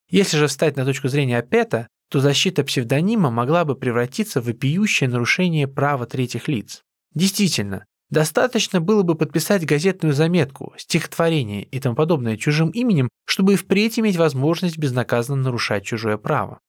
Если 0.08 0.38
же 0.38 0.45
встать 0.45 0.76
на 0.76 0.86
точку 0.86 1.08
зрения 1.08 1.39
Апета, 1.39 1.88
то 2.12 2.20
защита 2.20 2.64
псевдонима 2.64 3.32
могла 3.32 3.66
бы 3.66 3.76
превратиться 3.76 4.39
в 4.39 4.45
вопиющее 4.45 5.10
нарушение 5.10 5.68
права 5.68 6.06
третьих 6.06 6.47
лиц. 6.47 6.84
Действительно, 7.14 7.86
достаточно 8.10 8.82
было 8.82 9.03
бы 9.03 9.16
подписать 9.16 9.66
газетную 9.66 10.14
заметку, 10.14 10.74
стихотворение 10.78 11.64
и 11.64 11.80
тому 11.80 11.95
подобное 11.95 12.38
чужим 12.38 12.70
именем, 12.70 13.10
чтобы 13.26 13.53
и 13.53 13.55
впредь 13.55 13.99
иметь 13.99 14.18
возможность 14.18 14.78
безнаказанно 14.78 15.43
нарушать 15.43 15.86
чужое 15.86 16.18
право. 16.18 16.60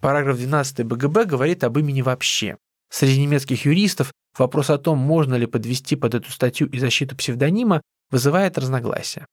Параграф 0.00 0.36
12 0.36 0.84
БГБ 0.84 1.26
говорит 1.26 1.64
об 1.64 1.78
имени 1.78 2.02
вообще. 2.02 2.56
Среди 2.90 3.22
немецких 3.22 3.64
юристов 3.64 4.12
вопрос 4.36 4.68
о 4.70 4.78
том, 4.78 4.98
можно 4.98 5.34
ли 5.36 5.46
подвести 5.46 5.96
под 5.96 6.14
эту 6.14 6.30
статью 6.30 6.68
и 6.68 6.78
защиту 6.78 7.16
псевдонима, 7.16 7.80
вызывает 8.10 8.58
разногласия. 8.58 9.26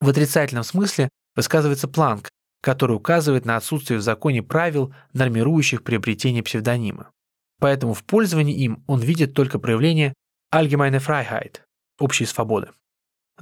В 0.00 0.08
отрицательном 0.08 0.64
смысле 0.64 1.08
высказывается 1.36 1.88
Планк, 1.88 2.30
который 2.60 2.96
указывает 2.96 3.44
на 3.44 3.56
отсутствие 3.56 3.98
в 3.98 4.02
законе 4.02 4.42
правил, 4.42 4.94
нормирующих 5.12 5.84
приобретение 5.84 6.42
псевдонима. 6.42 7.10
Поэтому 7.64 7.94
в 7.94 8.04
пользовании 8.04 8.54
им 8.54 8.84
он 8.86 9.00
видит 9.00 9.32
только 9.32 9.58
проявление 9.58 10.12
allgemeine 10.54 11.02
Freiheit– 11.02 11.60
общей 11.98 12.26
свободы. 12.26 12.68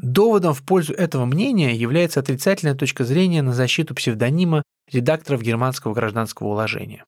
Доводом 0.00 0.54
в 0.54 0.62
пользу 0.62 0.94
этого 0.94 1.24
мнения 1.24 1.74
является 1.74 2.20
отрицательная 2.20 2.76
точка 2.76 3.02
зрения 3.02 3.42
на 3.42 3.52
защиту 3.52 3.96
псевдонима 3.96 4.62
редакторов 4.92 5.42
германского 5.42 5.92
гражданского 5.92 6.50
уложения. 6.50 7.04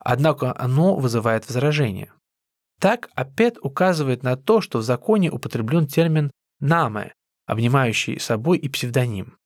Однако 0.00 0.52
оно 0.58 0.96
вызывает 0.96 1.46
возражение. 1.46 2.12
Так 2.80 3.10
Апет 3.14 3.58
указывает 3.62 4.24
на 4.24 4.36
то, 4.36 4.60
что 4.60 4.78
в 4.78 4.82
законе 4.82 5.30
употреблен 5.30 5.86
термин 5.86 6.32
«наме», 6.58 7.14
обнимающий 7.46 8.18
собой 8.18 8.58
и 8.58 8.68
псевдоним. 8.68 9.36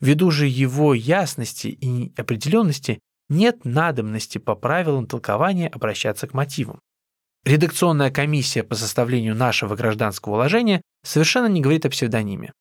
Ввиду 0.00 0.30
же 0.30 0.46
его 0.46 0.94
ясности 0.94 1.66
и 1.66 2.14
определенности 2.16 3.00
нет 3.28 3.64
надобности 3.64 4.38
по 4.38 4.54
правилам 4.54 5.06
толкования 5.06 5.68
обращаться 5.68 6.26
к 6.26 6.34
мотивам. 6.34 6.80
Редакционная 7.44 8.10
комиссия 8.10 8.62
по 8.62 8.74
составлению 8.74 9.34
нашего 9.34 9.76
гражданского 9.76 10.34
уложения 10.34 10.82
совершенно 11.04 11.46
не 11.46 11.60
говорит 11.60 11.86
о 11.86 11.90
псевдониме. 11.90 12.52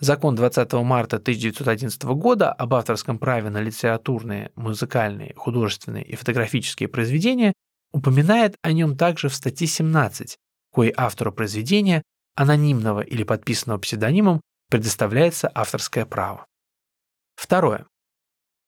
Закон 0.00 0.34
20 0.34 0.72
марта 0.74 1.16
1911 1.16 2.02
года 2.02 2.52
об 2.52 2.74
авторском 2.74 3.18
праве 3.18 3.48
на 3.48 3.60
литературные, 3.60 4.50
музыкальные, 4.56 5.34
художественные 5.36 6.04
и 6.04 6.16
фотографические 6.16 6.88
произведения 6.88 7.52
упоминает 7.92 8.56
о 8.62 8.72
нем 8.72 8.96
также 8.96 9.28
в 9.28 9.34
статье 9.34 9.68
17, 9.68 10.36
кое 10.72 10.92
автору 10.96 11.32
произведения, 11.32 12.02
анонимного 12.34 13.02
или 13.02 13.22
подписанного 13.22 13.78
псевдонимом, 13.78 14.40
предоставляется 14.68 15.50
авторское 15.54 16.04
право. 16.04 16.44
Второе. 17.36 17.86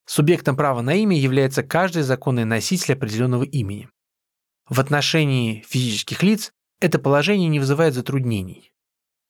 Субъектом 0.06 0.56
права 0.56 0.82
на 0.82 0.94
имя 0.94 1.18
является 1.18 1.62
каждый 1.62 2.02
законный 2.02 2.44
носитель 2.44 2.94
определенного 2.94 3.42
имени. 3.42 3.88
В 4.68 4.80
отношении 4.80 5.64
физических 5.68 6.22
лиц 6.22 6.52
это 6.80 6.98
положение 6.98 7.48
не 7.48 7.58
вызывает 7.58 7.94
затруднений. 7.94 8.72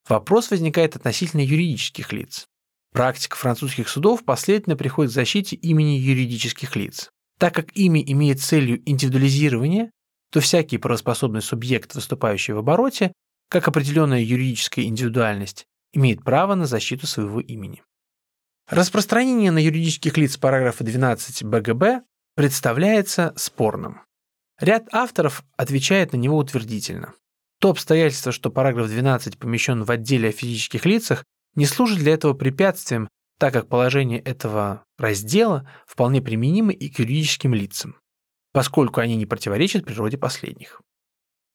Вопрос 0.09 0.51
возникает 0.51 0.95
относительно 0.95 1.41
юридических 1.41 2.13
лиц. 2.13 2.47
Практика 2.93 3.37
французских 3.37 3.89
судов 3.89 4.25
последовательно 4.25 4.77
приходит 4.77 5.13
к 5.13 5.15
защите 5.15 5.57
имени 5.57 5.99
юридических 5.99 6.77
лиц. 6.77 7.11
Так 7.39 7.55
как 7.55 7.77
имя 7.77 8.03
имеет 8.03 8.41
целью 8.41 8.81
индивидуализирования, 8.89 9.91
то 10.31 10.41
всякий 10.41 10.79
правоспособный 10.79 11.43
субъект, 11.43 11.95
выступающий 11.95 12.53
в 12.53 12.59
обороте, 12.59 13.13
как 13.49 13.69
определенная 13.69 14.21
юридическая 14.21 14.85
индивидуальность, 14.85 15.67
имеет 15.93 16.23
право 16.25 16.55
на 16.55 16.67
защиту 16.67 17.07
своего 17.07 17.41
имени. 17.41 17.83
Распространение 18.69 19.53
на 19.53 19.59
юридических 19.59 20.17
лиц 20.17 20.37
параграфа 20.39 20.83
12 20.83 21.45
БГБ 21.45 22.03
представляется 22.35 23.33
спорным. 23.37 24.01
Ряд 24.59 24.93
авторов 24.93 25.45
отвечает 25.57 26.13
на 26.13 26.17
него 26.17 26.37
утвердительно. 26.37 27.15
То 27.61 27.71
обстоятельство, 27.71 28.33
что 28.33 28.51
параграф 28.51 28.89
12 28.89 29.39
помещен 29.39 29.85
в 29.85 29.91
отделе 29.91 30.31
о 30.31 30.33
физических 30.33 30.85
лицах, 30.85 31.25
не 31.55 31.65
служит 31.65 31.99
для 31.99 32.15
этого 32.15 32.35
препятствием, 32.35 33.09
так 33.39 33.53
как 33.53 33.69
положение 33.69 34.19
этого 34.19 34.85
раздела 34.99 35.71
вполне 35.87 36.21
применимо 36.21 36.73
и 36.73 36.89
к 36.89 36.99
юридическим 36.99 37.55
лицам, 37.55 37.97
поскольку 38.53 39.01
они 39.01 39.15
не 39.15 39.27
противоречат 39.27 39.85
природе 39.85 40.19
последних. 40.19 40.83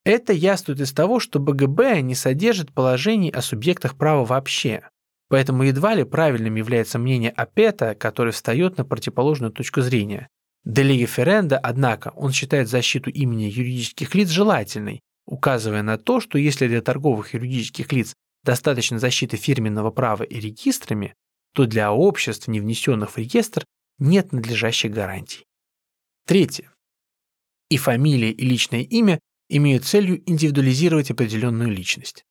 Это 0.06 0.32
яствует 0.32 0.80
из 0.80 0.94
того, 0.94 1.20
что 1.20 1.40
БГБ 1.40 2.02
не 2.02 2.16
содержит 2.16 2.74
положений 2.74 3.32
о 3.32 3.42
субъектах 3.42 3.98
права 3.98 4.24
вообще, 4.24 4.88
поэтому 5.32 5.64
едва 5.64 5.96
ли 5.96 6.04
правильным 6.04 6.56
является 6.56 7.00
мнение 7.00 7.32
Апета, 7.32 7.96
который 7.96 8.34
встает 8.34 8.78
на 8.78 8.84
противоположную 8.84 9.54
точку 9.54 9.80
зрения, 9.80 10.28
Делиги 10.66 11.06
Ференда, 11.06 11.58
однако, 11.58 12.12
он 12.18 12.34
считает 12.34 12.68
защиту 12.68 13.10
имени 13.10 13.46
юридических 13.46 14.14
лиц 14.14 14.28
желательной, 14.28 15.00
указывая 15.26 15.84
на 15.84 15.98
то, 15.98 16.20
что 16.20 16.38
если 16.38 16.68
для 16.68 16.82
торговых 16.82 17.34
юридических 17.34 17.94
лиц 17.94 18.14
достаточно 18.44 19.00
защиты 19.00 19.38
фирменного 19.38 19.90
права 19.90 20.24
и 20.24 20.38
регистрами, 20.38 21.16
то 21.54 21.66
для 21.66 21.94
обществ, 21.94 22.50
не 22.50 22.60
внесенных 22.60 23.12
в 23.12 23.18
реестр, 23.18 23.64
нет 24.00 24.34
надлежащих 24.34 24.92
гарантий. 24.92 25.46
Третье. 26.28 26.74
И 27.70 27.78
фамилия, 27.78 28.32
и 28.32 28.46
личное 28.46 28.82
имя 28.82 29.20
имеют 29.48 29.86
целью 29.86 30.22
индивидуализировать 30.30 31.10
определенную 31.10 31.72
личность. 31.72 32.26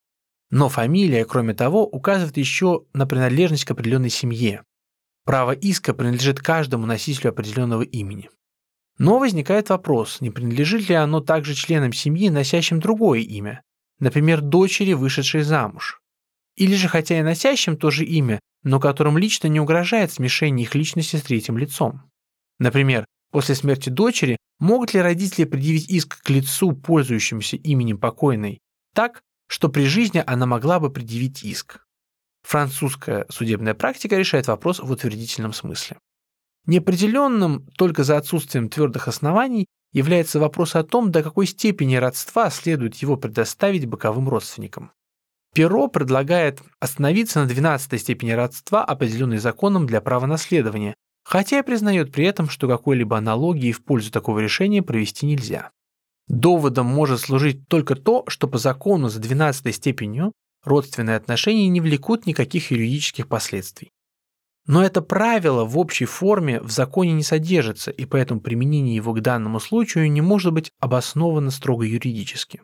Но 0.51 0.69
фамилия, 0.69 1.25
кроме 1.25 1.55
того, 1.55 1.87
указывает 1.87 2.37
еще 2.37 2.85
на 2.93 3.07
принадлежность 3.07 3.65
к 3.65 3.71
определенной 3.71 4.11
семье, 4.11 4.65
Право 5.25 5.53
иска 5.53 5.95
принадлежит 5.95 6.41
каждому 6.41 6.87
носителю 6.87 7.31
определенного 7.31 7.83
имени. 7.83 8.31
Но 8.99 9.19
возникает 9.19 9.69
вопрос, 9.71 10.21
не 10.21 10.31
принадлежит 10.31 10.89
ли 10.89 10.95
оно 10.95 11.21
также 11.21 11.55
членам 11.55 11.93
семьи, 11.93 12.29
носящим 12.29 12.81
другое 12.81 13.21
имя, 13.21 13.63
например, 13.99 14.41
дочери, 14.41 14.93
вышедшей 14.93 15.43
замуж. 15.43 16.01
Или 16.57 16.75
же 16.75 16.89
хотя 16.89 17.19
и 17.19 17.23
носящим 17.23 17.77
то 17.77 17.91
же 17.91 18.05
имя, 18.05 18.41
но 18.63 18.81
которым 18.81 19.17
лично 19.17 19.47
не 19.47 19.61
угрожает 19.61 20.13
смешение 20.13 20.65
их 20.65 20.75
личности 20.75 21.17
с 21.17 21.23
третьим 21.23 21.57
лицом. 21.57 22.03
Например, 22.59 23.07
после 23.31 23.55
смерти 23.55 23.89
дочери 23.89 24.37
могут 24.59 24.93
ли 24.93 25.01
родители 25.01 25.45
предъявить 25.45 25.89
иск 25.89 26.23
к 26.23 26.29
лицу, 26.29 26.73
пользующемуся 26.73 27.57
именем 27.57 27.99
покойной, 27.99 28.59
так, 28.95 29.23
что 29.51 29.69
при 29.69 29.85
жизни 29.85 30.23
она 30.25 30.47
могла 30.47 30.79
бы 30.79 30.91
предъявить 30.91 31.43
иск. 31.43 31.85
Французская 32.45 33.27
судебная 33.29 33.75
практика 33.75 34.17
решает 34.17 34.47
вопрос 34.47 34.79
в 34.79 34.89
утвердительном 34.89 35.53
смысле. 35.53 35.99
Неопределенным 36.67 37.67
только 37.77 38.05
за 38.05 38.17
отсутствием 38.17 38.69
твердых 38.69 39.09
оснований 39.09 39.67
является 39.93 40.39
вопрос 40.39 40.77
о 40.77 40.85
том, 40.85 41.11
до 41.11 41.25
какой 41.25 41.47
степени 41.47 41.97
родства 41.97 42.49
следует 42.49 42.95
его 42.97 43.17
предоставить 43.17 43.87
боковым 43.87 44.29
родственникам. 44.29 44.93
Перо 45.53 45.89
предлагает 45.89 46.63
остановиться 46.79 47.41
на 47.41 47.47
12 47.47 48.01
степени 48.01 48.31
родства, 48.31 48.85
определенной 48.85 49.39
законом 49.39 49.85
для 49.85 50.01
права 50.01 50.27
наследования, 50.27 50.95
хотя 51.25 51.59
и 51.59 51.65
признает 51.65 52.13
при 52.13 52.25
этом, 52.25 52.49
что 52.49 52.69
какой-либо 52.69 53.19
аналогии 53.19 53.73
в 53.73 53.83
пользу 53.83 54.13
такого 54.13 54.39
решения 54.39 54.81
провести 54.81 55.27
нельзя. 55.27 55.73
Доводом 56.31 56.87
может 56.87 57.18
служить 57.18 57.66
только 57.66 57.97
то, 57.97 58.22
что 58.28 58.47
по 58.47 58.57
закону 58.57 59.09
за 59.09 59.18
12 59.18 59.74
степенью 59.74 60.33
родственные 60.64 61.16
отношения 61.16 61.66
не 61.66 61.81
влекут 61.81 62.24
никаких 62.24 62.70
юридических 62.70 63.26
последствий. 63.26 63.91
Но 64.64 64.85
это 64.85 65.03
правило 65.03 65.64
в 65.64 65.76
общей 65.76 66.05
форме 66.05 66.61
в 66.61 66.70
законе 66.70 67.14
не 67.14 67.24
содержится, 67.24 67.91
и 67.91 68.05
поэтому 68.05 68.41
применение 68.41 68.95
его 68.95 69.12
к 69.12 69.20
данному 69.20 69.59
случаю 69.59 70.09
не 70.12 70.20
может 70.20 70.53
быть 70.53 70.70
обосновано 70.78 71.51
строго 71.51 71.85
юридически. 71.85 72.62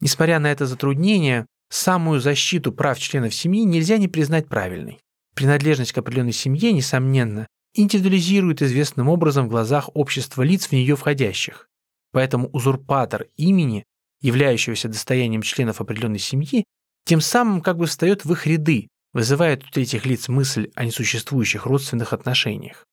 Несмотря 0.00 0.38
на 0.38 0.50
это 0.50 0.64
затруднение, 0.64 1.44
самую 1.68 2.20
защиту 2.20 2.72
прав 2.72 2.98
членов 2.98 3.34
семьи 3.34 3.64
нельзя 3.64 3.98
не 3.98 4.08
признать 4.08 4.48
правильной. 4.48 4.98
Принадлежность 5.34 5.92
к 5.92 5.98
определенной 5.98 6.32
семье, 6.32 6.72
несомненно, 6.72 7.48
индивидуализирует 7.74 8.62
известным 8.62 9.10
образом 9.10 9.44
в 9.44 9.50
глазах 9.50 9.90
общества 9.92 10.42
лиц 10.42 10.68
в 10.68 10.72
нее 10.72 10.96
входящих. 10.96 11.67
Поэтому 12.12 12.48
узурпатор 12.52 13.26
имени, 13.36 13.84
являющегося 14.20 14.88
достоянием 14.88 15.42
членов 15.42 15.80
определенной 15.80 16.18
семьи, 16.18 16.64
тем 17.04 17.20
самым 17.20 17.60
как 17.60 17.76
бы 17.76 17.86
встает 17.86 18.24
в 18.24 18.32
их 18.32 18.46
ряды, 18.46 18.88
вызывает 19.12 19.64
у 19.64 19.70
третьих 19.70 20.06
лиц 20.06 20.28
мысль 20.28 20.70
о 20.74 20.84
несуществующих 20.84 21.66
родственных 21.66 22.12
отношениях. 22.12 22.84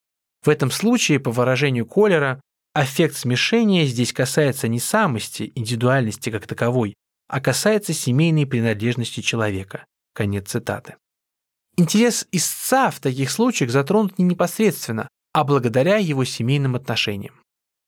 В 0.43 0.49
этом 0.49 0.72
случае, 0.72 1.20
по 1.20 1.32
выражению 1.32 1.86
Коллера, 1.86 2.39
аффект 2.74 3.16
смешения 3.16 3.86
здесь 3.86 4.13
касается 4.13 4.68
не 4.68 4.80
самости, 4.80 5.51
индивидуальности 5.55 6.30
как 6.30 6.47
таковой, 6.47 6.95
а 7.28 7.41
касается 7.41 7.93
семейной 7.93 8.45
принадлежности 8.45 9.22
человека. 9.22 9.86
Конец 10.13 10.49
цитаты. 10.49 10.95
Интерес 11.78 12.28
истца 12.32 12.89
в 12.89 12.99
таких 12.99 13.32
случаях 13.32 13.72
затронут 13.72 14.18
не 14.18 14.26
непосредственно, 14.26 15.09
а 15.34 15.43
благодаря 15.43 15.97
его 15.97 16.24
семейным 16.24 16.76
отношениям. 16.76 17.41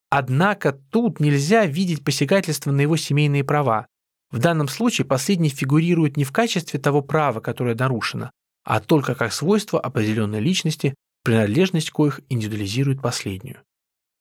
Однако 0.10 0.72
тут 0.72 1.20
нельзя 1.20 1.66
видеть 1.66 2.04
посягательство 2.04 2.72
на 2.72 2.82
его 2.82 2.96
семейные 2.96 3.44
права, 3.44 3.88
в 4.30 4.40
данном 4.40 4.68
случае 4.68 5.06
последний 5.06 5.50
фигурирует 5.50 6.18
не 6.18 6.24
в 6.24 6.32
качестве 6.32 6.80
того 6.80 7.02
права, 7.02 7.40
которое 7.40 7.76
нарушено, 7.76 8.32
а 8.64 8.82
только 8.82 9.16
как 9.16 9.32
свойство 9.32 9.80
определенной 9.80 10.42
личности, 10.42 10.96
принадлежность 11.24 11.92
коих 11.92 12.22
индивидуализирует 12.30 13.02
последнюю. 13.02 13.62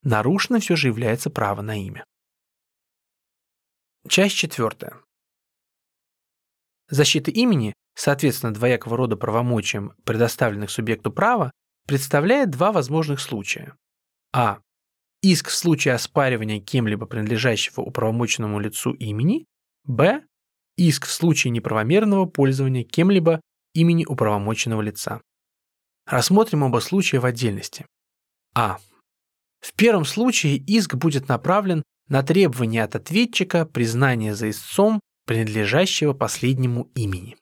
Нарушено 0.03 0.61
все 0.61 0.77
же 0.77 0.89
является 0.89 1.31
право 1.31 1.63
на 1.63 1.81
имя. 1.85 2.05
Часть 4.09 4.37
четвертая. 4.37 4.95
Защита 6.89 7.33
имени, 7.33 7.75
соответственно 7.97 8.55
двоякого 8.55 8.97
рода 8.97 9.17
правомочиям, 9.17 9.95
предоставленных 10.05 10.71
субъекту 10.71 11.11
права, 11.11 11.51
представляет 11.89 12.51
два 12.51 12.71
возможных 12.71 13.21
случая. 13.21 13.77
А. 14.33 14.61
Иск 15.23 15.49
в 15.49 15.55
случае 15.55 15.95
оспаривания 15.95 16.61
кем-либо 16.61 17.07
принадлежащего 17.07 17.81
управомоченному 17.81 18.61
лицу 18.61 18.93
имени 18.93 19.47
Б. 19.85 20.25
Иск 20.77 21.07
в 21.07 21.11
случае 21.11 21.53
неправомерного 21.53 22.27
пользования 22.27 22.85
кем-либо 22.85 23.41
имени 23.73 24.05
управомоченного 24.05 24.83
лица. 24.83 25.23
Рассмотрим 26.07 26.63
оба 26.63 26.79
случая 26.81 27.19
в 27.19 27.25
отдельности. 27.25 27.87
А. 28.55 28.79
В 29.61 29.73
первом 29.75 30.05
случае 30.05 30.57
иск 30.57 30.95
будет 30.95 31.29
направлен 31.29 31.83
на 32.09 32.23
требование 32.23 32.85
от 32.85 32.95
ответчика 32.95 33.67
признания 33.67 34.35
за 34.35 34.51
истцом 34.51 35.01
принадлежащего 35.27 36.13
последнему 36.13 36.91
имени. 36.95 37.37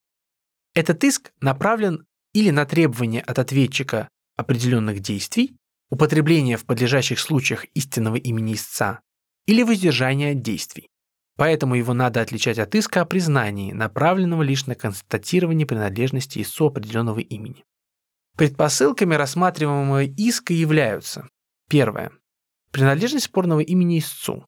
Этот 0.75 1.05
иск 1.05 1.33
направлен 1.41 2.07
или 2.33 2.51
на 2.51 2.65
требование 2.67 3.21
от 3.21 3.39
ответчика 3.39 4.09
определенных 4.37 5.01
действий, 5.01 5.57
употребления 5.91 6.57
в 6.57 6.65
подлежащих 6.65 7.19
случаях 7.19 7.65
истинного 7.75 8.17
имени 8.17 8.55
истца, 8.55 9.01
или 9.47 9.63
воздержания 9.63 10.33
от 10.33 10.43
действий. 10.43 10.89
Поэтому 11.37 11.75
его 11.75 11.95
надо 11.95 12.21
отличать 12.21 12.59
от 12.59 12.75
иска 12.75 13.01
о 13.01 13.05
признании, 13.05 13.73
направленного 13.73 14.43
лишь 14.43 14.67
на 14.67 14.75
констатирование 14.75 15.67
принадлежности 15.67 16.41
истцу 16.41 16.67
определенного 16.67 17.19
имени. 17.19 17.65
Предпосылками 18.37 19.15
рассматриваемого 19.15 20.05
иска 20.05 20.53
являются 20.53 21.29
Первое. 21.69 22.13
Принадлежность 22.71 23.27
спорного 23.27 23.61
имени 23.61 23.99
истцу. 23.99 24.47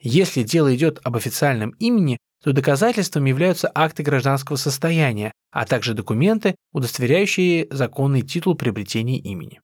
Если 0.00 0.42
дело 0.42 0.74
идет 0.74 1.00
об 1.04 1.16
официальном 1.16 1.70
имени, 1.78 2.18
то 2.42 2.52
доказательством 2.52 3.24
являются 3.24 3.70
акты 3.74 4.02
гражданского 4.02 4.56
состояния, 4.56 5.32
а 5.50 5.66
также 5.66 5.94
документы, 5.94 6.56
удостоверяющие 6.72 7.66
законный 7.70 8.22
титул 8.22 8.54
приобретения 8.54 9.18
имени. 9.18 9.60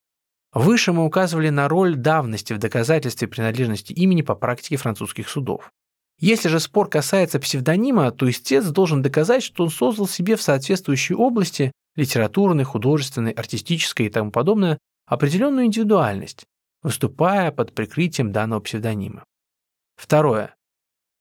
Выше 0.53 0.93
мы 0.93 1.05
указывали 1.05 1.49
на 1.51 1.69
роль 1.69 1.95
давности 1.95 2.53
в 2.53 2.59
доказательстве 2.59 3.29
принадлежности 3.29 3.93
имени 3.93 4.23
по 4.23 4.35
практике 4.35 4.77
французских 4.77 5.29
судов. 5.29 5.71
Если 6.19 6.49
же 6.49 6.61
спор 6.61 6.89
касается 6.89 7.39
псевдонима, 7.39 8.11
то 8.11 8.29
истец 8.29 8.67
должен 8.67 9.01
доказать, 9.01 9.43
что 9.43 9.65
он 9.65 9.71
создал 9.71 10.07
себе 10.07 10.37
в 10.37 10.43
соответствующей 10.43 11.15
области 11.15 11.73
литературной, 11.97 12.65
художественной, 12.65 13.33
артистической 13.33 14.07
и 14.07 14.11
тому 14.11 14.31
подобное 14.31 14.79
определенную 15.07 15.67
индивидуальность, 15.67 16.45
выступая 16.83 17.53
под 17.53 17.75
прикрытием 17.75 18.33
данного 18.33 18.61
псевдонима. 18.61 19.25
Второе. 19.97 20.55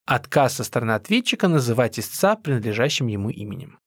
Отказ 0.05 0.55
со 0.55 0.63
стороны 0.63 0.91
ответчика 0.91 1.47
называть 1.47 1.99
истца 1.99 2.35
принадлежащим 2.35 3.07
ему 3.07 3.29
именем. 3.29 3.79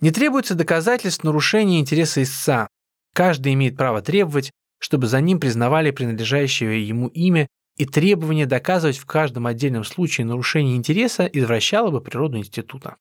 Не 0.00 0.10
требуется 0.10 0.54
доказательств 0.54 1.22
нарушения 1.24 1.80
интереса 1.80 2.22
истца. 2.22 2.66
Каждый 3.14 3.54
имеет 3.54 3.76
право 3.76 4.02
требовать, 4.02 4.50
чтобы 4.78 5.06
за 5.06 5.20
ним 5.20 5.40
признавали 5.40 5.90
принадлежащее 5.90 6.86
ему 6.86 7.08
имя, 7.08 7.48
и 7.76 7.84
требование 7.84 8.46
доказывать 8.46 8.96
в 8.96 9.06
каждом 9.06 9.46
отдельном 9.46 9.84
случае 9.84 10.26
нарушение 10.26 10.76
интереса 10.76 11.26
извращало 11.26 11.90
бы 11.90 12.00
природу 12.00 12.38
института. 12.38 12.96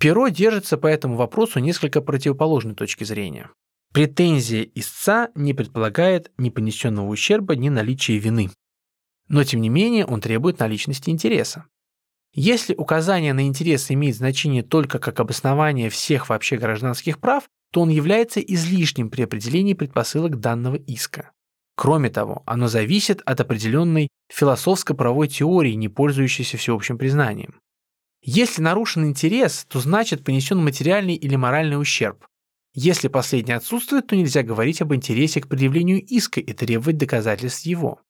Перо 0.00 0.28
держится 0.28 0.78
по 0.78 0.86
этому 0.86 1.16
вопросу 1.16 1.60
несколько 1.60 2.00
противоположной 2.00 2.74
точки 2.74 3.04
зрения. 3.04 3.50
Претензия 3.92 4.68
истца 4.74 5.30
не 5.34 5.52
предполагает 5.52 6.32
ни 6.38 6.50
понесенного 6.50 7.08
ущерба, 7.08 7.54
ни 7.54 7.68
наличия 7.68 8.18
вины. 8.18 8.50
Но 9.28 9.44
тем 9.44 9.60
не 9.60 9.68
менее 9.68 10.06
он 10.06 10.20
требует 10.20 10.58
наличности 10.58 11.10
интереса. 11.10 11.66
Если 12.32 12.74
указание 12.74 13.32
на 13.32 13.46
интерес 13.46 13.90
имеет 13.90 14.16
значение 14.16 14.62
только 14.62 14.98
как 15.00 15.18
обоснование 15.18 15.90
всех 15.90 16.28
вообще 16.28 16.56
гражданских 16.56 17.18
прав, 17.18 17.48
то 17.70 17.82
он 17.82 17.88
является 17.88 18.40
излишним 18.40 19.10
при 19.10 19.22
определении 19.22 19.74
предпосылок 19.74 20.40
данного 20.40 20.76
иска. 20.76 21.30
Кроме 21.76 22.10
того, 22.10 22.42
оно 22.46 22.68
зависит 22.68 23.22
от 23.24 23.40
определенной 23.40 24.08
философско-правовой 24.30 25.28
теории, 25.28 25.72
не 25.72 25.88
пользующейся 25.88 26.56
всеобщим 26.56 26.98
признанием. 26.98 27.60
Если 28.22 28.60
нарушен 28.60 29.06
интерес, 29.06 29.64
то 29.66 29.80
значит 29.80 30.24
понесен 30.24 30.62
материальный 30.62 31.14
или 31.14 31.36
моральный 31.36 31.80
ущерб. 31.80 32.26
Если 32.74 33.08
последний 33.08 33.54
отсутствует, 33.54 34.06
то 34.06 34.14
нельзя 34.14 34.42
говорить 34.42 34.82
об 34.82 34.94
интересе 34.94 35.40
к 35.40 35.48
предъявлению 35.48 36.04
иска 36.04 36.40
и 36.40 36.52
требовать 36.52 36.98
доказательств 36.98 37.64
его. 37.64 38.00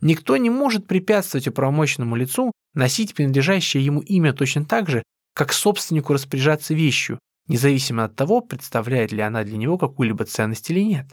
Никто 0.00 0.36
не 0.36 0.50
может 0.50 0.86
препятствовать 0.86 1.48
управомоченному 1.48 2.14
лицу 2.16 2.52
носить 2.74 3.14
принадлежащее 3.14 3.84
ему 3.84 4.00
имя 4.00 4.32
точно 4.34 4.66
так 4.66 4.90
же, 4.90 5.02
как 5.34 5.52
собственнику 5.52 6.12
распоряжаться 6.12 6.74
вещью, 6.74 7.18
независимо 7.48 8.04
от 8.04 8.16
того, 8.16 8.40
представляет 8.40 9.12
ли 9.12 9.20
она 9.20 9.44
для 9.44 9.56
него 9.56 9.78
какую-либо 9.78 10.24
ценность 10.24 10.70
или 10.70 10.80
нет. 10.80 11.06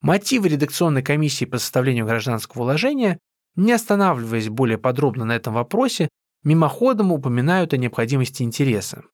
Мотивы 0.00 0.48
редакционной 0.48 1.02
комиссии 1.02 1.44
по 1.46 1.58
составлению 1.58 2.06
гражданского 2.06 2.62
уложения, 2.62 3.18
не 3.56 3.72
останавливаясь 3.72 4.48
более 4.48 4.78
подробно 4.78 5.24
на 5.24 5.36
этом 5.36 5.54
вопросе, 5.54 6.08
мимоходом 6.42 7.12
упоминают 7.12 7.72
о 7.72 7.78
необходимости 7.78 8.42
интереса. 8.42 9.04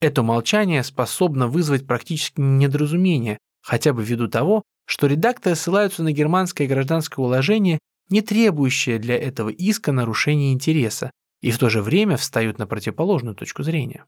Это 0.00 0.22
молчание 0.22 0.84
способно 0.84 1.48
вызвать 1.48 1.86
практически 1.86 2.40
недоразумение, 2.40 3.38
хотя 3.62 3.92
бы 3.92 4.04
ввиду 4.04 4.28
того, 4.28 4.62
что 4.86 5.06
редакторы 5.06 5.56
ссылаются 5.56 6.02
на 6.02 6.12
германское 6.12 6.68
гражданское 6.68 7.20
уложение, 7.20 7.78
не 8.08 8.20
требующее 8.20 8.98
для 8.98 9.18
этого 9.18 9.48
иска 9.48 9.90
нарушения 9.90 10.52
интереса, 10.52 11.10
и 11.40 11.50
в 11.50 11.58
то 11.58 11.68
же 11.68 11.82
время 11.82 12.16
встают 12.16 12.58
на 12.58 12.66
противоположную 12.66 13.34
точку 13.34 13.62
зрения. 13.62 14.04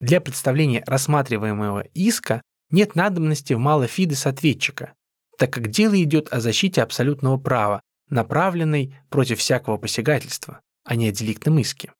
Для 0.00 0.20
представления 0.20 0.82
рассматриваемого 0.86 1.80
иска 1.92 2.42
нет 2.70 2.94
надобности 2.94 3.52
в 3.52 3.58
малофидес 3.58 4.26
ответчика, 4.26 4.94
так 5.36 5.52
как 5.52 5.68
дело 5.68 6.00
идет 6.02 6.32
о 6.32 6.40
защите 6.40 6.82
абсолютного 6.82 7.36
права, 7.36 7.82
направленной 8.08 8.96
против 9.10 9.38
всякого 9.38 9.76
посягательства, 9.76 10.60
а 10.84 10.96
не 10.96 11.08
о 11.08 11.12
деликтном 11.12 11.58
иске. 11.58 11.92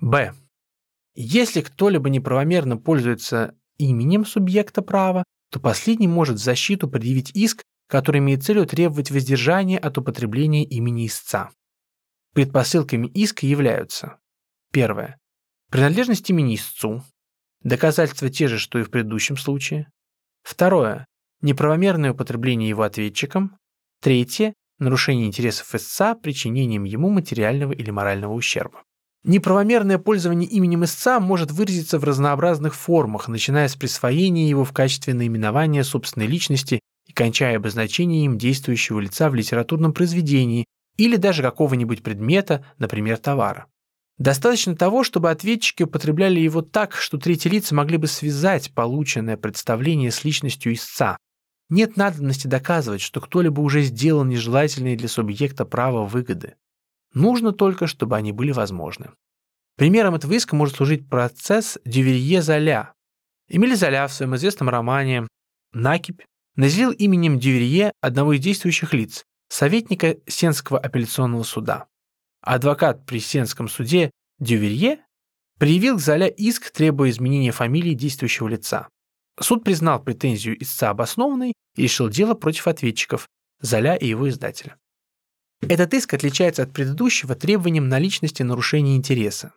Б. 0.00 0.34
Если 1.14 1.62
кто-либо 1.62 2.10
неправомерно 2.10 2.76
пользуется 2.76 3.54
именем 3.78 4.26
субъекта 4.26 4.82
права, 4.82 5.24
то 5.50 5.58
последний 5.58 6.08
может 6.08 6.36
в 6.36 6.42
защиту 6.42 6.88
предъявить 6.88 7.30
иск, 7.30 7.62
который 7.88 8.18
имеет 8.18 8.44
целью 8.44 8.66
требовать 8.66 9.10
воздержания 9.10 9.78
от 9.78 9.96
употребления 9.96 10.64
имени 10.64 11.06
истца. 11.06 11.50
Предпосылками 12.34 13.06
иска 13.06 13.46
являются 13.46 14.18
первое 14.70 15.18
принадлежность 15.70 16.28
имени 16.30 16.56
истцу, 16.56 17.02
доказательства 17.62 18.30
те 18.30 18.48
же, 18.48 18.58
что 18.58 18.78
и 18.78 18.82
в 18.82 18.90
предыдущем 18.90 19.36
случае. 19.36 19.90
Второе 20.42 21.06
неправомерное 21.42 22.12
употребление 22.12 22.68
его 22.68 22.82
ответчиком. 22.82 23.58
Третье 24.00 24.54
нарушение 24.78 25.26
интересов 25.26 25.74
истца 25.74 26.14
причинением 26.14 26.84
ему 26.84 27.10
материального 27.10 27.72
или 27.72 27.90
морального 27.90 28.32
ущерба. 28.34 28.82
Неправомерное 29.24 29.98
пользование 29.98 30.48
именем 30.48 30.84
истца 30.84 31.18
может 31.18 31.50
выразиться 31.50 31.98
в 31.98 32.04
разнообразных 32.04 32.74
формах, 32.74 33.26
начиная 33.26 33.66
с 33.66 33.74
присвоения 33.74 34.48
его 34.48 34.64
в 34.64 34.72
качестве 34.72 35.14
наименования 35.14 35.82
собственной 35.82 36.26
личности 36.26 36.80
и 37.06 37.12
кончая 37.12 37.56
обозначением 37.56 38.38
действующего 38.38 39.00
лица 39.00 39.28
в 39.28 39.34
литературном 39.34 39.92
произведении 39.92 40.66
или 40.96 41.16
даже 41.16 41.42
какого-нибудь 41.42 42.02
предмета, 42.02 42.64
например, 42.78 43.18
товара. 43.18 43.66
Достаточно 44.18 44.74
того, 44.74 45.04
чтобы 45.04 45.30
ответчики 45.30 45.82
употребляли 45.82 46.40
его 46.40 46.62
так, 46.62 46.94
что 46.94 47.18
третьи 47.18 47.50
лица 47.50 47.74
могли 47.74 47.98
бы 47.98 48.06
связать 48.06 48.72
полученное 48.72 49.36
представление 49.36 50.10
с 50.10 50.24
личностью 50.24 50.72
истца. 50.72 51.18
Нет 51.68 51.96
надобности 51.96 52.46
доказывать, 52.46 53.02
что 53.02 53.20
кто-либо 53.20 53.60
уже 53.60 53.82
сделал 53.82 54.24
нежелательные 54.24 54.96
для 54.96 55.08
субъекта 55.08 55.66
права 55.66 56.06
выгоды. 56.06 56.54
Нужно 57.12 57.52
только, 57.52 57.86
чтобы 57.86 58.16
они 58.16 58.32
были 58.32 58.52
возможны. 58.52 59.10
Примером 59.76 60.14
этого 60.14 60.32
иска 60.32 60.56
может 60.56 60.76
служить 60.76 61.08
процесс 61.08 61.78
Дюверье-Золя. 61.84 62.94
Эмиль 63.48 63.76
Золя 63.76 64.06
в 64.06 64.12
своем 64.12 64.34
известном 64.36 64.70
романе 64.70 65.26
«Накипь» 65.72 66.22
наделил 66.54 66.90
именем 66.90 67.38
Дюверье 67.38 67.92
одного 68.00 68.32
из 68.32 68.40
действующих 68.40 68.94
лиц, 68.94 69.24
советника 69.48 70.16
Сенского 70.26 70.78
апелляционного 70.78 71.42
суда. 71.42 71.86
Адвокат 72.46 73.04
при 73.06 73.18
Сенском 73.18 73.68
суде 73.68 74.12
Дюверье 74.38 75.00
предъявил 75.58 75.96
к 75.96 76.00
Золя 76.00 76.28
иск, 76.28 76.70
требуя 76.70 77.10
изменения 77.10 77.50
фамилии 77.50 77.92
действующего 77.92 78.46
лица. 78.46 78.88
Суд 79.40 79.64
признал 79.64 80.00
претензию 80.00 80.62
истца 80.62 80.90
обоснованной 80.90 81.54
и 81.74 81.82
решил 81.82 82.08
дело 82.08 82.34
против 82.34 82.68
ответчиков, 82.68 83.26
Золя 83.60 83.96
и 83.96 84.06
его 84.06 84.28
издателя. 84.28 84.76
Этот 85.60 85.92
иск 85.92 86.14
отличается 86.14 86.62
от 86.62 86.72
предыдущего 86.72 87.34
требованием 87.34 87.88
наличности 87.88 88.44
нарушения 88.44 88.94
интереса. 88.94 89.52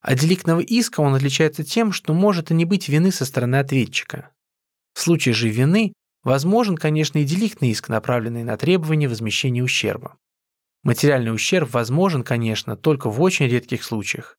От 0.00 0.18
деликтного 0.18 0.60
иска 0.60 1.02
он 1.02 1.14
отличается 1.14 1.64
тем, 1.64 1.92
что 1.92 2.14
может 2.14 2.50
и 2.50 2.54
не 2.54 2.64
быть 2.64 2.88
вины 2.88 3.12
со 3.12 3.26
стороны 3.26 3.56
ответчика. 3.56 4.30
В 4.94 5.00
случае 5.02 5.34
же 5.34 5.50
вины 5.50 5.92
возможен, 6.24 6.78
конечно, 6.78 7.18
и 7.18 7.24
деликтный 7.24 7.72
иск, 7.72 7.90
направленный 7.90 8.42
на 8.42 8.56
требование 8.56 9.10
возмещения 9.10 9.62
ущерба. 9.62 10.16
Материальный 10.82 11.32
ущерб 11.32 11.72
возможен, 11.72 12.24
конечно, 12.24 12.76
только 12.76 13.08
в 13.08 13.20
очень 13.22 13.46
редких 13.46 13.84
случаях. 13.84 14.36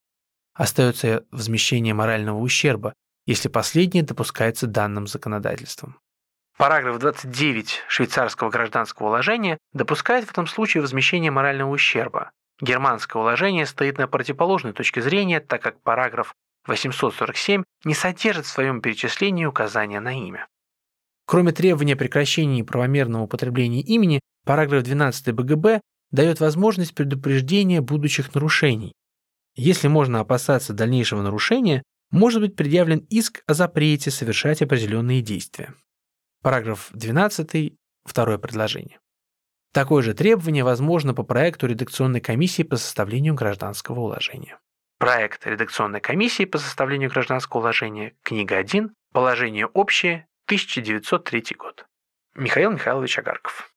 Остается 0.54 1.26
возмещение 1.32 1.94
морального 1.94 2.38
ущерба, 2.38 2.94
если 3.26 3.48
последнее 3.48 4.04
допускается 4.04 4.68
данным 4.68 5.08
законодательством. 5.08 5.98
Параграф 6.58 7.00
29 7.00 7.84
швейцарского 7.88 8.50
гражданского 8.50 9.08
уложения 9.08 9.58
допускает 9.72 10.26
в 10.26 10.32
этом 10.32 10.46
случае 10.46 10.82
возмещение 10.82 11.32
морального 11.32 11.72
ущерба. 11.72 12.32
Германское 12.62 13.22
уложение 13.22 13.66
стоит 13.66 13.98
на 13.98 14.08
противоположной 14.08 14.74
точке 14.74 15.02
зрения, 15.02 15.40
так 15.40 15.62
как 15.64 15.82
параграф 15.82 16.36
847 16.68 17.64
не 17.86 17.94
содержит 17.94 18.46
в 18.46 18.50
своем 18.50 18.82
перечислении 18.82 19.46
указания 19.46 20.00
на 20.00 20.14
имя. 20.18 20.48
Кроме 21.26 21.54
требования 21.54 21.96
прекращения 21.96 22.58
неправомерного 22.58 23.24
употребления 23.24 23.82
имени, 23.82 24.20
параграф 24.46 24.84
12 24.84 25.34
БГБ 25.34 25.82
дает 26.14 26.40
возможность 26.40 26.96
предупреждения 26.96 27.82
будущих 27.82 28.34
нарушений. 28.34 28.94
Если 29.56 29.88
можно 29.90 30.22
опасаться 30.22 30.72
дальнейшего 30.72 31.22
нарушения, 31.22 31.84
может 32.12 32.40
быть 32.40 32.56
предъявлен 32.56 33.00
иск 33.10 33.44
о 33.48 33.54
запрете 33.56 34.12
совершать 34.12 34.62
определенные 34.62 35.22
действия. 35.22 35.74
Параграф 36.42 36.90
12, 36.94 37.74
второе 38.06 38.38
предложение. 38.38 39.00
Такое 39.74 40.04
же 40.04 40.14
требование 40.14 40.64
возможно 40.64 41.16
по 41.16 41.24
проекту 41.24 41.66
редакционной 41.66 42.22
комиссии 42.22 42.62
по 42.62 42.78
составлению 42.78 43.34
гражданского 43.34 44.00
уложения. 44.02 44.60
Проект 45.00 45.48
редакционной 45.48 46.00
комиссии 46.00 46.46
по 46.46 46.60
составлению 46.60 47.10
гражданского 47.10 47.62
уложения, 47.62 48.14
книга 48.22 48.58
1, 48.58 48.94
положение 49.12 49.66
общее, 49.66 50.28
1903 50.46 51.56
год. 51.58 51.86
Михаил 52.36 52.72
Михайлович 52.72 53.18
Агарков. 53.18 53.73